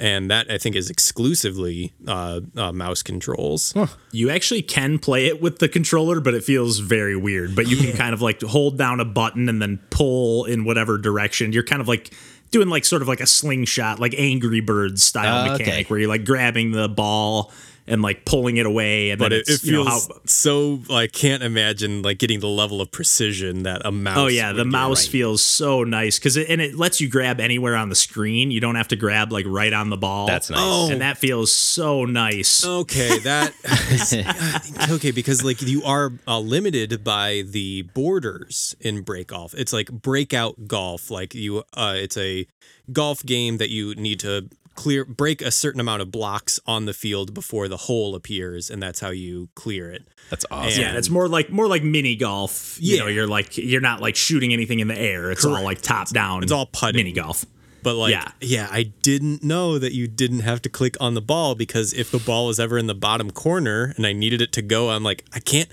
And 0.00 0.30
that 0.30 0.48
I 0.48 0.58
think 0.58 0.76
is 0.76 0.90
exclusively 0.90 1.92
uh, 2.06 2.38
uh, 2.56 2.70
mouse 2.70 3.02
controls. 3.02 3.74
You 4.12 4.30
actually 4.30 4.62
can 4.62 5.00
play 5.00 5.26
it 5.26 5.42
with 5.42 5.58
the 5.58 5.68
controller, 5.68 6.20
but 6.20 6.34
it 6.34 6.44
feels 6.44 6.78
very 6.78 7.16
weird. 7.16 7.56
But 7.56 7.66
you 7.66 7.76
can 7.76 7.96
kind 7.96 8.14
of 8.14 8.22
like 8.22 8.40
hold 8.42 8.78
down 8.78 9.00
a 9.00 9.04
button 9.04 9.48
and 9.48 9.60
then 9.60 9.80
pull 9.90 10.44
in 10.44 10.64
whatever 10.64 10.98
direction. 10.98 11.52
You're 11.52 11.64
kind 11.64 11.82
of 11.82 11.88
like 11.88 12.14
doing 12.50 12.68
like 12.68 12.84
sort 12.84 13.02
of 13.02 13.08
like 13.08 13.20
a 13.20 13.26
slingshot, 13.26 14.00
like 14.00 14.14
Angry 14.16 14.60
Birds 14.60 15.02
style 15.02 15.50
oh, 15.50 15.54
okay. 15.54 15.64
mechanic, 15.64 15.90
where 15.90 15.98
you're 15.98 16.08
like 16.08 16.24
grabbing 16.24 16.72
the 16.72 16.88
ball 16.88 17.52
and 17.88 18.02
like 18.02 18.24
pulling 18.24 18.56
it 18.58 18.66
away, 18.66 19.10
and 19.10 19.18
But 19.18 19.30
then 19.30 19.38
it, 19.40 19.48
it's, 19.48 19.64
it 19.64 19.66
you 19.66 19.72
know, 19.72 19.84
feels 19.84 20.06
how- 20.08 20.14
so. 20.26 20.80
I 20.90 21.06
can't 21.06 21.42
imagine 21.42 22.02
like 22.02 22.18
getting 22.18 22.40
the 22.40 22.48
level 22.48 22.80
of 22.80 22.90
precision 22.92 23.62
that 23.64 23.82
a 23.84 23.90
mouse. 23.90 24.16
Oh 24.18 24.26
yeah, 24.26 24.52
the 24.52 24.58
would 24.58 24.64
get. 24.64 24.70
mouse 24.70 25.06
feels 25.06 25.42
so 25.42 25.84
nice 25.84 26.18
because 26.18 26.36
it, 26.36 26.48
and 26.48 26.60
it 26.60 26.74
lets 26.76 27.00
you 27.00 27.08
grab 27.08 27.40
anywhere 27.40 27.74
on 27.76 27.88
the 27.88 27.94
screen. 27.96 28.50
You 28.50 28.60
don't 28.60 28.74
have 28.76 28.88
to 28.88 28.96
grab 28.96 29.32
like 29.32 29.46
right 29.48 29.72
on 29.72 29.90
the 29.90 29.96
ball. 29.96 30.26
That's 30.26 30.50
nice. 30.50 30.60
Oh. 30.62 30.90
and 30.90 31.00
that 31.00 31.18
feels 31.18 31.52
so 31.54 32.04
nice. 32.04 32.64
Okay, 32.64 33.18
that 33.20 33.52
is- 34.84 34.90
okay 34.90 35.10
because 35.10 35.44
like 35.44 35.60
you 35.62 35.82
are 35.84 36.12
uh, 36.26 36.38
limited 36.40 37.02
by 37.04 37.42
the 37.46 37.82
borders 37.82 38.74
in 38.80 39.02
break 39.02 39.28
golf. 39.28 39.54
It's 39.54 39.72
like 39.72 39.90
breakout 39.90 40.66
golf. 40.66 41.10
Like 41.10 41.34
you, 41.34 41.62
uh, 41.74 41.94
it's 41.96 42.16
a 42.16 42.46
golf 42.92 43.22
game 43.24 43.58
that 43.58 43.68
you 43.70 43.94
need 43.96 44.18
to 44.20 44.48
clear 44.78 45.04
break 45.04 45.42
a 45.42 45.50
certain 45.50 45.80
amount 45.80 46.00
of 46.02 46.10
blocks 46.12 46.60
on 46.64 46.86
the 46.86 46.94
field 46.94 47.34
before 47.34 47.66
the 47.66 47.76
hole 47.76 48.14
appears, 48.14 48.70
and 48.70 48.80
that's 48.80 49.00
how 49.00 49.10
you 49.10 49.48
clear 49.56 49.90
it. 49.90 50.06
That's 50.30 50.46
awesome. 50.52 50.80
Yeah, 50.80 50.96
it's 50.96 51.10
more 51.10 51.26
like 51.26 51.50
more 51.50 51.66
like 51.66 51.82
mini 51.82 52.14
golf. 52.14 52.78
You 52.80 52.94
Yeah. 52.96 53.00
know, 53.02 53.06
you're 53.08 53.26
like 53.26 53.58
you're 53.58 53.80
not 53.80 54.00
like 54.00 54.14
shooting 54.14 54.52
anything 54.52 54.78
in 54.78 54.86
the 54.86 54.96
air. 54.98 55.32
It's 55.32 55.44
all 55.44 55.62
like 55.64 55.82
top 55.82 56.10
down. 56.10 56.42
It's 56.44 56.52
all 56.52 56.66
putting. 56.66 56.96
mini 57.00 57.12
golf. 57.12 57.44
But 57.82 57.94
like, 57.94 58.10
Yeah. 58.12 58.28
yeah. 58.40 58.68
I 58.70 58.82
didn't 59.02 59.42
know 59.42 59.78
that 59.78 59.92
you 59.94 60.06
didn't 60.08 60.40
have 60.40 60.60
to 60.62 60.68
click 60.68 60.96
on 61.00 61.14
the 61.14 61.20
ball 61.22 61.54
because 61.54 61.92
if 61.94 62.10
the 62.10 62.18
ball 62.18 62.46
was 62.46 62.58
ever 62.60 62.76
in 62.76 62.86
the 62.88 62.94
bottom 62.94 63.30
corner 63.30 63.92
and 63.96 64.04
I 64.06 64.12
needed 64.12 64.40
it 64.42 64.52
to 64.54 64.62
go, 64.62 64.90
I'm 64.90 65.04
like, 65.04 65.24
I 65.32 65.40
can't. 65.40 65.68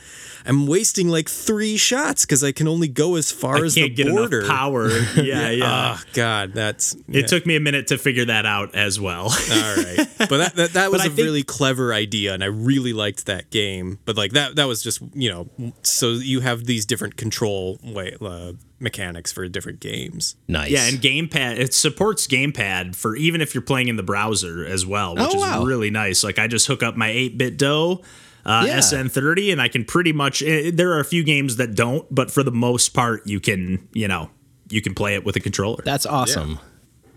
I'm 0.46 0.68
wasting 0.68 1.10
like 1.10 1.28
three 1.30 1.78
shots 1.78 2.26
because 2.26 2.44
I 2.44 2.52
can 2.52 2.68
only 2.68 2.88
go 2.88 3.16
as 3.16 3.32
far 3.32 3.58
I 3.58 3.66
as 3.66 3.76
can't 3.76 3.96
the 3.96 4.04
get 4.04 4.12
border. 4.12 4.40
enough 4.40 4.50
power. 4.50 4.90
Yeah, 5.16 5.50
yeah. 5.50 5.98
Oh 5.98 6.04
God, 6.14 6.54
that's 6.54 6.96
it 7.08 7.28
took 7.28 7.46
me 7.46 7.56
a 7.56 7.60
minute 7.60 7.88
to 7.88 7.98
figure 7.98 8.26
that 8.26 8.46
out 8.46 8.76
as 8.76 9.00
well. 9.00 9.24
all 9.52 9.76
right. 9.76 10.08
But 10.18 10.30
that 10.38 10.56
that, 10.56 10.74
that 10.74 10.92
was 10.92 11.02
a 11.02 11.10
think- 11.10 11.18
really 11.18 11.44
clever 11.44 11.94
idea, 11.94 12.34
and 12.34 12.44
I 12.44 12.48
really 12.48 12.94
liked 12.94 13.26
that 13.26 13.50
game. 13.50 14.00
But 14.06 14.18
like 14.18 14.34
that 14.34 14.56
that 14.58 14.66
was 14.66 14.84
just 14.84 15.02
you 15.14 15.30
know, 15.32 15.72
so 15.84 16.12
you 16.12 16.42
have 16.42 16.66
these 16.66 16.86
different 16.86 17.16
control 17.18 17.80
way 17.84 18.16
uh, 18.22 18.54
mechanics 18.80 19.32
for 19.32 19.48
different 19.48 19.80
games. 19.80 20.36
Nice. 20.48 20.70
Yeah, 20.72 20.88
and 20.88 21.00
gamepad 21.00 21.58
it 21.58 21.74
supports 21.74 22.28
gamepad 22.28 22.96
for 22.96 23.16
even 23.16 23.42
if 23.42 23.56
you're 23.56 23.62
playing 23.62 23.88
in 23.88 23.96
the 23.96 24.04
browser 24.04 24.66
as 24.66 24.86
well, 24.86 25.16
which 25.16 25.24
Oh, 25.34 25.40
wow. 25.40 25.62
is 25.62 25.68
really 25.68 25.90
nice. 25.90 26.24
Like 26.24 26.38
I 26.40 26.48
just 26.48 26.68
hook 26.68 26.84
up 26.84 26.96
my 26.96 27.10
8BitDo 27.10 28.04
uh, 28.46 28.64
Yeah. 28.68 28.78
SN30 28.80 29.52
and 29.52 29.62
I 29.62 29.68
can 29.68 29.84
pretty 29.86 30.14
much 30.14 30.42
eh, 30.44 30.72
there 30.74 30.92
are 30.94 31.00
a 31.00 31.06
few 31.06 31.24
games 31.24 31.56
that 31.58 31.76
don't, 31.76 32.06
but 32.14 32.32
for 32.32 32.44
the 32.44 32.52
most 32.52 32.90
part 32.94 33.26
you 33.26 33.40
can, 33.40 33.88
you 33.94 34.08
know, 34.08 34.30
you 34.70 34.82
can 34.82 34.94
play 34.96 35.16
it 35.16 35.24
with 35.26 35.36
a 35.36 35.40
controller. 35.40 35.82
That's 35.84 36.06
awesome. 36.06 36.60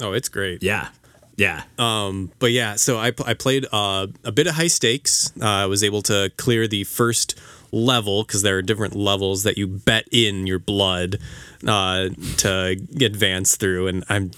Oh, 0.01 0.13
it's 0.13 0.29
great. 0.29 0.63
yeah. 0.63 0.89
Yeah. 1.37 1.63
Um, 1.79 2.33
But 2.41 2.51
yeah, 2.51 2.75
so 2.75 2.99
I, 2.99 3.13
I 3.25 3.35
played 3.35 3.65
uh, 3.73 4.09
a 4.25 4.33
bit 4.33 4.49
of 4.49 4.55
high 4.57 4.67
stakes. 4.67 5.33
Uh, 5.41 5.45
I 5.47 5.67
was 5.67 5.85
able 5.85 6.03
to 6.03 6.33
clear 6.37 6.67
the 6.67 6.83
first 6.83 7.39
level 7.71 8.25
because 8.25 8.43
there 8.43 8.57
are 8.59 8.63
different 8.63 8.97
levels 8.97 9.45
that 9.45 9.57
you 9.57 9.69
bet 9.69 10.09
in 10.11 10.47
your 10.49 10.59
blood 10.59 11.19
uh, 11.65 12.09
to 12.39 12.77
advance 13.01 13.55
through, 13.57 13.87
and 13.87 14.05
I'm 14.09 14.33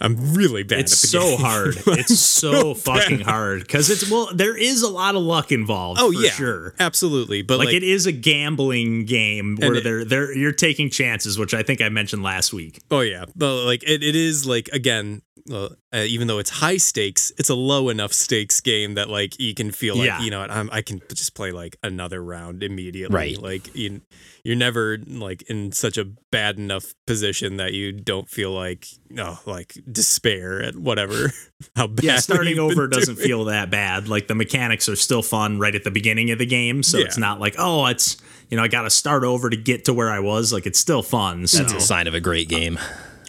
I'm 0.00 0.34
really 0.34 0.62
bad. 0.62 0.80
it's 0.80 0.92
at 1.04 1.10
the 1.10 1.18
so 1.18 1.36
hard. 1.36 1.76
It's 1.86 2.18
so 2.18 2.74
fucking 2.74 3.20
hard 3.20 3.66
cuz 3.68 3.88
it's 3.90 4.10
well 4.10 4.28
there 4.34 4.56
is 4.56 4.82
a 4.82 4.88
lot 4.88 5.14
of 5.16 5.22
luck 5.22 5.50
involved 5.52 6.00
Oh 6.02 6.12
for 6.12 6.18
yeah, 6.20 6.30
sure. 6.30 6.74
absolutely. 6.78 7.42
But 7.42 7.58
Like, 7.58 7.66
like, 7.66 7.76
it 7.76 7.82
is 7.82 8.06
a 8.06 8.12
gambling 8.12 9.04
game 9.06 9.56
where 9.58 9.80
they're 9.80 10.04
they're 10.04 10.36
you're 10.36 10.52
taking 10.52 10.90
chances, 10.90 11.38
which 11.38 11.54
I 11.54 11.62
think 11.62 11.80
I 11.80 11.88
mentioned 11.88 12.22
last 12.22 12.52
week. 12.52 12.80
oh 12.90 13.00
yeah, 13.00 13.24
but 13.34 13.64
like 13.64 13.82
it, 13.84 14.02
it 14.02 14.14
is 14.16 14.44
like 14.46 14.68
again. 14.72 15.22
Uh, 15.50 15.68
uh, 15.92 15.98
even 15.98 16.26
though 16.26 16.38
it's 16.38 16.50
high 16.50 16.76
stakes, 16.76 17.32
it's 17.38 17.48
a 17.48 17.54
low 17.54 17.88
enough 17.88 18.12
stakes 18.12 18.60
game 18.60 18.94
that 18.94 19.08
like 19.08 19.38
you 19.38 19.54
can 19.54 19.70
feel 19.70 19.96
like 19.96 20.06
Yeah. 20.06 20.20
you 20.20 20.30
know 20.30 20.40
what, 20.40 20.50
I'm, 20.50 20.68
I 20.72 20.82
can 20.82 21.00
just 21.14 21.34
play 21.34 21.52
like 21.52 21.76
another 21.82 22.22
round 22.22 22.62
immediately. 22.62 23.14
Right. 23.14 23.40
Like 23.40 23.74
you, 23.74 24.00
you're 24.44 24.56
never 24.56 24.98
like 25.06 25.42
in 25.42 25.72
such 25.72 25.96
a 25.98 26.04
bad 26.32 26.58
enough 26.58 26.94
position 27.06 27.56
that 27.58 27.72
you 27.72 27.92
don't 27.92 28.28
feel 28.28 28.50
like 28.52 28.86
oh 29.18 29.40
like 29.46 29.74
despair 29.90 30.62
at 30.62 30.76
whatever 30.76 31.32
how 31.76 31.86
bad. 31.86 32.04
Yeah, 32.04 32.16
starting 32.18 32.56
you've 32.56 32.72
over 32.72 32.86
doesn't 32.86 33.14
doing. 33.16 33.26
feel 33.26 33.44
that 33.46 33.70
bad. 33.70 34.08
Like 34.08 34.26
the 34.28 34.34
mechanics 34.34 34.88
are 34.88 34.96
still 34.96 35.22
fun 35.22 35.58
right 35.58 35.74
at 35.74 35.84
the 35.84 35.90
beginning 35.90 36.30
of 36.30 36.38
the 36.38 36.46
game, 36.46 36.82
so 36.82 36.98
it's 36.98 37.18
not 37.18 37.40
like 37.40 37.54
oh, 37.58 37.86
it's 37.86 38.16
you 38.50 38.56
know 38.56 38.62
I 38.62 38.68
got 38.68 38.82
to 38.82 38.90
start 38.90 39.24
over 39.24 39.48
to 39.50 39.56
get 39.56 39.84
to 39.86 39.94
where 39.94 40.10
I 40.10 40.20
was. 40.20 40.52
Like 40.52 40.66
it's 40.66 40.78
still 40.78 41.02
fun. 41.02 41.46
So 41.46 41.58
That's 41.62 41.72
a 41.72 41.80
sign 41.80 42.06
of 42.06 42.14
a 42.14 42.20
great 42.20 42.48
game. 42.48 42.78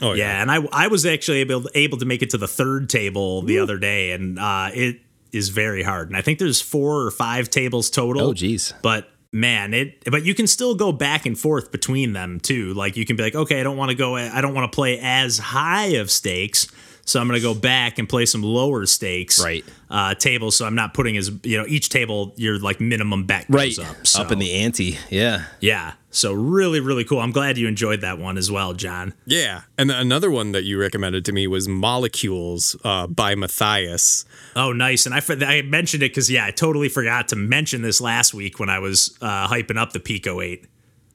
Oh 0.01 0.13
yeah, 0.13 0.41
and 0.41 0.51
I 0.51 0.60
I 0.71 0.88
was 0.88 1.05
actually 1.05 1.39
able 1.39 1.65
able 1.73 1.97
to 1.97 2.05
make 2.05 2.21
it 2.21 2.29
to 2.31 2.38
the 2.38 2.47
third 2.47 2.89
table 2.89 3.41
the 3.41 3.60
other 3.60 3.77
day, 3.77 4.12
and 4.12 4.38
uh, 4.38 4.69
it 4.73 5.01
is 5.31 5.49
very 5.49 5.83
hard. 5.83 6.10
And 6.10 6.17
I 6.17 6.21
think 6.21 6.39
there's 6.39 6.62
four 6.62 7.01
or 7.01 7.12
five 7.12 7.49
tables 7.49 7.89
total. 7.89 8.29
Oh, 8.29 8.33
geez. 8.33 8.73
But 8.81 9.10
man, 9.31 9.73
it 9.73 10.03
but 10.10 10.23
you 10.23 10.33
can 10.33 10.47
still 10.47 10.75
go 10.75 10.91
back 10.91 11.25
and 11.25 11.38
forth 11.38 11.71
between 11.71 12.13
them 12.13 12.39
too. 12.39 12.73
Like 12.73 12.97
you 12.97 13.05
can 13.05 13.15
be 13.15 13.23
like, 13.23 13.36
okay, 13.36 13.60
I 13.60 13.63
don't 13.63 13.77
want 13.77 13.89
to 13.89 13.95
go, 13.95 14.15
I 14.15 14.41
don't 14.41 14.53
want 14.53 14.71
to 14.71 14.75
play 14.75 14.99
as 14.99 15.38
high 15.38 15.95
of 15.97 16.12
stakes. 16.12 16.67
So 17.07 17.21
I'm 17.21 17.27
going 17.27 17.39
to 17.39 17.41
go 17.41 17.53
back 17.53 17.99
and 17.99 18.07
play 18.07 18.25
some 18.25 18.43
lower 18.43 18.85
stakes 18.85 19.41
Right. 19.41 19.63
uh, 19.89 20.13
tables. 20.15 20.57
So 20.57 20.65
I'm 20.65 20.75
not 20.75 20.93
putting 20.93 21.15
as 21.15 21.31
you 21.43 21.57
know 21.57 21.65
each 21.65 21.87
table 21.87 22.33
your 22.35 22.59
like 22.59 22.81
minimum 22.81 23.23
bet 23.23 23.45
Right. 23.47 23.73
goes 23.75 23.79
up. 23.79 24.05
So, 24.05 24.21
Up 24.21 24.31
in 24.33 24.39
the 24.39 24.53
ante. 24.53 24.97
Yeah. 25.09 25.45
yeah. 25.61 25.93
So 26.11 26.33
really 26.33 26.79
really 26.81 27.05
cool. 27.05 27.19
I'm 27.19 27.31
glad 27.31 27.57
you 27.57 27.65
enjoyed 27.67 28.01
that 28.01 28.19
one 28.19 28.37
as 28.37 28.51
well, 28.51 28.73
John. 28.73 29.13
Yeah, 29.25 29.61
and 29.77 29.89
another 29.89 30.29
one 30.29 30.51
that 30.51 30.63
you 30.65 30.79
recommended 30.79 31.23
to 31.25 31.31
me 31.31 31.47
was 31.47 31.67
Molecules 31.67 32.75
uh, 32.83 33.07
by 33.07 33.35
Matthias. 33.35 34.25
Oh, 34.55 34.73
nice. 34.73 35.05
And 35.05 35.15
I, 35.15 35.21
I 35.45 35.61
mentioned 35.61 36.03
it 36.03 36.11
because, 36.11 36.29
yeah, 36.31 36.45
I 36.45 36.51
totally 36.51 36.89
forgot 36.89 37.27
to 37.29 37.35
mention 37.35 37.83
this 37.83 38.01
last 38.01 38.33
week 38.33 38.59
when 38.59 38.69
I 38.69 38.79
was 38.79 39.15
uh, 39.21 39.47
hyping 39.47 39.77
up 39.77 39.93
the 39.93 39.99
Pico 39.99 40.41
8. 40.41 40.65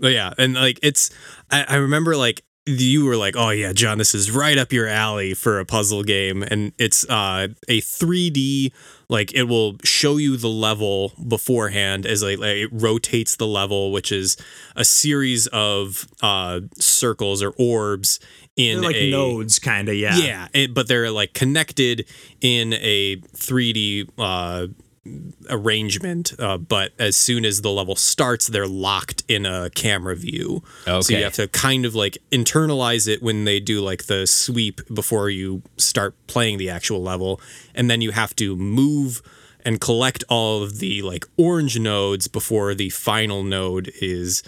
But 0.01 0.13
yeah, 0.13 0.33
and 0.39 0.55
like 0.55 0.79
it's, 0.83 1.11
I, 1.51 1.65
I 1.69 1.75
remember 1.77 2.17
like 2.17 2.43
you 2.67 3.05
were 3.05 3.17
like, 3.17 3.35
oh 3.37 3.51
yeah, 3.51 3.73
John, 3.73 3.99
this 3.99 4.15
is 4.15 4.31
right 4.31 4.57
up 4.57 4.73
your 4.73 4.87
alley 4.87 5.35
for 5.35 5.59
a 5.59 5.65
puzzle 5.65 6.03
game, 6.03 6.43
and 6.43 6.73
it's 6.79 7.09
uh, 7.09 7.49
a 7.69 7.81
3D. 7.81 8.73
Like 9.09 9.35
it 9.35 9.45
will 9.45 9.77
show 9.85 10.17
you 10.17 10.37
the 10.37 10.49
level 10.49 11.13
beforehand 11.29 12.07
as 12.07 12.23
like, 12.23 12.39
it 12.41 12.71
rotates 12.73 13.37
the 13.37 13.47
level, 13.47 13.93
which 13.93 14.11
is 14.11 14.37
a 14.75 14.85
series 14.85 15.49
of 15.49 16.07
uh, 16.23 16.61
circles 16.79 17.43
or 17.43 17.53
orbs 17.59 18.21
in 18.57 18.81
They're 18.81 18.91
like 18.91 18.97
a 18.97 19.11
nodes, 19.11 19.59
kind 19.59 19.89
of, 19.89 19.97
yeah. 19.97 20.17
Yeah, 20.17 20.49
it, 20.55 20.75
but 20.75 20.89
they're 20.89 21.11
like 21.11 21.35
connected 21.35 22.07
in 22.41 22.75
a 22.75 23.17
3D 23.17 24.09
uh, 24.19 24.69
arrangement. 25.51 26.33
Uh, 26.39 26.59
but 26.59 26.93
as 26.99 27.17
soon 27.17 27.45
as 27.45 27.63
the 27.63 27.71
level 27.71 27.97
starts, 27.97 28.47
they're 28.47 28.67
locked 28.67 29.23
in 29.29 29.47
a 29.47 29.71
camera 29.71 30.17
view. 30.17 30.63
Okay. 30.87 31.01
So 31.01 31.17
you 31.17 31.25
have 31.25 31.35
to 31.35 31.49
kind 31.49 31.85
of 31.85 31.95
like 31.95 32.19
internalize 32.31 33.09
it 33.09 33.23
when 33.23 33.45
they 33.45 33.61
do 33.61 33.81
like 33.81 34.05
the 34.07 34.27
sweep 34.27 34.81
before 34.93 35.31
you 35.31 35.63
start 35.77 36.15
playing 36.27 36.59
the 36.59 36.71
actual 36.71 37.03
level, 37.03 37.41
and 37.75 37.91
then 37.91 38.01
you 38.01 38.13
have 38.13 38.35
to 38.37 38.57
move 38.57 39.23
and 39.65 39.81
collect 39.81 40.25
all 40.29 40.63
of 40.63 40.79
the 40.81 41.03
like 41.03 41.25
orange 41.37 41.79
nodes 41.79 42.27
before 42.27 42.75
the 42.75 42.91
final 42.91 43.45
node 43.45 43.93
is 44.01 44.43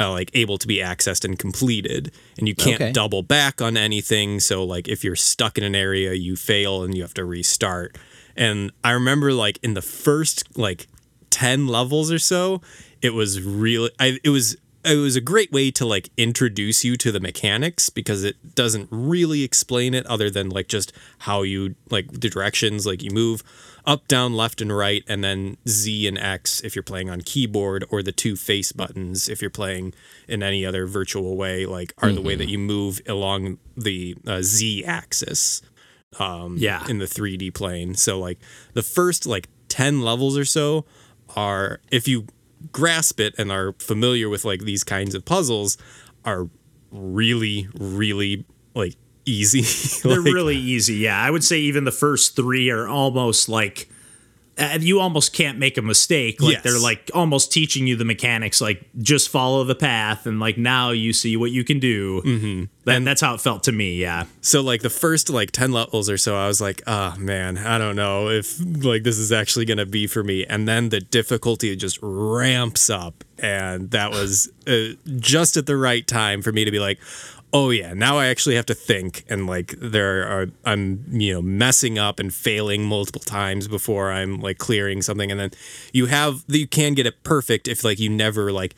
uh, 0.00 0.10
like 0.10 0.30
able 0.34 0.56
to 0.58 0.66
be 0.66 0.78
accessed 0.78 1.22
and 1.24 1.38
completed 1.38 2.10
and 2.38 2.48
you 2.48 2.54
can't 2.54 2.80
Okay. 2.80 2.90
double 2.90 3.22
back 3.22 3.60
on 3.62 3.76
anything 3.76 4.40
so 4.40 4.64
like 4.64 4.88
if 4.88 5.04
you're 5.04 5.14
stuck 5.14 5.56
in 5.58 5.62
an 5.64 5.74
area 5.76 6.14
you 6.14 6.34
fail 6.34 6.82
and 6.82 6.96
you 6.96 7.02
have 7.02 7.12
to 7.14 7.24
restart 7.26 7.96
and 8.36 8.72
i 8.82 8.90
remember 8.90 9.32
like 9.32 9.58
in 9.62 9.74
the 9.74 9.82
first 9.82 10.56
like 10.56 10.86
10 11.30 11.66
levels 11.66 12.12
or 12.12 12.18
so 12.18 12.60
it 13.02 13.12
was 13.12 13.42
really 13.42 13.90
I, 13.98 14.18
it 14.22 14.30
was 14.30 14.56
it 14.84 14.96
was 14.96 15.16
a 15.16 15.20
great 15.20 15.50
way 15.50 15.70
to 15.70 15.86
like 15.86 16.10
introduce 16.16 16.84
you 16.84 16.96
to 16.98 17.10
the 17.10 17.20
mechanics 17.20 17.88
because 17.88 18.22
it 18.22 18.54
doesn't 18.54 18.88
really 18.90 19.42
explain 19.42 19.94
it 19.94 20.06
other 20.06 20.28
than 20.28 20.50
like 20.50 20.68
just 20.68 20.92
how 21.20 21.42
you 21.42 21.74
like 21.90 22.10
the 22.12 22.28
directions 22.28 22.86
like 22.86 23.02
you 23.02 23.10
move 23.10 23.42
up 23.86 24.06
down 24.08 24.34
left 24.34 24.60
and 24.60 24.76
right 24.76 25.02
and 25.08 25.24
then 25.24 25.56
z 25.66 26.06
and 26.06 26.18
x 26.18 26.60
if 26.60 26.76
you're 26.76 26.82
playing 26.82 27.08
on 27.10 27.20
keyboard 27.20 27.84
or 27.90 28.02
the 28.02 28.12
two 28.12 28.36
face 28.36 28.72
buttons 28.72 29.28
if 29.28 29.40
you're 29.40 29.50
playing 29.50 29.92
in 30.28 30.42
any 30.42 30.64
other 30.64 30.86
virtual 30.86 31.36
way 31.36 31.66
like 31.66 31.94
are 31.98 32.12
the 32.12 32.22
way 32.22 32.34
that 32.34 32.48
you 32.48 32.58
move 32.58 33.00
along 33.08 33.58
the 33.76 34.16
uh, 34.26 34.40
z 34.42 34.84
axis 34.84 35.62
Um, 36.18 36.56
yeah. 36.58 36.86
in 36.88 36.98
the 36.98 37.06
3D 37.06 37.54
plane. 37.54 37.94
So 37.94 38.18
like 38.18 38.38
the 38.72 38.82
first 38.82 39.26
like 39.26 39.48
10 39.68 40.00
levels 40.02 40.38
or 40.38 40.44
so 40.44 40.84
are 41.36 41.80
if 41.90 42.06
you 42.06 42.26
grasp 42.72 43.20
it 43.20 43.34
and 43.36 43.50
are 43.50 43.72
familiar 43.78 44.28
with 44.28 44.44
like 44.44 44.60
these 44.60 44.84
kinds 44.84 45.14
of 45.14 45.24
puzzles 45.24 45.76
are 46.24 46.48
really 46.90 47.68
really 47.78 48.44
like 48.74 48.94
easy. 49.24 49.62
They're 50.08 50.20
really 50.20 50.56
easy. 50.56 50.94
Yeah. 50.94 51.20
I 51.20 51.30
would 51.30 51.44
say 51.44 51.58
even 51.58 51.84
the 51.84 51.92
first 51.92 52.36
three 52.36 52.70
are 52.70 52.86
almost 52.86 53.48
like. 53.48 53.88
Uh, 54.56 54.78
you 54.80 55.00
almost 55.00 55.32
can't 55.32 55.58
make 55.58 55.76
a 55.76 55.82
mistake. 55.82 56.40
Like 56.40 56.52
Yes. 56.54 56.62
they're 56.62 56.78
like 56.78 57.10
almost 57.12 57.52
teaching 57.52 57.86
you 57.86 57.96
the 57.96 58.04
mechanics. 58.04 58.60
Like 58.60 58.84
just 58.98 59.28
follow 59.28 59.64
the 59.64 59.74
path, 59.74 60.26
and 60.26 60.38
like 60.38 60.56
now 60.56 60.90
you 60.90 61.12
see 61.12 61.36
what 61.36 61.50
you 61.50 61.64
can 61.64 61.80
do. 61.80 62.22
Mm-hmm. 62.22 62.88
And 62.88 63.06
that's 63.06 63.20
how 63.20 63.34
it 63.34 63.40
felt 63.40 63.64
to 63.64 63.72
me. 63.72 63.96
Yeah. 63.96 64.26
So 64.42 64.60
like 64.60 64.82
the 64.82 64.90
first 64.90 65.28
like 65.30 65.50
10 65.50 65.72
levels 65.72 66.08
or 66.08 66.16
so 66.18 66.36
I 66.36 66.46
was 66.46 66.60
like, 66.60 66.82
"Oh 66.86 67.14
man, 67.18 67.58
I 67.58 67.78
don't 67.78 67.96
know 67.96 68.28
if 68.28 68.60
like 68.84 69.02
this 69.02 69.18
is 69.18 69.32
actually 69.32 69.64
going 69.64 69.78
to 69.78 69.86
be 69.86 70.06
for 70.06 70.22
me." 70.22 70.44
And 70.46 70.68
then 70.68 70.90
the 70.90 71.00
difficulty 71.00 71.74
just 71.76 71.98
ramps 72.02 72.88
up 72.90 73.24
and 73.38 73.90
that 73.90 74.10
was 74.10 74.50
uh, 74.66 74.94
just 75.18 75.56
at 75.56 75.66
the 75.66 75.76
right 75.76 76.06
time 76.06 76.42
for 76.42 76.52
me 76.52 76.64
to 76.64 76.70
be 76.70 76.78
like, 76.78 77.00
"Oh 77.54 77.70
yeah, 77.70 77.94
now 77.94 78.18
I 78.18 78.26
actually 78.26 78.56
have 78.56 78.66
to 78.66 78.74
think 78.74 79.24
and 79.28 79.46
like 79.46 79.76
there 79.78 80.26
are 80.26 80.48
I'm, 80.64 81.04
you 81.08 81.34
know, 81.34 81.42
messing 81.42 81.98
up 81.98 82.18
and 82.18 82.34
failing 82.34 82.84
multiple 82.84 83.20
times 83.20 83.68
before 83.68 84.10
I'm 84.10 84.40
like 84.40 84.58
clearing 84.58 85.02
something. 85.02 85.30
And 85.30 85.38
then 85.38 85.50
you 85.92 86.06
have 86.06 86.44
you 86.48 86.66
can 86.66 86.94
get 86.94 87.06
it 87.06 87.22
perfect 87.22 87.68
if 87.68 87.84
like 87.84 88.00
you 88.00 88.10
never 88.10 88.50
like 88.50 88.74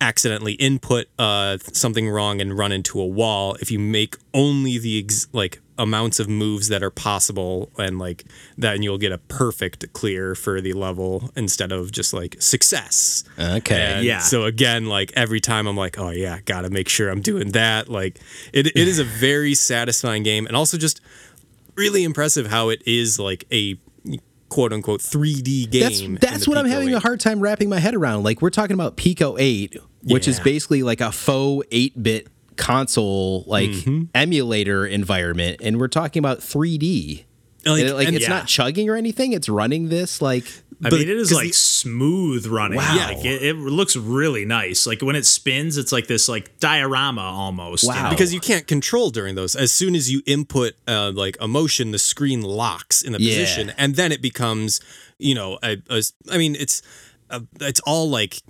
accidentally 0.00 0.54
input 0.54 1.06
uh, 1.18 1.58
something 1.72 2.08
wrong 2.08 2.40
and 2.40 2.56
run 2.56 2.72
into 2.72 2.98
a 3.00 3.06
wall. 3.06 3.56
If 3.60 3.70
you 3.70 3.78
make 3.78 4.16
only 4.32 4.78
the 4.78 4.98
ex- 5.00 5.28
like 5.32 5.60
amounts 5.78 6.20
of 6.20 6.28
moves 6.28 6.68
that 6.68 6.82
are 6.82 6.90
possible 6.90 7.70
and 7.78 7.98
like 7.98 8.24
then 8.56 8.82
you'll 8.82 8.98
get 8.98 9.10
a 9.12 9.18
perfect 9.18 9.92
clear 9.92 10.34
for 10.34 10.60
the 10.60 10.72
level 10.72 11.30
instead 11.34 11.72
of 11.72 11.90
just 11.90 12.12
like 12.12 12.36
success 12.40 13.24
Okay. 13.38 13.74
and 13.80 14.04
Yeah. 14.04 14.20
so 14.20 14.44
again 14.44 14.86
like 14.86 15.12
every 15.16 15.40
time 15.40 15.66
i'm 15.66 15.76
like 15.76 15.98
oh 15.98 16.10
yeah 16.10 16.38
gotta 16.44 16.70
make 16.70 16.88
sure 16.88 17.08
i'm 17.10 17.20
doing 17.20 17.50
that 17.52 17.88
like 17.88 18.20
it, 18.52 18.68
it 18.68 18.76
is 18.76 18.98
a 19.00 19.04
very 19.20 19.54
satisfying 19.54 20.22
game 20.22 20.46
and 20.46 20.54
also 20.56 20.78
just 20.78 21.00
really 21.74 22.04
impressive 22.04 22.46
how 22.46 22.68
it 22.68 22.80
is 22.86 23.18
like 23.18 23.44
a 23.52 23.76
quote 24.48 24.72
unquote 24.72 25.00
3d 25.00 25.68
game 25.70 26.12
That's 26.14 26.26
that's 26.34 26.44
the 26.44 26.50
what 26.50 26.58
I'm 26.58 26.66
having 26.66 26.90
8. 26.90 26.94
a 26.94 27.00
hard 27.00 27.18
time 27.18 27.40
wrapping 27.40 27.68
my 27.68 27.80
head 27.80 27.96
around. 27.96 28.22
Like 28.22 28.40
we're 28.40 28.50
talking 28.50 28.74
about 28.74 28.96
Pico 28.96 29.36
8, 29.36 29.76
which 30.04 30.28
is 30.28 30.38
basically 30.38 30.84
like 30.84 31.00
a 31.00 31.10
faux 31.10 31.66
8-bit 31.72 32.28
console 32.56 33.44
like 33.46 33.70
Mm-hmm. 33.70 34.02
emulator 34.14 34.86
environment 34.86 35.60
and 35.62 35.78
we're 35.78 35.88
talking 35.88 36.20
about 36.20 36.38
3D. 36.40 37.24
Like, 37.66 37.80
And, 37.82 37.94
like 37.94 38.06
and- 38.08 38.16
it's 38.16 38.24
yeah. 38.24 38.28
not 38.30 38.46
chugging 38.46 38.88
or 38.90 38.96
anything, 38.96 39.32
it's 39.32 39.48
running 39.48 39.88
this 39.88 40.20
like 40.22 40.44
I 40.84 40.90
But- 40.90 40.98
mean, 40.98 41.08
it 41.08 41.16
is 41.16 41.28
'cause 41.28 41.36
like 41.38 41.46
the- 41.48 41.54
smooth 41.54 42.46
running. 42.46 42.76
Wow. 42.78 43.06
Like 43.14 43.24
it, 43.24 43.42
it 43.42 43.56
looks 43.56 43.96
really 43.96 44.44
nice. 44.44 44.86
Like 44.86 45.00
when 45.02 45.16
it 45.16 45.24
spins, 45.24 45.78
it's 45.78 45.92
like 45.92 46.08
this 46.08 46.28
like 46.28 46.58
diorama 46.58 47.22
almost. 47.22 47.84
you 47.84 47.90
Wow. 47.90 48.04
know? 48.04 48.10
because 48.10 48.34
you 48.34 48.40
can't 48.40 48.66
control 48.66 49.10
during 49.10 49.34
those. 49.34 49.54
As 49.54 49.72
soon 49.72 49.94
as 49.94 50.10
you 50.10 50.20
input 50.26 50.74
uh, 50.88 51.12
like 51.14 51.36
a 51.40 51.46
motion, 51.48 51.92
the 51.92 51.98
screen 51.98 52.42
locks 52.42 53.02
in 53.02 53.12
the 53.12 53.20
Yeah. 53.22 53.30
position, 53.38 53.72
and 53.78 53.94
then 53.94 54.10
it 54.12 54.20
becomes, 54.20 54.80
you 55.18 55.34
know, 55.34 55.58
a, 55.62 55.78
a 55.88 56.02
I 56.30 56.38
mean, 56.38 56.54
it's 56.58 56.82
uh, 57.36 57.40
it's 57.60 57.80
all 57.80 58.08
like 58.08 58.40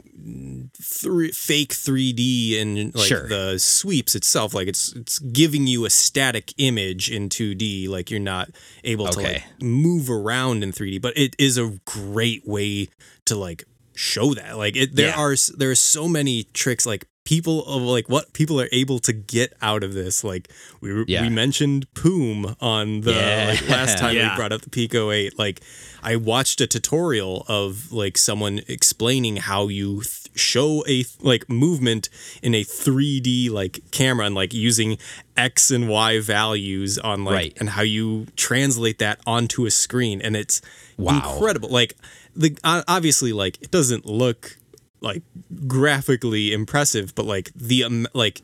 three, 0.80 1.30
fake 1.32 1.72
3D 1.72 2.60
and 2.60 2.94
like 2.94 3.06
Sure. 3.08 3.28
the 3.28 3.58
sweeps 3.58 4.14
itself. 4.14 4.54
Like 4.54 4.68
it's 4.68 4.92
it's 4.94 5.18
giving 5.18 5.66
you 5.66 5.84
a 5.84 5.90
static 5.90 6.52
image 6.58 7.10
in 7.10 7.28
2D. 7.28 7.88
Like 7.88 8.10
you're 8.10 8.20
not 8.20 8.50
able 8.84 9.06
to 9.08 9.20
like 9.20 9.44
move 9.60 10.10
around 10.10 10.62
in 10.62 10.72
3D, 10.72 11.00
but 11.00 11.16
it 11.16 11.34
is 11.38 11.58
a 11.58 11.78
great 11.84 12.46
way 12.46 12.88
to 13.26 13.36
like 13.36 13.64
show 13.94 14.34
that. 14.34 14.56
Like 14.58 14.76
it, 14.76 14.94
there 14.96 15.08
Yeah. 15.08 15.20
are 15.20 15.34
there 15.56 15.70
are 15.70 15.74
so 15.76 16.08
many 16.08 16.44
tricks. 16.52 16.86
Like 16.86 17.06
people 17.24 17.64
of 17.66 17.80
like 17.82 18.06
what 18.08 18.32
people 18.34 18.60
are 18.60 18.68
able 18.70 18.98
to 18.98 19.12
get 19.12 19.54
out 19.62 19.82
of 19.82 19.94
this. 19.94 20.22
Like 20.22 20.48
we 20.80 21.04
Yeah. 21.06 21.22
we 21.22 21.30
mentioned 21.30 21.86
Poom 21.94 22.54
on 22.60 23.00
the 23.00 23.12
Yeah. 23.14 23.46
like, 23.60 23.68
last 23.68 23.98
time 23.98 24.14
Yeah. 24.14 24.30
we 24.32 24.36
brought 24.36 24.52
up 24.52 24.60
the 24.62 24.70
Pico 24.70 25.10
8. 25.10 25.38
Like 25.38 25.60
I 26.02 26.16
watched 26.16 26.60
a 26.60 26.66
tutorial 26.66 27.44
of 27.48 27.90
like 27.90 28.18
someone 28.18 28.60
explaining 28.68 29.36
how 29.36 29.68
you 29.68 30.02
th- 30.02 30.10
show 30.36 30.82
a 30.82 31.02
th- 31.04 31.08
like 31.22 31.48
movement 31.48 32.10
in 32.42 32.54
a 32.54 32.62
3D 32.64 33.48
like 33.48 33.80
camera 33.90 34.26
and 34.26 34.34
like 34.34 34.52
using 34.52 34.98
X 35.36 35.70
and 35.70 35.88
Y 35.88 36.20
values 36.20 36.98
on 36.98 37.24
like 37.24 37.34
Right. 37.34 37.56
and 37.58 37.70
how 37.70 37.82
you 37.82 38.26
translate 38.36 38.98
that 38.98 39.20
onto 39.26 39.64
a 39.64 39.70
screen 39.70 40.20
and 40.20 40.36
it's 40.36 40.60
Wow. 40.98 41.14
incredible. 41.16 41.70
Like 41.70 41.96
the 42.36 42.54
obviously 42.64 43.32
like 43.32 43.62
it 43.62 43.70
doesn't 43.70 44.04
look 44.04 44.58
like 45.04 45.22
graphically 45.68 46.52
impressive, 46.52 47.14
but 47.14 47.26
like 47.26 47.52
the 47.54 47.84
um, 47.84 48.06
like 48.14 48.42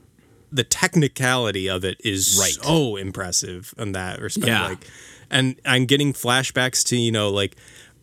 the 0.53 0.65
technicality 0.65 1.69
of 1.69 1.85
it 1.85 2.01
is 2.05 2.37
Right. 2.41 2.53
so 2.63 2.97
impressive 2.97 3.73
in 3.79 3.93
that 3.93 4.21
respect. 4.21 4.47
Yeah. 4.49 4.69
Like, 4.69 4.87
and 5.31 5.61
I'm 5.65 5.87
getting 5.87 6.13
flashbacks 6.13 6.85
to 6.89 6.97
you 6.97 7.13
know 7.13 7.31
like 7.31 7.57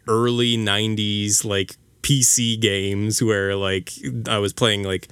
early 0.07 0.57
'90s 0.57 1.43
like 1.45 1.75
PC 2.01 2.59
games 2.59 3.21
where 3.21 3.55
like 3.55 3.93
I 4.29 4.37
was 4.39 4.53
playing 4.53 4.83
like 4.83 5.09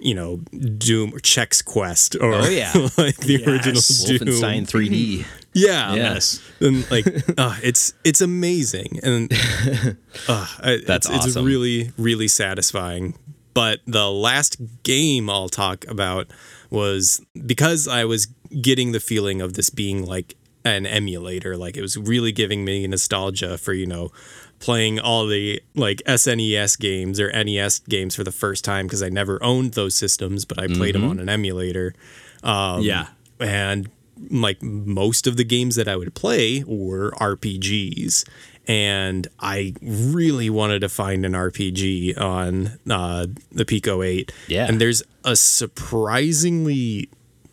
you 0.00 0.14
know 0.14 0.38
Doom 0.78 1.14
or 1.14 1.18
Chex 1.20 1.64
Quest 1.64 2.16
or 2.16 2.34
Oh, 2.34 2.48
yeah. 2.48 2.72
like 2.98 3.16
the 3.18 3.38
Yes. 3.38 3.46
original 3.46 4.18
Doom. 4.18 4.28
Wolfenstein 4.28 4.66
3D. 4.68 5.24
Yeah, 5.54 5.94
Yes. 5.94 6.40
and 6.60 6.90
like 6.90 7.06
uh, 7.38 7.56
it's 7.62 7.92
it's 8.04 8.20
amazing 8.20 9.00
and 9.02 9.30
uh, 10.28 10.46
That's 10.86 11.08
it's, 11.10 11.26
it's 11.26 11.36
really 11.36 11.90
really 11.98 12.28
satisfying 12.28 13.14
but 13.54 13.80
the 13.86 14.10
last 14.10 14.56
game 14.82 15.28
i'll 15.28 15.50
talk 15.50 15.84
about 15.88 16.26
was 16.70 17.20
because 17.46 17.86
i 17.86 18.04
was 18.04 18.26
getting 18.62 18.92
the 18.92 19.00
feeling 19.00 19.42
of 19.42 19.52
this 19.54 19.68
being 19.68 20.06
like 20.06 20.36
an 20.64 20.86
emulator 20.86 21.56
like 21.56 21.76
it 21.76 21.82
was 21.82 21.96
really 21.98 22.32
giving 22.32 22.64
me 22.64 22.86
nostalgia 22.86 23.58
for 23.58 23.72
you 23.74 23.84
know 23.86 24.10
playing 24.58 24.98
all 25.00 25.26
the 25.26 25.60
like 25.74 26.00
snes 26.06 26.78
games 26.78 27.20
or 27.20 27.30
nes 27.44 27.80
games 27.80 28.14
for 28.14 28.24
the 28.24 28.32
first 28.32 28.64
time 28.64 28.86
because 28.86 29.02
i 29.02 29.08
never 29.10 29.42
owned 29.42 29.72
those 29.74 29.94
systems 29.94 30.44
but 30.46 30.58
i 30.58 30.66
played 30.66 30.94
Mm-hmm. 30.94 31.02
them 31.02 31.10
on 31.10 31.18
an 31.20 31.28
emulator 31.28 31.94
Um, 32.42 32.80
yeah. 32.82 33.08
and 33.38 33.90
like 34.30 34.62
most 34.62 35.26
of 35.26 35.36
the 35.36 35.44
games 35.44 35.76
that 35.76 35.88
I 35.88 35.96
would 35.96 36.14
play 36.14 36.62
were 36.66 37.10
RPGs. 37.12 38.28
And 38.68 39.26
I 39.40 39.74
really 39.82 40.48
wanted 40.48 40.80
to 40.80 40.88
find 40.88 41.26
an 41.26 41.32
RPG 41.32 42.18
on 42.20 42.78
uh, 42.88 43.26
the 43.50 43.64
Pico 43.64 44.02
8. 44.02 44.32
Yeah. 44.46 44.66
And 44.66 44.80
there's 44.80 45.02
a 45.24 45.34
surprisingly 45.34 47.08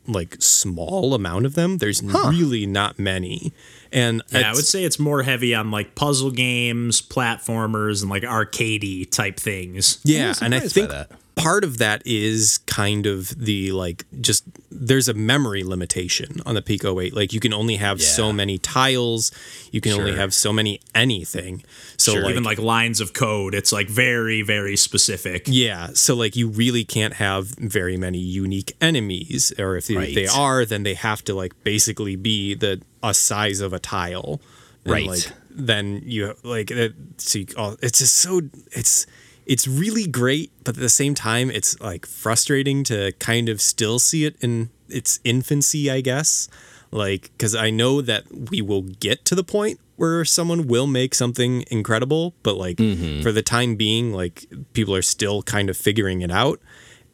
like 0.08 0.38
small 0.40 1.14
amount 1.14 1.46
of 1.46 1.56
them. 1.56 1.78
There's 1.78 2.02
really 2.04 2.66
not 2.66 3.00
many. 3.00 3.54
And 3.92 4.22
Yeah, 4.32 4.52
I 4.52 4.54
would 4.54 4.66
say 4.66 4.84
it's 4.84 5.00
more 5.00 5.24
heavy 5.24 5.56
on 5.56 5.72
like 5.72 5.96
puzzle 5.96 6.32
games, 6.32 7.02
platformers, 7.02 8.02
and 8.02 8.10
like 8.10 8.24
arcadey 8.24 9.10
type 9.10 9.40
things. 9.40 10.00
Yeah, 10.04 10.34
and 10.42 10.54
I 10.54 10.60
think 10.60 10.90
that. 10.90 11.12
Part 11.40 11.64
of 11.64 11.78
that 11.80 12.02
is 12.06 12.60
kind 12.66 13.06
of 13.06 13.30
the 13.30 13.72
like 13.72 14.06
just 14.22 14.44
there's 14.72 15.08
a 15.08 15.14
memory 15.14 15.64
limitation 15.64 16.42
on 16.46 16.56
the 16.56 16.62
Pico 16.62 17.00
8. 17.00 17.16
Like 17.16 17.34
you 17.34 17.40
can 17.40 17.54
only 17.54 17.78
have 17.78 18.02
so 18.02 18.32
many 18.32 18.58
tiles, 18.58 19.32
you 19.72 19.82
can 19.82 19.94
only 19.94 20.16
have 20.16 20.34
so 20.34 20.54
many 20.54 20.80
anything. 20.94 21.64
So 21.98 22.14
like, 22.14 22.30
Even 22.32 22.44
like 22.44 22.60
lines 22.60 23.00
of 23.02 23.14
code, 23.14 23.54
it's 23.56 23.72
like 23.72 23.88
very, 23.90 24.42
very 24.42 24.76
specific. 24.78 25.44
yeah, 25.48 25.90
so 25.94 26.16
like 26.16 26.36
you 26.36 26.48
really 26.50 26.86
can't 26.86 27.16
have 27.16 27.48
very 27.58 27.98
many 27.98 28.20
unique 28.20 28.76
enemies, 28.80 29.52
or 29.60 29.76
if 29.78 29.88
they, 29.88 29.96
Right. 29.96 30.16
they 30.16 30.28
are, 30.28 30.66
then 30.66 30.84
they 30.84 30.94
have 30.94 31.24
to 31.26 31.34
like 31.34 31.54
basically 31.64 32.16
be 32.16 32.54
the 32.56 32.82
a 33.04 33.14
size 33.14 33.60
of 33.62 33.74
a 33.74 33.80
tile. 33.80 34.42
And, 34.86 34.94
Right. 34.94 35.08
Like 35.08 35.32
then 35.52 36.02
you 36.06 36.36
like 36.44 36.72
it, 36.72 36.94
so 37.18 37.40
you, 37.40 37.46
oh, 37.58 37.76
it's 37.82 38.00
just 38.00 38.16
so 38.16 38.42
it's 38.72 39.06
it's 39.50 39.68
really 39.68 40.06
great, 40.06 40.52
but 40.64 40.78
at 40.78 40.80
the 40.80 40.90
same 40.90 41.16
time, 41.16 41.50
it's 41.50 41.78
like 41.82 42.06
frustrating 42.06 42.84
to 42.84 43.12
kind 43.14 43.50
of 43.50 43.60
still 43.62 43.98
see 43.98 44.24
it 44.24 44.36
in 44.42 44.70
its 44.88 45.20
infancy, 45.24 45.90
I 45.90 46.02
guess. 46.02 46.48
Like, 46.92 47.32
because 47.32 47.56
I 47.56 47.72
know 47.72 48.00
that 48.02 48.26
we 48.52 48.62
will 48.62 48.84
get 48.84 49.26
to 49.26 49.34
the 49.34 49.44
point 49.44 49.80
where 49.96 50.24
someone 50.24 50.68
will 50.68 50.86
make 50.86 51.16
something 51.16 51.66
incredible, 51.72 52.36
but 52.44 52.58
like 52.58 52.78
for 53.24 53.32
the 53.32 53.42
time 53.42 53.76
being, 53.76 54.14
like 54.14 54.46
people 54.74 54.94
are 54.96 55.02
still 55.02 55.42
kind 55.42 55.68
of 55.68 55.76
figuring 55.76 56.22
it 56.22 56.30
out. 56.32 56.62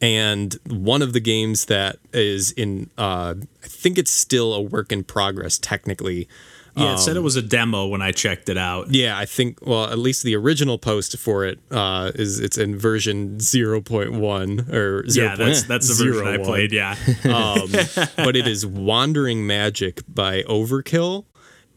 And 0.02 0.54
one 0.68 1.00
of 1.00 1.14
the 1.14 1.20
games 1.20 1.64
that 1.64 1.96
is 2.12 2.52
in, 2.52 2.90
uh, 2.98 3.34
I 3.64 3.66
think 3.66 3.96
it's 3.96 4.10
still 4.10 4.52
a 4.52 4.60
work 4.60 4.92
in 4.92 5.04
progress 5.04 5.58
technically. 5.58 6.28
Yeah, 6.76 6.94
it 6.94 6.98
said 6.98 7.16
it 7.16 7.20
was 7.20 7.36
a 7.36 7.42
demo 7.42 7.86
when 7.86 8.02
I 8.02 8.12
checked 8.12 8.48
it 8.48 8.58
out. 8.58 8.90
Yeah, 8.90 9.16
I 9.16 9.24
think 9.24 9.58
well, 9.62 9.84
at 9.84 9.98
least 9.98 10.22
the 10.22 10.36
original 10.36 10.76
post 10.78 11.16
for 11.18 11.44
it 11.44 11.58
uh, 11.70 12.12
is 12.14 12.38
it's 12.38 12.58
in 12.58 12.76
version 12.76 13.38
0.1 13.38 14.72
or 14.72 15.08
0. 15.08 15.28
Yeah, 15.28 15.36
that's 15.36 15.62
that's 15.62 15.88
the 15.88 16.04
version 16.04 16.26
I 16.26 16.36
played. 16.36 16.72
Yeah, 16.72 16.96
um, 17.24 17.70
but 18.16 18.36
it 18.36 18.46
is 18.46 18.66
Wandering 18.66 19.46
Magic 19.46 20.02
by 20.06 20.42
Overkill, 20.42 21.24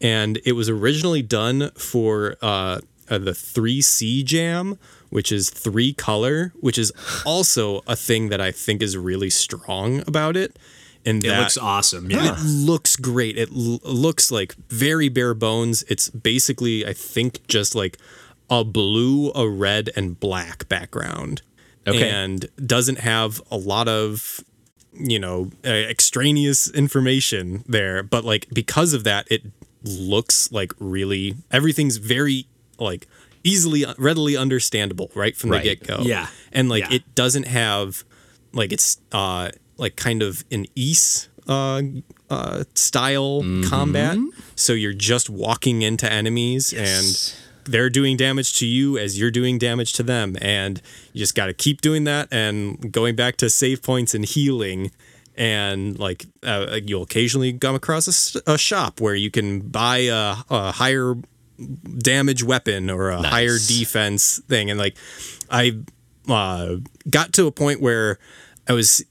and 0.02 0.38
it 0.44 0.52
was 0.52 0.68
originally 0.68 1.22
done 1.22 1.70
for 1.76 2.36
uh, 2.42 2.80
uh, 3.08 3.18
the 3.18 3.32
3C 3.32 4.24
Jam, 4.24 4.78
which 5.08 5.32
is 5.32 5.50
three 5.50 5.92
color, 5.92 6.52
which 6.60 6.78
is 6.78 6.92
also 7.24 7.82
a 7.86 7.96
thing 7.96 8.28
that 8.28 8.40
I 8.40 8.52
think 8.52 8.82
is 8.82 8.96
really 8.96 9.30
strong 9.30 10.00
about 10.06 10.36
it. 10.36 10.58
And 11.06 11.24
it 11.24 11.28
that 11.28 11.40
looks 11.40 11.56
awesome. 11.56 12.10
Yeah, 12.10 12.34
it 12.34 12.42
looks 12.44 12.96
great. 12.96 13.38
It 13.38 13.50
l- 13.50 13.80
looks 13.84 14.30
like 14.30 14.54
very 14.68 15.08
bare 15.08 15.32
bones. 15.34 15.82
It's 15.88 16.10
basically, 16.10 16.84
I 16.86 16.92
think, 16.92 17.46
just 17.46 17.74
like 17.74 17.96
a 18.50 18.64
blue, 18.64 19.30
a 19.34 19.48
red, 19.48 19.90
and 19.96 20.18
black 20.20 20.68
background. 20.68 21.42
Okay. 21.86 22.10
And 22.10 22.46
doesn't 22.64 22.98
have 22.98 23.40
a 23.50 23.56
lot 23.56 23.88
of, 23.88 24.40
you 24.92 25.18
know, 25.18 25.50
uh, 25.64 25.68
extraneous 25.70 26.68
information 26.70 27.64
there. 27.66 28.02
But 28.02 28.24
like 28.24 28.48
because 28.52 28.92
of 28.92 29.04
that, 29.04 29.26
it 29.30 29.42
looks 29.82 30.52
like 30.52 30.72
really 30.78 31.36
everything's 31.50 31.96
very 31.96 32.46
like 32.78 33.06
easily, 33.42 33.86
readily 33.96 34.36
understandable 34.36 35.10
right 35.14 35.34
from 35.34 35.50
Right. 35.50 35.62
the 35.62 35.74
get 35.76 35.86
go. 35.86 36.02
Yeah. 36.02 36.26
And 36.52 36.68
like 36.68 36.82
Yeah. 36.90 36.96
it 36.96 37.14
doesn't 37.14 37.46
have 37.46 38.04
like 38.52 38.72
it's 38.72 38.98
uh 39.12 39.50
like 39.80 39.96
kind 39.96 40.22
of 40.22 40.44
an 40.52 40.66
Ys 40.76 41.28
uh, 41.48 41.82
uh 42.28 42.64
style 42.74 43.42
combat. 43.68 44.16
So 44.54 44.72
you're 44.74 44.92
just 44.92 45.28
walking 45.30 45.82
into 45.82 46.10
enemies 46.10 46.72
and 46.72 47.34
they're 47.64 47.90
doing 47.90 48.16
damage 48.16 48.58
to 48.58 48.66
you 48.66 48.98
as 48.98 49.18
you're 49.18 49.30
doing 49.30 49.58
damage 49.58 49.92
to 49.94 50.02
them. 50.02 50.36
And 50.40 50.80
you 51.12 51.18
just 51.18 51.34
got 51.34 51.46
to 51.46 51.52
keep 51.54 51.80
doing 51.80 52.04
that 52.04 52.28
and 52.30 52.92
going 52.92 53.16
back 53.16 53.36
to 53.38 53.50
save 53.50 53.82
points 53.82 54.14
and 54.14 54.24
healing. 54.24 54.90
And 55.36 55.98
like 55.98 56.26
uh, 56.42 56.78
you'll 56.84 57.02
occasionally 57.04 57.52
come 57.54 57.74
across 57.74 58.36
a 58.46 58.58
shop 58.58 59.00
where 59.00 59.14
you 59.14 59.30
can 59.30 59.60
buy 59.60 59.98
a, 59.98 60.36
a 60.50 60.72
higher 60.72 61.14
damage 61.98 62.42
weapon 62.42 62.90
or 62.90 63.10
a 63.10 63.20
Nice. 63.20 63.30
higher 63.30 63.58
defense 63.58 64.40
thing, 64.48 64.70
and 64.70 64.78
like 64.78 64.96
I 65.50 65.78
uh, 66.28 66.76
got 67.08 67.32
to 67.34 67.46
a 67.46 67.52
point 67.52 67.80
where 67.80 68.18
I 68.68 68.72
was 68.72 69.04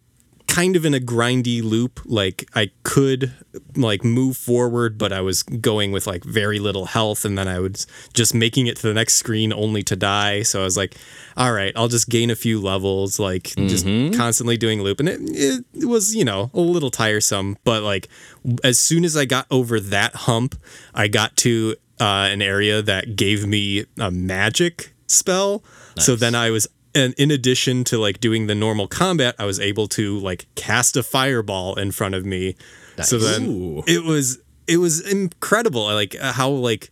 kind 0.50 0.76
of 0.76 0.84
in 0.84 0.94
a 0.94 1.00
grindy 1.00 1.64
loop. 1.64 2.02
Like 2.06 2.50
I 2.56 2.72
could 2.84 3.34
like 3.76 4.04
move 4.04 4.36
forward, 4.36 4.98
but 4.98 5.14
I 5.14 5.22
was 5.22 5.44
going 5.44 5.92
with 5.92 6.08
like 6.08 6.24
very 6.24 6.60
little 6.60 6.86
health, 6.86 7.24
and 7.24 7.38
then 7.38 7.48
I 7.48 7.60
was 7.60 7.88
just 8.14 8.34
making 8.34 8.68
it 8.68 8.76
to 8.78 8.88
the 8.88 8.94
next 8.94 9.14
screen 9.16 9.54
only 9.54 9.84
to 9.84 9.96
die. 9.96 10.42
So 10.42 10.62
I 10.62 10.64
was 10.64 10.76
like, 10.76 10.96
all 11.38 11.54
right, 11.54 11.72
I'll 11.76 11.88
just 11.88 12.10
gain 12.10 12.30
a 12.30 12.36
few 12.36 12.60
levels, 12.60 13.20
like 13.20 13.54
just 13.56 13.86
constantly 14.18 14.58
doing 14.58 14.82
loop, 14.82 15.00
and 15.00 15.08
it, 15.08 15.64
it 15.74 15.86
was 15.86 16.14
you 16.16 16.26
know 16.26 16.50
a 16.54 16.60
little 16.60 16.92
tiresome. 16.92 17.58
But 17.64 17.84
like 17.84 18.10
as 18.64 18.80
soon 18.80 19.06
as 19.06 19.16
I 19.16 19.26
got 19.26 19.46
over 19.50 19.80
that 19.80 20.16
hump, 20.16 20.56
I 20.94 21.08
got 21.08 21.38
to 21.38 21.76
uh, 22.00 22.28
an 22.32 22.42
area 22.42 22.82
that 22.82 23.16
gave 23.16 23.46
me 23.46 23.86
a 24.00 24.10
magic 24.12 24.94
spell. 25.08 25.64
So 25.98 26.16
then 26.16 26.34
I 26.34 26.50
was 26.50 26.68
and 27.00 27.14
in 27.16 27.32
addition 27.32 27.84
to 27.86 27.98
like 27.98 28.20
doing 28.20 28.48
the 28.48 28.56
normal 28.56 28.88
combat, 28.88 29.34
I 29.40 29.46
was 29.46 29.60
able 29.60 29.88
to 29.90 30.18
like 30.20 30.48
cast 30.56 30.96
a 30.98 31.04
fireball 31.04 31.76
in 31.76 31.92
front 31.92 32.16
of 32.16 32.26
me. 32.26 32.56
So 33.02 33.18
then 33.18 33.46
Ooh. 33.48 33.84
it 33.88 34.04
was 34.04 34.40
it 34.68 34.78
was 34.78 35.00
incredible. 35.00 35.84
Like 35.86 36.16
uh, 36.22 36.34
how 36.34 36.50
like 36.50 36.92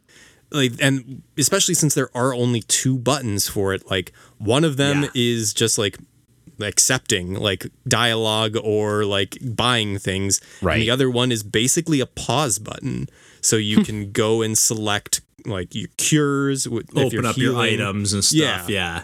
like 0.52 0.72
and 0.82 1.22
especially 1.38 1.74
since 1.76 1.94
there 1.94 2.10
are 2.16 2.34
only 2.34 2.62
two 2.62 2.98
buttons 2.98 3.48
for 3.50 3.74
it. 3.74 3.90
Like 3.92 4.14
one 4.38 4.64
of 4.64 4.78
them 4.78 5.04
Yeah. 5.04 5.10
is 5.14 5.54
just 5.54 5.78
like 5.78 5.98
accepting 6.60 7.34
like 7.36 7.68
dialogue 7.88 8.56
or 8.64 9.06
like 9.06 9.38
buying 9.42 9.98
things. 10.00 10.40
And 10.60 10.68
Right. 10.68 10.80
the 10.80 10.90
other 10.90 11.10
one 11.10 11.32
is 11.32 11.44
basically 11.44 12.00
a 12.00 12.06
pause 12.08 12.60
button. 12.60 13.10
So 13.42 13.56
you 13.58 13.84
can 13.84 14.12
go 14.12 14.42
and 14.42 14.58
select 14.58 15.22
like 15.46 15.76
your 15.76 15.90
cures 15.98 16.68
Open 16.68 17.26
up 17.26 17.38
your 17.38 17.58
items 17.58 18.14
and 18.14 18.24
stuff. 18.24 18.70
Yeah. 18.70 19.04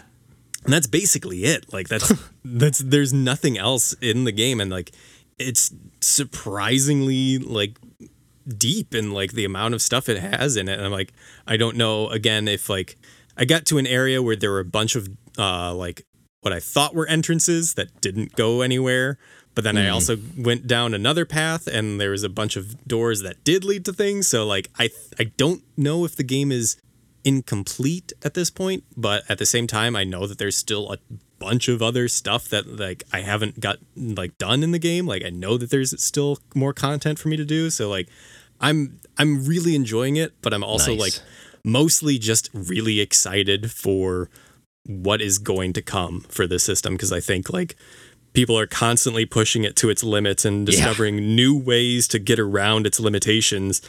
And 0.64 0.72
that's 0.72 0.86
basically 0.86 1.44
it. 1.44 1.72
Like 1.72 1.88
that's 1.88 2.12
that's 2.44 2.78
there's 2.78 3.12
nothing 3.12 3.58
else 3.58 3.92
in 4.00 4.24
the 4.24 4.32
game. 4.32 4.60
And 4.60 4.70
like 4.70 4.92
it's 5.38 5.72
surprisingly 6.00 7.38
like 7.38 7.78
deep 8.46 8.94
in 8.94 9.12
like 9.12 9.32
the 9.32 9.44
amount 9.44 9.74
of 9.74 9.82
stuff 9.82 10.08
it 10.08 10.18
has 10.18 10.56
in 10.56 10.68
it. 10.68 10.78
And 10.78 10.86
i'm 10.86 10.92
like 10.92 11.12
i 11.46 11.56
don't 11.56 11.76
know 11.76 12.08
again 12.08 12.46
if 12.46 12.68
like 12.68 12.96
i 13.36 13.44
got 13.44 13.64
to 13.66 13.78
an 13.78 13.86
area 13.86 14.22
where 14.22 14.36
there 14.36 14.50
were 14.50 14.60
a 14.60 14.64
bunch 14.64 14.96
of 14.96 15.08
uh 15.38 15.74
like 15.74 16.06
what 16.42 16.52
i 16.52 16.60
thought 16.60 16.94
were 16.94 17.06
entrances 17.06 17.74
that 17.74 18.00
didn't 18.00 18.36
go 18.36 18.60
anywhere. 18.60 19.18
But 19.54 19.64
then 19.64 19.76
i 19.76 19.88
also 19.88 20.18
went 20.36 20.66
down 20.66 20.94
another 20.94 21.24
path 21.24 21.66
and 21.66 22.00
there 22.00 22.10
was 22.10 22.22
a 22.22 22.28
bunch 22.28 22.56
of 22.56 22.86
doors 22.86 23.22
that 23.22 23.44
did 23.44 23.64
lead 23.64 23.84
to 23.86 23.92
things. 23.92 24.28
So 24.28 24.46
like 24.46 24.68
i 24.78 24.90
i 25.18 25.24
don't 25.24 25.62
know 25.76 26.04
if 26.04 26.16
the 26.16 26.24
game 26.24 26.52
is 26.52 26.76
incomplete 27.24 28.12
at 28.22 28.34
this 28.34 28.50
point, 28.50 28.84
but 28.96 29.22
at 29.28 29.38
the 29.38 29.46
same 29.46 29.66
time, 29.66 29.96
I 29.96 30.04
know 30.04 30.26
that 30.26 30.38
there's 30.38 30.56
still 30.56 30.92
a 30.92 30.98
bunch 31.38 31.68
of 31.68 31.82
other 31.82 32.08
stuff 32.08 32.48
that 32.48 32.66
like 32.78 33.02
I 33.12 33.20
haven't 33.20 33.60
got 33.60 33.78
like 33.96 34.38
done 34.38 34.62
in 34.62 34.70
the 34.70 34.78
game. 34.78 35.06
Like 35.06 35.24
I 35.24 35.30
know 35.30 35.56
that 35.58 35.70
there's 35.70 36.00
still 36.02 36.38
more 36.54 36.72
content 36.72 37.18
for 37.18 37.28
me 37.28 37.36
to 37.36 37.44
do. 37.44 37.70
So 37.70 37.88
like 37.90 38.08
I'm 38.60 39.00
I'm 39.18 39.44
really 39.44 39.74
enjoying 39.74 40.16
it, 40.16 40.32
but 40.42 40.54
I'm 40.54 40.64
also 40.64 40.92
Nice. 40.92 41.00
like 41.00 41.14
mostly 41.64 42.18
just 42.18 42.50
really 42.52 43.00
excited 43.00 43.70
for 43.72 44.30
what 44.86 45.20
is 45.22 45.38
going 45.38 45.72
to 45.72 45.82
come 45.82 46.20
for 46.28 46.46
this 46.46 46.62
system 46.62 46.94
because 46.94 47.12
I 47.12 47.20
think 47.20 47.50
like 47.52 47.74
people 48.34 48.58
are 48.58 48.66
constantly 48.66 49.24
pushing 49.24 49.64
it 49.64 49.76
to 49.76 49.88
its 49.90 50.04
limits 50.04 50.44
and 50.44 50.68
Yeah. 50.68 50.72
discovering 50.76 51.34
new 51.34 51.56
ways 51.56 52.06
to 52.08 52.18
get 52.18 52.38
around 52.38 52.86
its 52.86 53.00
limitations 53.00 53.80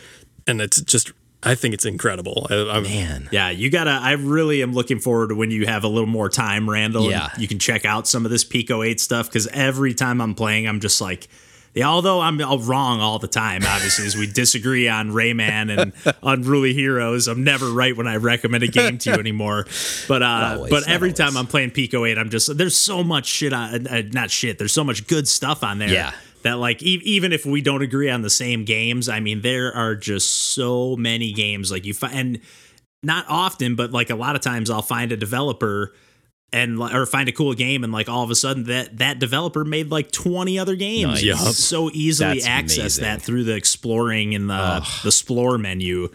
and 0.48 0.62
it's 0.62 0.80
just 0.82 1.12
I 1.46 1.56
think 1.56 1.74
it's 1.74 1.86
incredible. 1.86 2.48
I, 2.50 2.56
I'm, 2.78 2.84
Man. 2.84 3.30
Yeah, 3.32 3.50
you 3.50 3.70
gotta. 3.70 3.92
I 3.92 4.14
really 4.14 4.62
am 4.64 4.74
looking 4.74 5.00
forward 5.00 5.30
to 5.30 5.36
when 5.36 5.52
you 5.52 5.66
have 5.68 5.84
a 5.84 5.88
little 5.88 6.08
more 6.08 6.30
time, 6.30 6.70
Randall. 6.70 7.04
and 7.04 7.12
Yeah. 7.12 7.30
you 7.38 7.48
can 7.48 7.60
check 7.60 7.86
out 7.86 8.08
some 8.08 8.26
of 8.26 8.32
this 8.32 8.44
Pico 8.44 8.82
Eight 8.84 9.00
stuff 9.00 9.28
because 9.28 9.48
every 9.48 9.94
time 9.94 10.22
I'm 10.22 10.34
playing, 10.36 10.68
I'm 10.68 10.80
just 10.80 11.00
like, 11.02 11.28
yeah. 11.74 11.88
Although 11.90 12.22
I'm 12.22 12.40
wrong 12.66 13.02
all 13.02 13.20
the 13.20 13.28
time, 13.28 13.62
obviously, 13.68 14.06
as 14.06 14.16
we 14.16 14.28
disagree 14.28 14.88
on 14.88 15.12
Rayman 15.12 15.78
and 15.78 16.16
Unruly 16.24 16.74
Heroes, 16.74 17.28
I'm 17.28 17.44
never 17.44 17.70
right 17.70 17.96
when 17.96 18.08
I 18.08 18.16
recommend 18.16 18.64
a 18.64 18.68
game 18.68 18.98
to 19.00 19.10
you 19.12 19.16
anymore. 19.18 19.66
But 20.08 20.24
uh, 20.24 20.56
always, 20.58 20.70
but 20.72 20.88
every 20.88 21.10
always. 21.10 21.18
time 21.18 21.36
I'm 21.38 21.48
playing 21.48 21.72
Pico 21.72 22.06
Eight, 22.06 22.18
I'm 22.18 22.30
just 22.30 22.58
there's 22.58 22.78
so 22.78 23.04
much 23.04 23.26
shit 23.28 23.52
on, 23.54 23.88
uh, 23.88 24.04
not 24.14 24.32
shit. 24.32 24.58
There's 24.58 24.72
so 24.74 24.84
much 24.86 25.06
good 25.08 25.28
stuff 25.28 25.64
on 25.64 25.80
there. 25.80 25.90
Yeah. 25.90 26.12
That 26.46 26.60
like 26.60 26.84
e- 26.84 27.02
even 27.04 27.34
if 27.34 27.44
we 27.44 27.62
don't 27.62 27.82
agree 27.82 28.10
on 28.10 28.22
the 28.22 28.30
same 28.30 28.66
games, 28.66 29.10
I 29.10 29.20
mean 29.20 29.42
there 29.42 29.76
are 29.76 29.96
just 29.96 30.30
so 30.54 30.96
many 30.96 31.34
games 31.34 31.72
like 31.72 31.86
you 31.86 31.94
find 31.96 32.16
and 32.16 32.40
not 33.02 33.26
often, 33.28 33.76
but 33.76 33.92
like 33.92 34.12
a 34.12 34.16
lot 34.16 34.36
of 34.36 34.42
times 34.42 34.70
I'll 34.70 34.84
find 34.84 35.12
a 35.12 35.18
developer 35.18 35.94
and 36.54 36.80
or 36.80 37.08
find 37.08 37.28
a 37.28 37.32
cool 37.32 37.54
game 37.56 37.84
and 37.84 37.92
like 37.92 38.08
all 38.08 38.24
of 38.24 38.30
a 38.30 38.36
sudden 38.36 38.66
that 38.66 39.00
that 39.00 39.18
developer 39.18 39.66
made 39.66 39.90
like 39.90 40.12
20 40.12 40.60
other 40.60 40.76
games. 40.76 41.24
Nice. 41.24 41.44
Can 41.44 41.54
so 41.54 41.90
easily 41.94 42.36
That's 42.36 42.48
access 42.48 42.98
amazing. 42.98 43.04
that 43.04 43.22
through 43.24 43.46
the 43.46 43.56
exploring 43.56 44.36
and 44.36 44.48
the 44.48 44.88
the 45.02 45.10
explore 45.10 45.58
menu. 45.58 46.10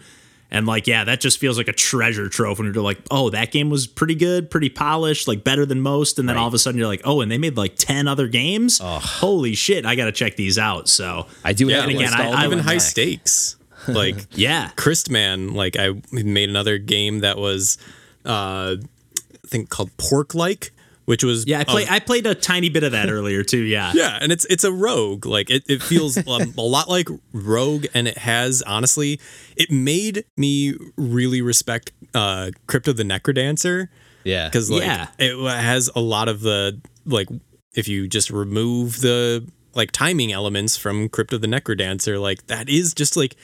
And 0.53 0.65
like, 0.65 0.85
yeah, 0.85 1.05
that 1.05 1.21
just 1.21 1.37
feels 1.39 1.57
like 1.57 1.69
a 1.69 1.73
treasure 1.73 2.27
trove 2.27 2.59
when 2.59 2.71
you're 2.73 2.83
like, 2.83 2.99
oh, 3.09 3.29
that 3.29 3.51
game 3.51 3.69
was 3.69 3.87
pretty 3.87 4.15
good, 4.15 4.51
pretty 4.51 4.69
polished, 4.69 5.25
like 5.27 5.45
better 5.45 5.65
than 5.65 5.79
most. 5.79 6.19
And 6.19 6.27
then 6.27 6.35
all 6.35 6.47
of 6.47 6.53
a 6.53 6.59
sudden 6.59 6.77
you're 6.77 6.87
like, 6.89 7.01
oh, 7.05 7.21
and 7.21 7.31
they 7.31 7.37
made 7.37 7.55
like 7.55 7.77
10 7.77 8.07
other 8.07 8.27
games? 8.27 8.79
Holy 8.83 9.55
shit, 9.55 9.85
I 9.85 9.95
got 9.95 10.05
to 10.05 10.11
check 10.11 10.35
these 10.35 10.57
out. 10.57 10.89
So, 10.89 11.27
I 11.45 11.53
do 11.53 11.69
Yeah, 11.69 11.83
and 11.83 11.91
again, 11.91 12.13
I- 12.13 12.31
I 12.43 12.45
even 12.45 12.59
high 12.59 12.77
stakes. 12.79 13.55
Like 13.87 14.27
yeah. 14.33 14.69
Krystman, 14.75 15.55
like 15.55 15.75
I 15.75 15.99
made 16.11 16.49
another 16.49 16.77
game 16.77 17.21
that 17.21 17.37
was 17.39 17.79
uh 18.23 18.75
I 18.77 19.47
think 19.47 19.69
called 19.69 19.89
Porklike, 19.97 20.69
which 21.11 21.25
was 21.25 21.45
Yeah, 21.45 21.59
I, 21.59 21.63
play, 21.65 21.83
a- 21.83 21.91
I 21.91 21.99
played 21.99 22.25
a 22.25 22.33
tiny 22.33 22.69
bit 22.69 22.83
of 22.83 22.93
that 22.93 23.09
earlier 23.17 23.43
too. 23.43 23.61
Yeah. 23.63 23.91
yeah, 23.93 24.17
and 24.21 24.31
it's 24.31 24.45
it's 24.45 24.63
a 24.63 24.71
rogue. 24.71 25.25
Like 25.25 25.49
it, 25.49 25.63
it 25.67 25.83
feels 25.83 26.15
um, 26.25 26.53
a 26.57 26.61
lot 26.61 26.87
like 26.87 27.09
Rogue, 27.33 27.85
and 27.93 28.07
it 28.07 28.17
has 28.19 28.61
honestly, 28.61 29.19
it 29.57 29.69
made 29.69 30.23
me 30.37 30.73
really 30.95 31.41
respect 31.41 31.91
uh 32.15 32.51
Crypt 32.67 32.87
of 32.87 32.95
the 32.95 33.03
NecroDancer 33.03 33.89
Yeah. 34.23 34.47
because 34.47 34.71
like 34.71 34.83
Yeah. 34.83 35.07
it 35.19 35.35
has 35.61 35.89
a 35.95 35.99
lot 35.99 36.29
of 36.29 36.39
the 36.39 36.79
like 37.05 37.27
if 37.75 37.89
you 37.89 38.07
just 38.07 38.29
remove 38.31 39.01
the 39.01 39.45
like 39.75 39.91
timing 39.91 40.31
elements 40.31 40.77
from 40.77 41.09
Crypt 41.09 41.33
of 41.33 41.41
the 41.41 41.47
NecroDancer, 41.47 42.21
like 42.21 42.47
that 42.47 42.69
is 42.69 42.93
just 42.93 43.17
like 43.17 43.35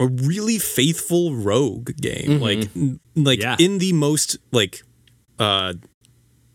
a 0.00 0.06
really 0.06 0.58
faithful 0.58 1.34
rogue 1.34 1.90
game. 2.00 2.40
Like 2.40 2.70
like 3.14 3.42
Yeah. 3.42 3.56
in 3.58 3.78
the 3.78 3.92
most 3.92 4.38
like 4.50 4.82
uh 5.38 5.74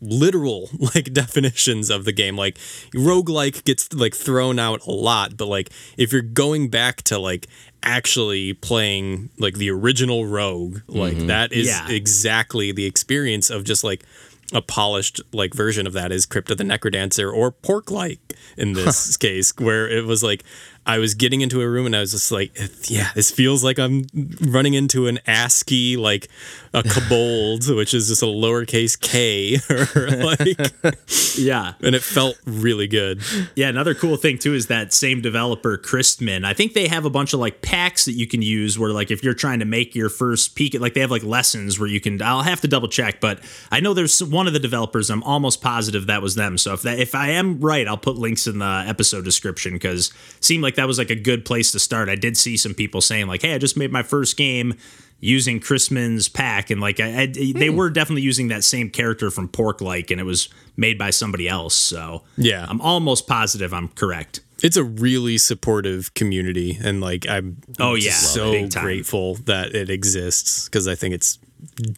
literal 0.00 0.68
like 0.94 1.12
definitions 1.12 1.90
of 1.90 2.04
the 2.04 2.12
game 2.12 2.36
like 2.36 2.56
roguelike 2.94 3.64
gets 3.64 3.92
like 3.92 4.14
thrown 4.14 4.58
out 4.58 4.84
a 4.86 4.90
lot 4.90 5.36
but 5.36 5.46
like 5.46 5.70
if 5.96 6.12
you're 6.12 6.22
going 6.22 6.68
back 6.68 7.02
to 7.02 7.18
like 7.18 7.46
actually 7.82 8.52
playing 8.54 9.30
like 9.38 9.54
the 9.54 9.70
original 9.70 10.26
rogue 10.26 10.80
like 10.88 11.14
mm-hmm. 11.14 11.26
that 11.26 11.52
is 11.52 11.66
Yeah. 11.66 11.88
exactly 11.88 12.72
the 12.72 12.84
experience 12.86 13.50
of 13.50 13.64
just 13.64 13.82
like 13.84 14.04
a 14.52 14.62
polished 14.62 15.20
like 15.32 15.52
version 15.52 15.86
of 15.86 15.92
that 15.92 16.10
is 16.10 16.24
Crypt 16.24 16.50
of 16.50 16.56
the 16.56 16.64
NecroDancer 16.64 17.30
or 17.32 17.52
Porklike 17.52 18.18
in 18.56 18.72
this 18.74 19.16
case 19.16 19.52
where 19.58 19.88
it 19.88 20.06
was 20.06 20.22
like 20.22 20.42
I 20.88 20.98
was 20.98 21.14
getting 21.14 21.42
into 21.42 21.60
a 21.60 21.68
room 21.68 21.86
and 21.86 21.94
I 21.94 22.00
was 22.00 22.10
just 22.12 22.32
like 22.32 22.50
yeah 22.90 23.10
this 23.14 23.30
feels 23.30 23.62
like 23.62 23.78
I'm 23.78 24.06
running 24.40 24.74
into 24.74 25.06
an 25.06 25.18
ASCII 25.26 25.96
like 25.96 26.28
a 26.74 26.82
kobold 26.82 27.68
which 27.76 27.92
is 27.94 28.08
just 28.08 28.22
a 28.22 28.26
lowercase 28.26 28.98
k 29.00 29.58
like 30.24 31.38
Yeah. 31.38 31.74
and 31.82 31.94
it 31.94 32.02
felt 32.02 32.38
really 32.46 32.86
good 32.86 33.22
Yeah, 33.54 33.68
another 33.68 33.94
cool 33.94 34.16
thing 34.16 34.38
too 34.38 34.54
is 34.54 34.66
that 34.68 34.92
same 34.92 35.20
developer, 35.20 35.76
Krystman. 35.78 36.44
I 36.44 36.54
think 36.54 36.72
they 36.72 36.88
have 36.88 37.04
a 37.04 37.10
bunch 37.10 37.32
of 37.34 37.40
like 37.40 37.62
packs 37.62 38.06
that 38.06 38.12
you 38.14 38.26
can 38.26 38.42
use 38.42 38.78
where 38.78 38.90
like 38.90 39.10
if 39.10 39.22
you're 39.22 39.34
trying 39.34 39.58
to 39.58 39.64
make 39.66 39.94
your 39.94 40.08
first 40.08 40.54
peek 40.54 40.74
at 40.74 40.80
like 40.80 40.94
they 40.94 41.00
have 41.00 41.10
like 41.10 41.22
lessons 41.22 41.78
where 41.78 41.88
you 41.88 42.00
can 42.00 42.20
I'll 42.22 42.42
have 42.42 42.60
to 42.62 42.68
double 42.68 42.88
check, 42.88 43.20
but 43.20 43.40
I 43.70 43.80
know 43.80 43.92
there's 43.94 44.22
one 44.22 44.46
of 44.46 44.52
the 44.54 44.58
developers, 44.58 45.10
I'm 45.10 45.22
almost 45.22 45.60
positive 45.60 46.06
that 46.06 46.22
was 46.22 46.34
them. 46.34 46.56
So 46.58 46.72
if 46.72 46.82
that 46.82 46.98
if 46.98 47.14
I 47.14 47.30
am 47.30 47.60
right, 47.60 47.86
I'll 47.86 47.96
put 47.98 48.16
links 48.16 48.46
in 48.46 48.58
the 48.58 48.84
episode 48.86 49.24
description 49.24 49.74
because 49.74 50.12
seemed 50.40 50.62
like 50.62 50.76
that 50.78 50.86
was 50.86 50.96
like 50.98 51.10
a 51.10 51.14
good 51.16 51.44
place 51.44 51.72
to 51.72 51.78
start. 51.78 52.08
I 52.08 52.14
did 52.14 52.36
see 52.36 52.56
some 52.56 52.72
people 52.74 53.00
saying 53.00 53.26
like, 53.26 53.42
"Hey, 53.42 53.54
I 53.54 53.58
just 53.58 53.76
made 53.76 53.92
my 53.92 54.02
first 54.02 54.36
game 54.36 54.74
using 55.20 55.60
Krystman's 55.60 56.28
pack," 56.28 56.70
and 56.70 56.80
like 56.80 57.00
I, 57.00 57.22
I, 57.22 57.26
they 57.26 57.68
hmm. 57.68 57.76
were 57.76 57.90
definitely 57.90 58.22
using 58.22 58.48
that 58.48 58.64
same 58.64 58.88
character 58.90 59.30
from 59.30 59.48
Porklike, 59.48 60.10
and 60.10 60.20
it 60.20 60.24
was 60.24 60.48
made 60.76 60.96
by 60.96 61.10
somebody 61.10 61.48
else. 61.48 61.74
So 61.74 62.22
Yeah. 62.36 62.64
I'm 62.68 62.80
almost 62.80 63.26
positive 63.26 63.74
I'm 63.74 63.88
correct. 63.88 64.40
it's 64.62 64.76
a 64.76 64.84
really 64.84 65.38
supportive 65.38 66.14
community 66.14 66.78
and 66.82 67.00
like 67.00 67.28
i'm 67.28 67.58
Oh, 67.78 67.94
yeah. 67.94 68.10
so 68.10 68.68
grateful 68.68 69.36
that 69.46 69.72
it 69.72 69.88
exists 69.88 70.64
because 70.64 70.88
i 70.88 70.96
think 70.96 71.14
it's 71.14 71.38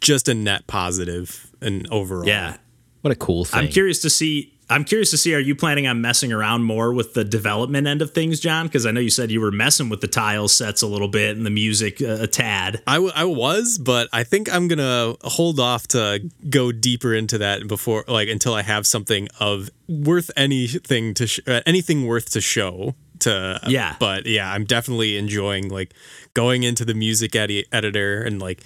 just 0.01 0.28
a 0.28 0.35
net 0.35 0.66
positive 0.66 1.51
and 1.62 1.89
overall 1.91 2.26
Yeah. 2.26 2.57
What 3.03 3.12
a 3.12 3.16
cool 3.16 3.47
thing. 3.47 3.61
I'm 3.61 3.68
curious 3.68 4.01
to 4.03 4.11
see 4.11 4.53
I'm 4.71 4.85
curious 4.85 5.11
to 5.11 5.16
see 5.18 5.35
are 5.35 5.41
you 5.41 5.55
planning 5.55 5.87
on 5.87 6.01
messing 6.01 6.33
around 6.33 6.62
more 6.62 6.93
with 6.93 7.14
the 7.14 7.25
development 7.25 7.87
end 7.87 8.01
of 8.03 8.12
things, 8.12 8.41
John? 8.41 8.66
Because 8.66 8.87
I 8.87 8.93
know 8.93 9.01
you 9.01 9.11
said 9.11 9.31
you 9.31 9.41
were 9.41 9.51
messing 9.51 9.89
with 9.89 10.01
the 10.01 10.07
tile 10.09 10.49
sets 10.49 10.81
a 10.81 10.87
little 10.87 11.09
bit 11.09 11.37
and 11.37 11.45
the 11.45 11.51
music 11.51 12.01
uh, 12.01 12.18
a 12.21 12.27
tad. 12.27 12.83
I, 12.87 12.95
w- 12.95 13.12
I 13.14 13.25
was, 13.25 13.79
but 13.79 14.09
I 14.12 14.23
think 14.25 14.53
I'm 14.53 14.68
gonna 14.68 15.14
hold 15.23 15.59
off 15.61 15.89
to 15.89 16.21
go 16.49 16.73
deeper 16.73 17.12
into 17.14 17.39
that 17.39 17.66
before, 17.68 18.05
like, 18.09 18.29
until 18.29 18.55
I 18.55 18.62
have 18.62 18.87
something 18.87 19.29
of 19.41 19.68
worth 19.89 20.31
anything 20.37 21.14
to 21.14 21.27
sh- 21.27 21.41
uh, 21.47 21.61
anything 21.66 22.07
worth 22.07 22.31
to 22.31 22.41
show. 22.41 22.95
To 23.21 23.61
Yeah. 23.66 23.97
but 24.01 24.25
yeah, 24.25 24.51
I'm 24.51 24.64
definitely 24.64 25.18
enjoying 25.18 25.68
like 25.68 25.93
going 26.33 26.62
into 26.62 26.87
the 26.87 26.95
music 26.95 27.35
edi- 27.37 27.66
editor 27.71 28.23
and 28.23 28.41
like 28.41 28.62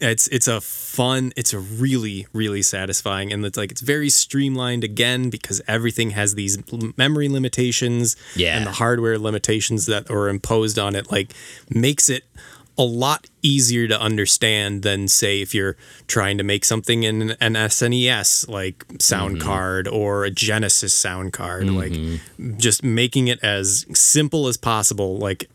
it's 0.00 0.28
it's 0.28 0.48
a 0.48 0.60
fun 0.60 1.32
it's 1.36 1.52
a 1.52 1.58
really 1.58 2.26
really 2.32 2.62
satisfying 2.62 3.32
and 3.32 3.44
it's 3.44 3.56
like 3.56 3.70
it's 3.70 3.80
very 3.80 4.10
streamlined 4.10 4.84
again 4.84 5.30
because 5.30 5.60
everything 5.66 6.10
has 6.10 6.34
these 6.34 6.58
memory 6.96 7.28
limitations 7.28 8.16
Yeah. 8.36 8.56
and 8.56 8.66
the 8.66 8.72
hardware 8.72 9.18
limitations 9.18 9.86
that 9.86 10.10
are 10.10 10.28
imposed 10.28 10.78
on 10.78 10.94
it 10.94 11.10
like 11.10 11.32
makes 11.70 12.08
it 12.08 12.24
a 12.78 12.82
lot 12.82 13.26
easier 13.42 13.86
to 13.86 14.00
understand 14.00 14.82
than 14.82 15.06
say 15.06 15.42
if 15.42 15.54
you're 15.54 15.76
trying 16.06 16.38
to 16.38 16.44
make 16.44 16.64
something 16.64 17.02
in 17.02 17.32
an 17.32 17.54
SNES 17.54 18.48
like 18.48 18.84
sound 18.98 19.36
mm-hmm. 19.36 19.46
card 19.46 19.88
or 19.88 20.24
a 20.24 20.30
Genesis 20.30 20.94
sound 20.94 21.32
card 21.32 21.68
like 21.68 21.92
mm-hmm. 21.92 22.56
just 22.56 22.82
making 22.82 23.28
it 23.28 23.38
as 23.42 23.84
simple 23.92 24.48
as 24.48 24.56
possible 24.56 25.18
like 25.18 25.50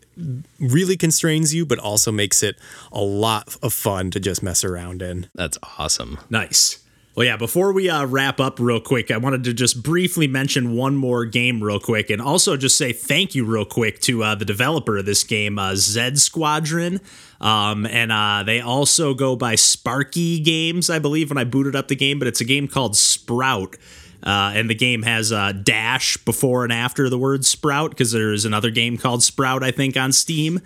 really 0.59 0.97
constrains 0.97 1.53
you 1.53 1.65
but 1.65 1.79
also 1.79 2.11
makes 2.11 2.43
it 2.43 2.57
a 2.91 3.01
lot 3.01 3.55
of 3.61 3.73
fun 3.73 4.11
to 4.11 4.19
just 4.19 4.41
mess 4.41 4.63
around 4.63 5.01
in. 5.01 5.29
That's 5.35 5.57
awesome. 5.77 6.19
Nice. 6.29 6.83
Well, 7.17 7.25
yeah, 7.25 7.35
before 7.35 7.73
we 7.73 7.89
uh, 7.89 8.05
wrap 8.05 8.39
up 8.39 8.59
real 8.59 8.79
quick, 8.79 9.09
I 9.09 9.17
wanted 9.17 9.43
to 9.45 9.53
just 9.53 9.81
briefly 9.81 10.27
mention 10.27 10.75
one 10.75 10.95
more 10.95 11.25
game 11.25 11.63
real 11.63 11.79
quick 11.79 12.11
and 12.11 12.21
also 12.21 12.55
just 12.55 12.77
say 12.77 12.93
thank 12.93 13.33
you 13.33 13.43
real 13.43 13.65
quick 13.65 13.99
to 14.01 14.23
uh, 14.23 14.35
the 14.35 14.45
developer 14.45 14.97
of 14.99 15.07
this 15.07 15.23
game, 15.23 15.57
uh, 15.57 15.73
Zed 15.75 16.19
Squadron. 16.19 17.01
Um, 17.41 17.87
and 17.87 18.11
uh, 18.11 18.43
they 18.43 18.61
also 18.61 19.15
go 19.15 19.35
by 19.35 19.55
Sparky 19.55 20.39
Games, 20.39 20.91
I 20.91 20.99
believe, 20.99 21.31
when 21.31 21.39
I 21.39 21.43
booted 21.43 21.75
up 21.75 21.87
the 21.87 21.95
game, 21.95 22.19
but 22.19 22.27
it's 22.27 22.41
a 22.41 22.45
game 22.45 22.67
called 22.67 22.95
Sprout. 22.95 23.77
Uh, 24.23 24.51
and 24.55 24.69
the 24.69 24.75
game 24.75 25.03
has 25.03 25.31
uh, 25.31 25.51
dash 25.51 26.17
before 26.17 26.63
and 26.63 26.73
after 26.73 27.09
the 27.09 27.17
word 27.17 27.45
sprout 27.45 27.91
because 27.91 28.11
there 28.11 28.33
is 28.33 28.45
another 28.45 28.69
game 28.71 28.97
called 28.97 29.23
Sprout, 29.23 29.63
I 29.63 29.71
think, 29.71 29.95
on 29.95 30.11
Steam. 30.11 30.59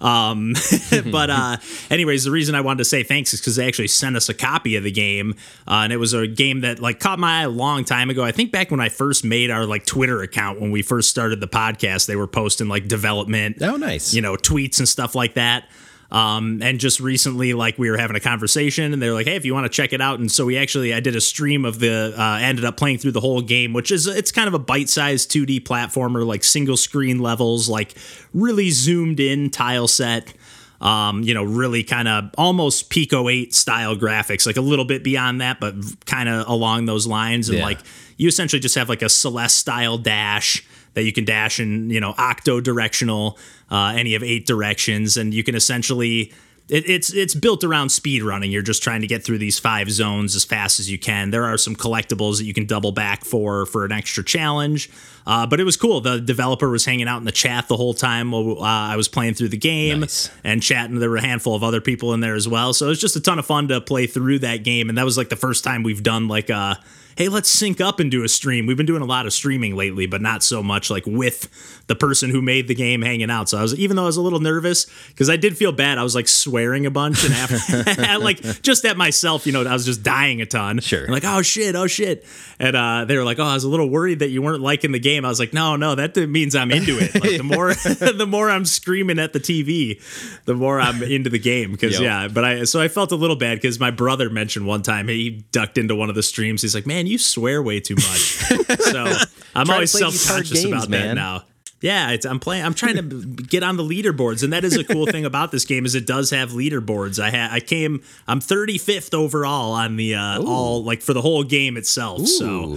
Um, 0.00 0.54
but 1.10 1.30
uh, 1.30 1.56
anyways, 1.90 2.24
the 2.24 2.30
reason 2.30 2.54
I 2.54 2.60
wanted 2.60 2.78
to 2.78 2.84
say 2.84 3.02
thanks 3.04 3.32
is 3.32 3.40
because 3.40 3.56
they 3.56 3.66
actually 3.66 3.88
sent 3.88 4.16
us 4.16 4.28
a 4.28 4.34
copy 4.34 4.76
of 4.76 4.82
the 4.84 4.90
game, 4.90 5.34
uh, 5.68 5.82
and 5.84 5.92
it 5.92 5.96
was 5.98 6.12
a 6.12 6.26
game 6.26 6.60
that 6.62 6.78
like 6.80 6.98
caught 7.00 7.18
my 7.18 7.40
eye 7.40 7.42
a 7.44 7.48
long 7.48 7.84
time 7.84 8.10
ago. 8.10 8.22
I 8.24 8.32
think 8.32 8.52
back 8.52 8.70
when 8.70 8.80
I 8.80 8.88
first 8.88 9.24
made 9.24 9.50
our 9.50 9.64
like 9.64 9.86
Twitter 9.86 10.20
account 10.22 10.60
when 10.60 10.70
we 10.72 10.82
first 10.82 11.08
started 11.10 11.40
the 11.40 11.46
podcast, 11.48 12.06
they 12.06 12.16
were 12.16 12.26
posting 12.26 12.68
like 12.68 12.88
development, 12.88 13.58
Oh, 13.62 13.76
nice. 13.76 14.12
you 14.12 14.20
know, 14.20 14.34
tweets 14.36 14.78
and 14.78 14.88
stuff 14.88 15.14
like 15.14 15.34
that. 15.34 15.68
Um, 16.14 16.60
and 16.62 16.78
just 16.78 17.00
recently, 17.00 17.54
like 17.54 17.76
we 17.76 17.90
were 17.90 17.96
having 17.98 18.14
a 18.14 18.20
conversation, 18.20 18.92
and 18.92 19.02
they're 19.02 19.12
like, 19.12 19.26
"Hey, 19.26 19.34
if 19.34 19.44
you 19.44 19.52
want 19.52 19.64
to 19.64 19.68
check 19.68 19.92
it 19.92 20.00
out," 20.00 20.20
and 20.20 20.30
so 20.30 20.46
we 20.46 20.56
actually, 20.56 20.94
I 20.94 21.00
did 21.00 21.16
a 21.16 21.20
stream 21.20 21.64
of 21.64 21.80
the, 21.80 22.14
uh, 22.16 22.38
ended 22.40 22.64
up 22.64 22.76
playing 22.76 22.98
through 22.98 23.10
the 23.12 23.20
whole 23.20 23.42
game, 23.42 23.72
which 23.72 23.90
is 23.90 24.06
it's 24.06 24.30
kind 24.30 24.46
of 24.46 24.54
a 24.54 24.58
bite-sized 24.60 25.28
2D 25.32 25.58
platformer, 25.64 26.24
like 26.24 26.44
single 26.44 26.76
screen 26.76 27.18
levels, 27.18 27.68
like 27.68 27.96
really 28.32 28.70
zoomed 28.70 29.18
in 29.18 29.50
tile 29.50 29.88
set. 29.88 30.32
Um, 30.80 31.22
you 31.22 31.32
know, 31.34 31.44
really 31.44 31.82
kind 31.82 32.06
of 32.08 32.30
almost 32.36 32.90
Pico 32.90 33.28
8 33.30 33.54
style 33.54 33.96
graphics, 33.96 34.44
like 34.46 34.56
a 34.58 34.60
little 34.60 34.84
bit 34.84 35.02
beyond 35.02 35.40
that, 35.40 35.58
but 35.58 35.74
kind 36.04 36.28
of 36.28 36.46
along 36.46 36.84
those 36.84 37.06
lines. 37.06 37.48
And 37.48 37.58
Yeah. 37.58 37.64
like 37.64 37.78
you 38.18 38.28
essentially 38.28 38.60
just 38.60 38.74
have 38.74 38.88
like 38.90 39.00
a 39.00 39.08
Celeste 39.08 39.56
style 39.56 39.96
dash 39.96 40.62
that 40.94 41.04
you 41.04 41.12
can 41.12 41.24
dash 41.24 41.60
in, 41.60 41.90
you 41.90 42.00
know, 42.00 42.14
octo 42.16 42.60
directional, 42.60 43.38
uh, 43.70 43.94
any 43.96 44.14
of 44.14 44.22
eight 44.22 44.46
directions, 44.46 45.16
and 45.16 45.34
you 45.34 45.44
can 45.44 45.54
essentially. 45.54 46.32
It, 46.66 46.88
it's 46.88 47.12
it's 47.12 47.34
built 47.34 47.62
around 47.62 47.90
speed 47.90 48.22
running. 48.22 48.50
You're 48.50 48.62
just 48.62 48.82
trying 48.82 49.02
to 49.02 49.06
get 49.06 49.22
through 49.22 49.36
these 49.36 49.58
five 49.58 49.90
zones 49.90 50.34
as 50.34 50.46
fast 50.46 50.80
as 50.80 50.90
you 50.90 50.98
can. 50.98 51.30
There 51.30 51.44
are 51.44 51.58
some 51.58 51.76
collectibles 51.76 52.38
that 52.38 52.44
you 52.46 52.54
can 52.54 52.64
double 52.64 52.90
back 52.90 53.22
for 53.26 53.66
for 53.66 53.84
an 53.84 53.92
extra 53.92 54.24
challenge. 54.24 54.88
Uh, 55.26 55.46
but 55.46 55.60
it 55.60 55.64
was 55.64 55.76
cool. 55.76 56.00
The 56.00 56.22
developer 56.22 56.70
was 56.70 56.86
hanging 56.86 57.06
out 57.06 57.18
in 57.18 57.24
the 57.24 57.32
chat 57.32 57.68
the 57.68 57.76
whole 57.76 57.92
time 57.92 58.30
while 58.30 58.62
uh, 58.62 58.64
I 58.66 58.96
was 58.96 59.08
playing 59.08 59.34
through 59.34 59.48
the 59.50 59.58
game 59.58 60.00
Nice. 60.00 60.30
and 60.42 60.62
chatting. 60.62 60.98
There 61.00 61.10
were 61.10 61.18
a 61.18 61.22
handful 61.22 61.54
of 61.54 61.62
other 61.62 61.82
people 61.82 62.14
in 62.14 62.20
there 62.20 62.34
as 62.34 62.48
well. 62.48 62.72
So 62.72 62.86
it 62.86 62.90
was 62.90 63.00
just 63.00 63.14
a 63.16 63.20
ton 63.20 63.38
of 63.38 63.44
fun 63.44 63.68
to 63.68 63.82
play 63.82 64.06
through 64.06 64.38
that 64.38 64.64
game. 64.64 64.88
And 64.88 64.96
that 64.96 65.04
was 65.04 65.18
like 65.18 65.28
the 65.28 65.36
first 65.36 65.64
time 65.64 65.82
we've 65.82 66.02
done 66.02 66.28
like 66.28 66.48
a 66.48 66.78
hey, 67.16 67.28
let's 67.28 67.48
sync 67.48 67.80
up 67.80 68.00
and 68.00 68.10
do 68.10 68.24
a 68.24 68.28
stream. 68.28 68.66
We've 68.66 68.76
been 68.76 68.86
doing 68.86 69.02
a 69.02 69.06
lot 69.06 69.26
of 69.26 69.32
streaming 69.32 69.76
lately, 69.76 70.06
but 70.06 70.20
not 70.20 70.42
so 70.42 70.62
much 70.62 70.90
like 70.90 71.04
with 71.06 71.48
the 71.86 71.94
person 71.94 72.30
who 72.30 72.40
made 72.40 72.68
the 72.68 72.74
game 72.74 73.02
hanging 73.02 73.30
out. 73.30 73.48
So 73.48 73.58
I 73.58 73.62
was 73.62 73.74
even 73.78 73.96
though 73.96 74.04
I 74.04 74.06
was 74.06 74.16
a 74.16 74.22
little 74.22 74.40
nervous 74.40 74.86
because 75.08 75.28
I 75.28 75.36
did 75.36 75.56
feel 75.56 75.72
bad. 75.72 75.98
I 75.98 76.02
was 76.02 76.14
like 76.14 76.28
swearing 76.28 76.86
a 76.86 76.90
bunch 76.90 77.24
and 77.24 77.34
after 77.34 78.18
like 78.18 78.40
just 78.62 78.84
at 78.84 78.96
myself, 78.96 79.46
you 79.46 79.52
know, 79.52 79.64
I 79.64 79.72
was 79.72 79.84
just 79.84 80.02
dying 80.02 80.40
a 80.40 80.46
ton. 80.46 80.80
Sure. 80.80 81.04
And 81.04 81.12
like, 81.12 81.24
oh 81.24 81.42
shit, 81.42 81.76
oh 81.76 81.86
shit. 81.86 82.24
And 82.58 82.76
uh, 82.76 83.04
they 83.04 83.16
were 83.16 83.24
like, 83.24 83.38
oh, 83.38 83.44
I 83.44 83.54
was 83.54 83.64
a 83.64 83.68
little 83.68 83.88
worried 83.88 84.20
that 84.20 84.30
you 84.30 84.42
weren't 84.42 84.62
liking 84.62 84.92
the 84.92 84.98
game. 84.98 85.24
I 85.24 85.28
was 85.28 85.38
like, 85.38 85.52
no, 85.52 85.76
no, 85.76 85.94
that 85.94 86.16
means 86.16 86.54
I'm 86.54 86.70
into 86.70 86.98
it. 86.98 87.14
Like 87.14 87.36
the 87.36 87.42
more 87.42 87.74
the 88.14 88.26
more 88.26 88.50
I'm 88.50 88.64
screaming 88.64 89.18
at 89.18 89.32
the 89.32 89.40
TV, 89.40 90.00
the 90.44 90.54
more 90.54 90.80
I'm 90.80 91.02
into 91.02 91.30
the 91.30 91.38
game. 91.38 91.72
Because 91.72 91.94
Yep. 91.94 92.02
yeah, 92.02 92.28
but 92.28 92.44
I 92.44 92.64
so 92.64 92.80
I 92.80 92.88
felt 92.88 93.12
a 93.12 93.16
little 93.16 93.36
bad 93.36 93.58
because 93.58 93.78
my 93.78 93.90
brother 93.90 94.30
mentioned 94.30 94.66
one 94.66 94.82
time 94.82 95.08
he 95.08 95.44
ducked 95.52 95.78
into 95.78 95.94
one 95.94 96.08
of 96.08 96.14
the 96.14 96.22
streams. 96.22 96.62
He's 96.62 96.74
like, 96.74 96.86
man, 96.86 97.03
you 97.06 97.18
swear 97.18 97.62
way 97.62 97.80
too 97.80 97.94
much. 97.94 98.20
so 98.80 99.12
I'm 99.54 99.70
always 99.70 99.90
self 99.90 100.14
conscious 100.26 100.64
about 100.64 100.88
that 100.90 101.14
now. 101.14 101.44
Yeah, 101.80 102.12
it's, 102.12 102.24
I'm 102.24 102.40
playing. 102.40 102.64
I'm 102.64 102.72
trying 102.72 102.96
to 102.96 103.02
get 103.26 103.62
on 103.62 103.76
the 103.76 103.82
leaderboards, 103.82 104.42
and 104.42 104.54
that 104.54 104.64
is 104.64 104.74
a 104.74 104.84
cool 104.84 105.04
thing 105.04 105.26
about 105.26 105.52
this 105.52 105.66
game 105.66 105.84
is 105.84 105.94
it 105.94 106.06
does 106.06 106.30
have 106.30 106.52
leaderboards. 106.52 107.22
I 107.22 107.28
had 107.28 107.52
I 107.52 107.60
came. 107.60 108.02
I'm 108.26 108.40
35th 108.40 109.12
overall 109.12 109.72
on 109.72 109.96
the 109.96 110.14
uh, 110.14 110.42
all 110.42 110.82
like 110.82 111.02
for 111.02 111.12
the 111.12 111.20
whole 111.20 111.44
game 111.44 111.76
itself. 111.76 112.26
so, 112.26 112.46
Ooh, 112.46 112.72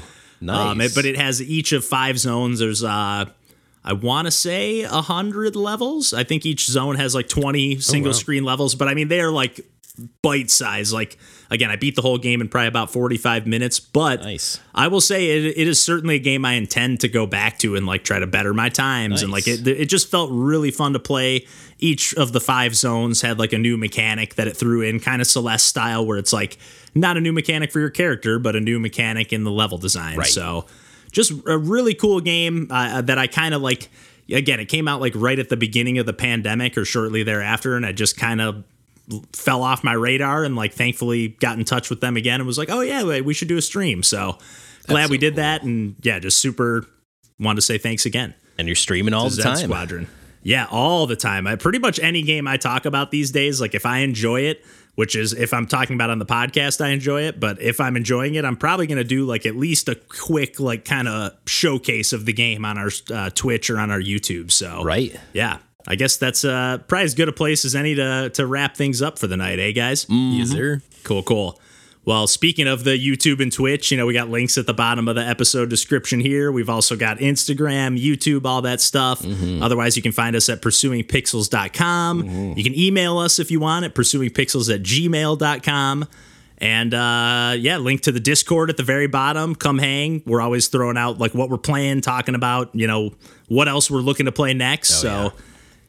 um, 0.50 0.78
nice. 0.78 0.92
it, 0.92 0.96
but 0.96 1.06
it 1.06 1.18
has 1.18 1.42
each 1.42 1.72
of 1.72 1.86
five 1.86 2.20
zones. 2.20 2.60
There's 2.60 2.84
uh, 2.84 3.26
I 3.88 3.94
want 3.94 4.26
to 4.26 4.32
say 4.32 4.82
a 4.82 5.02
hundred 5.02 5.56
levels. 5.56 6.14
I 6.14 6.26
think 6.26 6.46
each 6.46 6.66
zone 6.68 6.96
has 6.96 7.16
like 7.16 7.30
20 7.30 7.80
single 7.80 8.14
screen 8.14 8.44
levels, 8.44 8.76
but 8.76 8.90
I 8.90 8.94
mean 8.94 9.08
they 9.08 9.22
are 9.22 9.32
like 9.32 9.62
bite 10.22 10.52
size. 10.52 10.92
Like 10.92 11.18
again, 11.50 11.70
I 11.70 11.76
beat 11.76 11.96
the 11.96 12.02
whole 12.02 12.18
game 12.18 12.42
in 12.42 12.50
probably 12.50 12.68
about 12.68 12.92
45 12.92 13.48
minutes, 13.48 13.80
but 13.80 14.22
Nice. 14.22 14.60
I 14.74 14.88
will 14.88 15.02
say 15.02 15.30
it, 15.38 15.58
it 15.58 15.68
is 15.68 15.82
certainly 15.82 16.16
a 16.16 16.20
game 16.20 16.46
I 16.46 16.54
intend 16.54 17.02
to 17.02 17.08
go 17.08 17.26
back 17.26 17.58
to 17.60 17.76
and 17.76 17.86
like 17.86 18.04
try 18.04 18.20
to 18.20 18.28
better 18.28 18.54
my 18.54 18.70
times 18.70 19.22
and 19.22 19.32
like 19.32 19.48
it 19.48 19.68
it 19.68 19.86
just 19.86 20.10
felt 20.10 20.30
really 20.32 20.72
fun 20.72 20.94
to 20.94 21.00
play. 21.00 21.46
Each 21.80 22.14
of 22.16 22.32
the 22.32 22.40
five 22.40 22.76
zones 22.76 23.22
had 23.22 23.38
like 23.38 23.54
a 23.54 23.58
new 23.60 23.78
mechanic 23.78 24.36
that 24.36 24.48
it 24.48 24.58
threw 24.58 24.82
in, 24.82 25.00
kind 25.00 25.22
of 25.22 25.28
Celeste 25.28 25.68
style, 25.68 26.06
where 26.06 26.18
it's 26.18 26.34
like 26.34 26.58
not 26.96 27.18
a 27.18 27.22
new 27.22 27.32
mechanic 27.32 27.72
for 27.72 27.80
your 27.80 27.92
character, 27.92 28.40
but 28.40 28.56
a 28.56 28.60
new 28.60 28.80
mechanic 28.80 29.32
in 29.32 29.44
the 29.44 29.52
level 29.52 29.78
design. 29.78 30.18
Right. 30.18 30.28
So 30.28 30.66
just 31.12 31.32
a 31.46 31.58
really 31.58 31.94
cool 31.94 32.20
game 32.20 32.68
uh, 32.72 33.02
that 33.02 33.18
I 33.18 33.28
kind 33.28 33.54
of 33.54 33.62
like. 33.62 33.90
Again, 34.30 34.60
it 34.60 34.66
came 34.66 34.90
out 34.90 35.00
like 35.00 35.14
right 35.16 35.40
at 35.40 35.48
the 35.48 35.56
beginning 35.56 36.00
of 36.00 36.06
the 36.06 36.12
pandemic 36.12 36.78
or 36.78 36.84
shortly 36.84 37.24
thereafter, 37.24 37.78
and 37.78 37.86
I 37.86 37.94
just 37.94 38.18
kind 38.18 38.42
of 38.42 38.66
fell 39.34 39.64
off 39.64 39.84
my 39.84 39.94
radar 39.94 40.44
and 40.44 40.56
like 40.56 40.74
thankfully 40.74 41.30
got 41.40 41.58
in 41.58 41.66
touch 41.66 41.90
with 41.90 42.02
them 42.02 42.18
again 42.18 42.40
and 42.42 42.48
was 42.48 42.58
like, 42.58 42.70
oh 42.70 42.82
yeah, 42.82 43.22
we 43.22 43.34
should 43.34 43.48
do 43.48 43.58
a 43.58 43.62
stream. 43.62 44.04
So 44.04 44.38
glad 44.88 45.06
so 45.06 45.12
we 45.12 45.18
did 45.18 45.36
that 45.36 45.64
and 45.64 45.96
yeah, 46.02 46.20
just 46.20 46.40
super 46.40 46.86
wanted 47.40 47.58
to 47.58 47.62
say 47.62 47.78
thanks 47.78 48.06
again. 48.06 48.34
and 48.58 48.68
you're 48.68 48.76
streaming 48.76 49.14
all 49.14 49.30
the 49.30 49.42
time. 49.42 49.58
Squadron. 49.58 50.08
Yeah, 50.44 50.66
all 50.72 51.08
the 51.08 51.16
time. 51.16 51.46
I 51.46 51.56
pretty 51.56 51.80
much 51.80 52.00
any 52.00 52.22
game 52.22 52.48
I 52.48 52.58
talk 52.58 52.86
about 52.86 53.12
these 53.12 53.32
days, 53.32 53.60
like 53.60 53.76
if 53.76 53.86
I 53.86 54.00
enjoy 54.00 54.42
it, 54.42 54.64
which 54.96 55.16
is 55.16 55.34
if 55.34 55.54
I'm 55.54 55.68
talking 55.68 55.96
about 55.96 56.10
on 56.10 56.20
the 56.20 56.26
podcast, 56.26 56.80
I 56.84 56.90
enjoy 56.90 57.24
it. 57.24 57.40
But 57.40 57.62
if 57.62 57.80
I'm 57.82 57.96
enjoying 57.98 58.36
it, 58.36 58.46
I'm 58.46 58.56
probably 58.56 58.88
going 58.88 58.98
to 58.98 59.04
do 59.04 59.26
like 59.26 59.46
at 59.46 59.56
least 59.56 59.90
a 59.90 59.96
quick, 59.96 60.60
like 60.60 60.86
kind 60.86 61.08
of 61.08 61.34
showcase 61.46 62.14
of 62.14 62.26
the 62.26 62.34
game 62.34 62.66
on 62.66 62.78
our 62.78 62.90
uh, 63.14 63.30
Twitch 63.32 63.70
or 63.70 63.78
on 63.80 63.92
our 63.92 64.00
YouTube. 64.00 64.52
So 64.52 64.84
Right. 64.84 65.16
yeah, 65.34 65.58
I 65.88 65.96
guess 65.96 66.18
that's 66.18 66.44
uh, 66.44 66.80
probably 66.88 67.06
as 67.06 67.16
good 67.16 67.30
a 67.30 67.34
place 67.34 67.64
as 67.66 67.74
any 67.76 67.96
to 67.96 68.30
to 68.34 68.46
wrap 68.46 68.76
things 68.76 69.02
up 69.02 69.18
for 69.18 69.28
the 69.28 69.38
night, 69.38 69.60
eh, 69.60 69.72
guys? 69.72 70.06
Mm. 70.06 70.38
Yes, 70.38 70.50
sir. 70.50 70.82
Cool, 71.04 71.24
cool. 71.24 71.60
Well, 72.04 72.26
speaking 72.28 72.68
of 72.68 72.86
the 72.86 72.92
YouTube 72.92 73.42
and 73.42 73.52
Twitch, 73.52 73.92
you 73.92 73.98
know, 73.98 74.06
we 74.06 74.14
got 74.14 74.30
links 74.30 74.58
at 74.58 74.66
the 74.66 74.74
bottom 74.74 75.10
of 75.10 75.16
the 75.16 75.22
episode 75.28 75.70
description 75.70 76.22
here. 76.22 76.54
We've 76.54 76.70
also 76.70 76.96
got 76.96 77.18
Instagram, 77.18 78.02
YouTube, 78.02 78.46
all 78.46 78.62
that 78.62 78.80
stuff. 78.80 79.26
Otherwise, 79.62 79.98
you 79.98 80.04
can 80.04 80.14
find 80.14 80.34
us 80.34 80.48
at 80.48 80.62
pursuingpixels.com. 80.62 82.54
You 82.56 82.64
can 82.64 82.78
email 82.80 83.18
us 83.18 83.40
if 83.40 83.52
you 83.52 83.60
want 83.60 83.84
at 83.86 83.94
pursuingpixels 83.94 84.74
at 84.74 84.84
gmail.com. 84.84 86.08
And 86.60 86.94
uh, 86.94 87.54
yeah, 87.58 87.78
link 87.78 88.02
to 88.02 88.12
the 88.12 88.20
Discord 88.20 88.70
at 88.70 88.78
the 88.78 88.84
very 88.84 89.08
bottom. 89.08 89.54
Come 89.54 89.78
hang. 89.78 90.24
We're 90.26 90.42
always 90.42 90.70
throwing 90.70 90.98
out 90.98 91.20
like 91.20 91.34
what 91.34 91.50
we're 91.50 91.58
playing, 91.58 92.02
talking 92.02 92.34
about, 92.36 92.74
you 92.74 92.88
know, 92.88 93.14
what 93.48 93.68
else 93.68 93.92
we're 93.92 94.00
looking 94.00 94.26
to 94.26 94.32
play 94.32 94.54
next. 94.54 94.90
so 95.02 95.10
yeah 95.36 95.42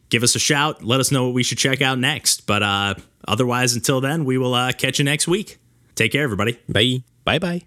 give 0.09 0.23
us 0.23 0.35
a 0.35 0.39
shout. 0.39 0.83
Let 0.85 1.01
us 1.01 1.11
know 1.11 1.25
what 1.27 1.35
we 1.35 1.43
should 1.43 1.59
check 1.59 1.83
out 1.83 1.99
next. 1.99 2.47
But 2.47 2.63
uh, 2.63 2.95
otherwise, 3.27 3.75
until 3.75 4.01
then, 4.01 4.25
we 4.25 4.39
will 4.39 4.55
uh, 4.55 4.73
catch 4.73 4.99
you 4.99 5.05
next 5.05 5.29
week. 5.29 5.59
Take 5.95 6.13
care, 6.13 6.23
everybody. 6.23 6.59
Bye. 6.69 7.03
Bye 7.25 7.39
bye. 7.39 7.63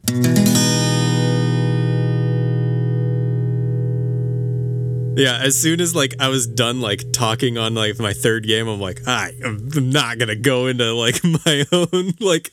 Yeah, 5.14 5.40
as 5.44 5.60
soon 5.60 5.82
as 5.82 5.94
like 5.94 6.16
I 6.20 6.30
was 6.30 6.48
done 6.48 6.80
like 6.80 7.12
talking 7.12 7.58
on 7.58 7.76
like 7.76 8.00
my 8.00 8.14
third 8.14 8.48
game, 8.48 8.68
I'm 8.68 8.80
like, 8.80 9.02
I 9.06 9.34
am 9.44 9.70
not 9.92 10.18
gonna 10.18 10.38
go 10.38 10.68
into 10.68 10.94
like 10.94 11.22
my 11.46 11.66
own 11.72 12.14
like 12.20 12.52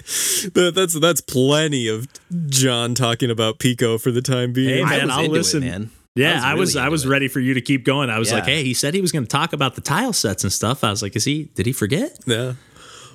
that, 0.54 0.72
that's 0.74 0.98
that's 0.98 1.20
plenty 1.20 1.86
of 1.86 2.08
John 2.48 2.94
talking 2.94 3.30
about 3.30 3.58
Pico 3.60 3.96
for 3.96 4.10
the 4.10 4.20
time 4.20 4.52
being. 4.52 4.84
Hey 4.86 4.98
man, 4.98 5.10
I 5.10 5.22
will 5.22 5.30
listen. 5.30 5.62
It, 5.62 5.70
man. 5.70 5.90
Yeah, 6.18 6.40
I 6.42 6.54
was 6.54 6.74
really 6.74 6.86
I 6.86 6.88
was, 6.88 7.04
it. 7.04 7.08
ready 7.08 7.28
for 7.28 7.40
you 7.40 7.54
to 7.54 7.60
keep 7.60 7.84
going. 7.84 8.10
I 8.10 8.18
was 8.18 8.32
like, 8.32 8.44
hey, 8.44 8.62
he 8.64 8.74
said 8.74 8.94
he 8.94 9.00
was 9.00 9.12
going 9.12 9.24
to 9.24 9.28
talk 9.28 9.52
about 9.52 9.74
the 9.74 9.80
tile 9.80 10.12
sets 10.12 10.42
and 10.44 10.52
stuff. 10.52 10.82
I 10.84 10.90
was 10.90 11.02
like, 11.02 11.14
is 11.16 11.24
he? 11.24 11.44
Did 11.54 11.66
he 11.66 11.72
forget? 11.72 12.18
Yeah. 12.26 12.54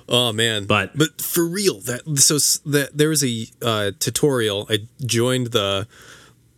Oh 0.08 0.32
man. 0.32 0.64
But- 0.66 0.96
but 0.96 1.20
for 1.20 1.46
real, 1.46 1.80
that 1.82 2.02
so 2.18 2.38
that 2.70 2.96
there 2.96 3.08
was 3.10 3.24
a 3.24 3.46
uh, 3.62 3.90
tutorial. 3.98 4.66
I 4.70 4.78
joined 5.04 5.48
the. 5.48 5.86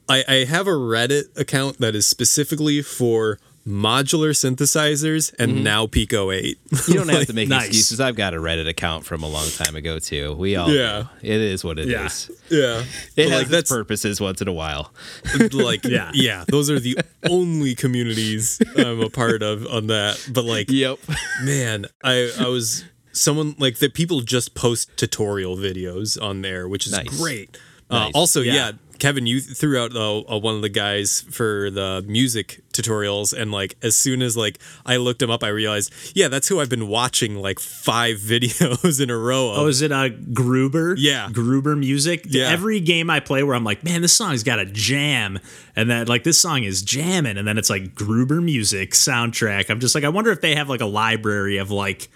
I, 0.08 0.24
I 0.28 0.34
have 0.44 0.68
a 0.68 0.70
Reddit 0.70 1.36
account 1.36 1.78
that 1.78 1.96
is 1.96 2.06
specifically 2.06 2.80
for 2.80 3.38
modular 3.66 4.30
synthesizers 4.30 5.34
and 5.38 5.64
now 5.64 5.86
Pico 5.86 6.30
Eight. 6.30 6.58
You 6.86 6.94
don't 6.94 7.08
have 7.08 7.26
to 7.26 7.32
make 7.34 7.48
Nice. 7.48 7.66
excuses. 7.68 8.00
I've 8.00 8.14
got 8.16 8.32
a 8.32 8.36
Reddit 8.36 8.68
account 8.68 9.04
from 9.04 9.22
a 9.22 9.28
long 9.28 9.48
time 9.50 9.74
ago 9.74 9.98
too. 9.98 10.34
We 10.34 10.54
all 10.56 10.70
Yeah. 10.70 11.06
do. 11.20 11.26
It 11.26 11.40
is 11.40 11.64
what 11.64 11.78
it 11.78 11.88
is. 11.88 12.30
Yeah. 12.48 12.58
yeah, 12.58 12.78
It 12.80 12.86
But, 13.16 13.28
has 13.30 13.50
like 13.50 13.58
its 13.60 13.70
purposes 13.70 14.20
once 14.20 14.40
in 14.40 14.48
a 14.48 14.52
while. 14.52 14.92
like 15.52 15.84
Yeah. 15.96 16.10
yeah 16.14 16.44
those 16.48 16.70
are 16.70 16.78
the 16.80 16.98
only 17.28 17.74
communities 17.74 18.60
i'm 18.76 19.00
a 19.00 19.10
part 19.10 19.42
of 19.42 19.66
on 19.66 19.86
that 19.88 20.24
but 20.32 20.44
like 20.44 20.70
Yep. 20.70 20.98
man 21.42 21.86
i 22.04 22.30
i 22.38 22.46
was 22.48 22.84
someone 23.12 23.54
like 23.58 23.78
that 23.78 23.94
people 23.94 24.20
just 24.20 24.54
post 24.54 24.96
tutorial 24.96 25.56
videos 25.56 26.20
on 26.20 26.42
there 26.42 26.68
which 26.68 26.86
is 26.86 26.92
Nice. 26.92 27.08
great 27.18 27.56
uh, 27.90 27.98
Nice. 28.00 28.12
also 28.14 28.40
yeah. 28.42 28.54
Yeah. 28.54 28.72
Kevin, 28.98 29.26
you 29.26 29.40
threw 29.40 29.78
out 29.78 29.94
uh, 29.96 30.38
one 30.38 30.54
of 30.54 30.62
the 30.62 30.68
guys 30.68 31.22
for 31.30 31.70
the 31.70 32.04
music 32.06 32.62
tutorials, 32.72 33.32
and 33.36 33.52
like 33.52 33.76
as 33.82 33.96
soon 33.96 34.22
as 34.22 34.36
like 34.36 34.58
I 34.84 34.96
looked 34.96 35.22
him 35.22 35.30
up, 35.30 35.42
I 35.42 35.48
realized, 35.48 35.92
yeah, 36.14 36.28
that's 36.28 36.48
who 36.48 36.60
I've 36.60 36.68
been 36.68 36.88
watching 36.88 37.36
like 37.36 37.58
five 37.58 38.16
videos 38.20 39.00
in 39.00 39.10
a 39.10 39.16
row. 39.16 39.52
Of. 39.52 39.58
Oh, 39.58 39.66
is 39.66 39.82
it 39.82 39.92
uh, 39.92 40.08
Gruber? 40.08 40.94
Yeah. 40.98 41.28
Gruber 41.32 41.76
music. 41.76 42.26
Yeah. 42.28 42.48
Every 42.48 42.80
game 42.80 43.10
I 43.10 43.20
play 43.20 43.42
where 43.42 43.54
I'm 43.54 43.64
like, 43.64 43.84
man, 43.84 44.02
this 44.02 44.16
song's 44.16 44.42
got 44.42 44.58
a 44.58 44.66
jam, 44.66 45.38
and 45.74 45.90
then 45.90 46.06
like 46.06 46.24
this 46.24 46.40
song 46.40 46.64
is 46.64 46.82
jamming, 46.82 47.36
and 47.36 47.46
then 47.46 47.58
it's 47.58 47.70
like 47.70 47.94
Gruber 47.94 48.40
music 48.40 48.92
soundtrack. 48.92 49.70
I'm 49.70 49.80
just 49.80 49.94
like, 49.94 50.04
I 50.04 50.08
wonder 50.08 50.30
if 50.30 50.40
they 50.40 50.54
have 50.54 50.68
like 50.68 50.80
a 50.80 50.86
library 50.86 51.58
of 51.58 51.70
like, 51.70 52.08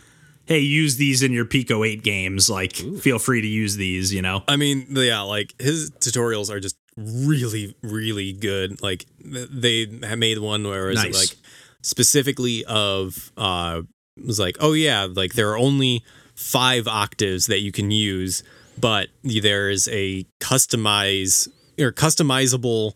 hey, 0.50 0.58
use 0.58 0.96
these 0.96 1.22
in 1.22 1.32
your 1.32 1.44
Pico 1.44 1.84
Eight 1.84 2.02
games. 2.02 2.50
Like, 2.50 2.74
feel 2.74 3.20
free 3.20 3.40
to 3.40 3.46
use 3.46 3.76
these. 3.76 4.12
You 4.12 4.20
know. 4.20 4.42
I 4.46 4.56
mean, 4.56 4.86
yeah, 4.90 5.22
like 5.22 5.54
his 5.58 5.90
tutorials 5.92 6.50
are 6.50 6.60
just 6.60 6.76
really, 6.96 7.74
really 7.82 8.32
good. 8.32 8.82
Like 8.82 9.06
they 9.24 9.86
have 10.02 10.18
made 10.18 10.38
one 10.38 10.64
where 10.64 10.90
it's 10.90 11.02
Nice. 11.02 11.14
like 11.14 11.38
specifically 11.82 12.64
of 12.66 13.32
uh 13.36 13.82
was 14.26 14.38
like, 14.38 14.56
oh 14.60 14.72
yeah, 14.72 15.06
like 15.10 15.34
there 15.34 15.50
are 15.50 15.58
only 15.58 16.04
five 16.34 16.86
octaves 16.86 17.46
that 17.46 17.60
you 17.60 17.72
can 17.72 17.90
use, 17.90 18.42
but 18.78 19.08
there 19.22 19.70
is 19.70 19.88
a 19.88 20.24
customize 20.40 21.48
or 21.78 21.92
customizable 21.92 22.92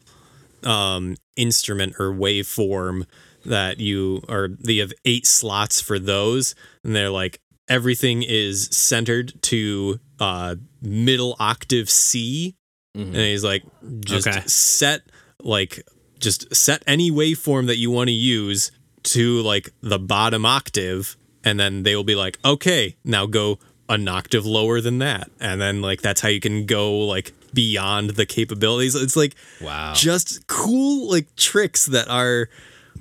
um 0.64 1.16
instrument 1.36 1.94
or 1.98 2.10
waveform 2.10 3.06
that 3.44 3.78
you 3.78 4.22
or 4.28 4.48
they 4.60 4.78
have 4.78 4.92
eight 5.04 5.26
slots 5.26 5.80
for 5.80 5.98
those 5.98 6.54
and 6.82 6.96
they're 6.96 7.10
like 7.10 7.38
everything 7.68 8.22
is 8.22 8.66
centered 8.76 9.32
to 9.42 9.98
uh 10.20 10.54
middle 10.82 11.36
octave 11.38 11.88
C 11.90 12.54
and 12.94 13.16
he's 13.16 13.42
like 13.42 13.64
just 14.00 14.28
Okay. 14.28 14.40
set 14.46 15.02
like 15.42 15.82
just 16.20 16.54
set 16.54 16.82
any 16.86 17.10
waveform 17.10 17.66
that 17.66 17.76
you 17.76 17.90
want 17.90 18.08
to 18.08 18.12
use 18.14 18.70
to 19.02 19.40
like 19.42 19.70
the 19.82 19.98
bottom 19.98 20.46
octave 20.46 21.16
and 21.42 21.58
then 21.58 21.82
they 21.82 21.96
will 21.96 22.04
be 22.04 22.14
like 22.14 22.38
okay 22.44 22.96
now 23.04 23.26
go 23.26 23.58
an 23.88 24.06
octave 24.08 24.46
lower 24.46 24.80
than 24.80 24.98
that 25.00 25.30
and 25.40 25.60
then 25.60 25.82
like 25.82 26.02
that's 26.02 26.20
how 26.20 26.28
you 26.28 26.40
can 26.40 26.66
go 26.66 26.98
like 27.00 27.32
beyond 27.52 28.10
the 28.10 28.24
capabilities 28.26 28.94
it's 28.94 29.16
like 29.16 29.34
Wow. 29.60 29.92
just 29.94 30.46
cool 30.46 31.10
like 31.10 31.34
tricks 31.36 31.86
that 31.86 32.08
are 32.08 32.48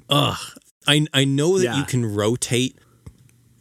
uh 0.09 0.35
I 0.87 1.05
I 1.13 1.23
know 1.25 1.57
that 1.59 1.63
Yeah. 1.65 1.77
you 1.77 1.85
can 1.85 2.05
rotate 2.15 2.77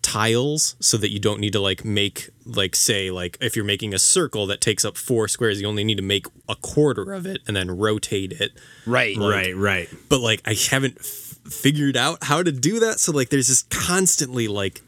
tiles 0.02 0.74
so 0.80 0.96
that 0.96 1.10
you 1.10 1.20
don't 1.20 1.40
need 1.40 1.52
to 1.52 1.60
like 1.60 1.84
make 1.84 2.28
like 2.44 2.74
say 2.74 3.10
like 3.10 3.38
if 3.40 3.54
you're 3.54 3.64
making 3.64 3.94
a 3.94 3.98
circle 3.98 4.46
that 4.46 4.60
takes 4.60 4.84
up 4.84 4.96
four 4.96 5.28
squares 5.28 5.60
you 5.60 5.66
only 5.66 5.84
need 5.84 5.96
to 5.96 6.02
make 6.02 6.26
a 6.48 6.56
quarter 6.56 7.12
of 7.12 7.24
it 7.24 7.38
and 7.46 7.56
then 7.56 7.70
rotate 7.70 8.32
it 8.32 8.52
right. 8.84 9.16
right. 9.16 9.56
Right. 9.56 9.88
but 10.08 10.20
like 10.20 10.42
I 10.44 10.54
haven't 10.70 10.98
f- 10.98 11.06
figured 11.50 11.96
out 11.96 12.24
how 12.24 12.42
to 12.42 12.50
do 12.50 12.80
that 12.80 12.98
so 12.98 13.12
like 13.12 13.30
there's 13.30 13.46
just 13.46 13.70
constantly 13.70 14.48
like 14.48 14.82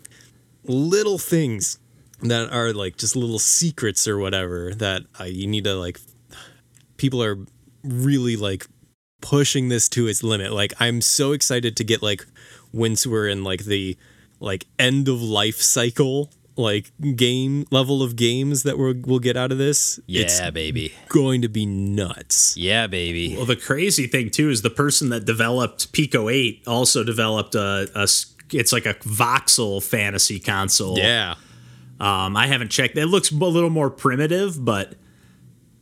little 0.64 1.18
things 1.18 1.78
that 2.20 2.52
are 2.52 2.72
like 2.72 2.96
just 2.96 3.14
little 3.14 3.38
secrets 3.38 4.08
or 4.08 4.18
whatever 4.18 4.74
that 4.74 5.02
uh, 5.20 5.24
you 5.24 5.46
need 5.46 5.64
to 5.64 5.74
like 5.74 6.00
people 6.96 7.22
are 7.22 7.38
really 7.84 8.36
like 8.36 8.66
pushing 9.20 9.68
this 9.68 9.88
to 9.88 10.06
its 10.06 10.22
limit 10.22 10.52
like 10.52 10.72
i'm 10.80 11.00
so 11.00 11.32
excited 11.32 11.76
to 11.76 11.84
get 11.84 12.02
like 12.02 12.26
once 12.72 13.06
we're 13.06 13.28
in 13.28 13.44
like 13.44 13.64
the 13.64 13.96
like 14.44 14.66
end 14.78 15.08
of 15.08 15.20
life 15.22 15.56
cycle 15.60 16.30
like 16.56 16.92
game 17.16 17.66
level 17.72 18.00
of 18.02 18.14
games 18.14 18.62
that 18.62 18.78
we're, 18.78 18.94
we'll 19.04 19.18
get 19.18 19.36
out 19.36 19.50
of 19.50 19.58
this 19.58 19.98
it's 20.06 20.38
Yeah, 20.38 20.50
baby. 20.50 20.92
going 21.08 21.42
to 21.42 21.48
be 21.48 21.66
nuts 21.66 22.56
Yeah, 22.56 22.86
baby. 22.86 23.34
Well, 23.36 23.46
the 23.46 23.56
crazy 23.56 24.06
thing 24.06 24.30
too 24.30 24.50
is 24.50 24.62
the 24.62 24.70
person 24.70 25.08
that 25.08 25.24
developed 25.24 25.92
Pico 25.92 26.28
8 26.28 26.62
also 26.66 27.02
developed 27.02 27.56
a. 27.56 27.88
it's 28.52 28.72
like 28.72 28.86
a 28.86 28.94
voxel 28.94 29.82
fantasy 29.82 30.38
console. 30.38 30.96
yeah 30.98 31.34
Um, 31.98 32.36
I 32.36 32.46
haven't 32.46 32.70
checked. 32.70 32.96
It 32.96 33.06
looks 33.06 33.32
a 33.32 33.34
little 33.34 33.70
more 33.70 33.90
primitive, 33.90 34.64
but 34.64 34.94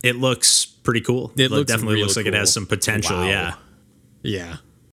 it 0.03 0.15
looks 0.15 0.65
pretty 0.65 1.01
cool. 1.01 1.31
It 1.37 1.51
looks 1.51 1.71
definitely 1.71 2.01
looks 2.01 2.15
like 2.17 2.25
it 2.25 2.33
has 2.33 2.51
some 2.51 2.65
potential. 2.65 3.17
Wow. 3.17 3.27
Yeah. 3.27 3.53
Yeah. 4.23 4.55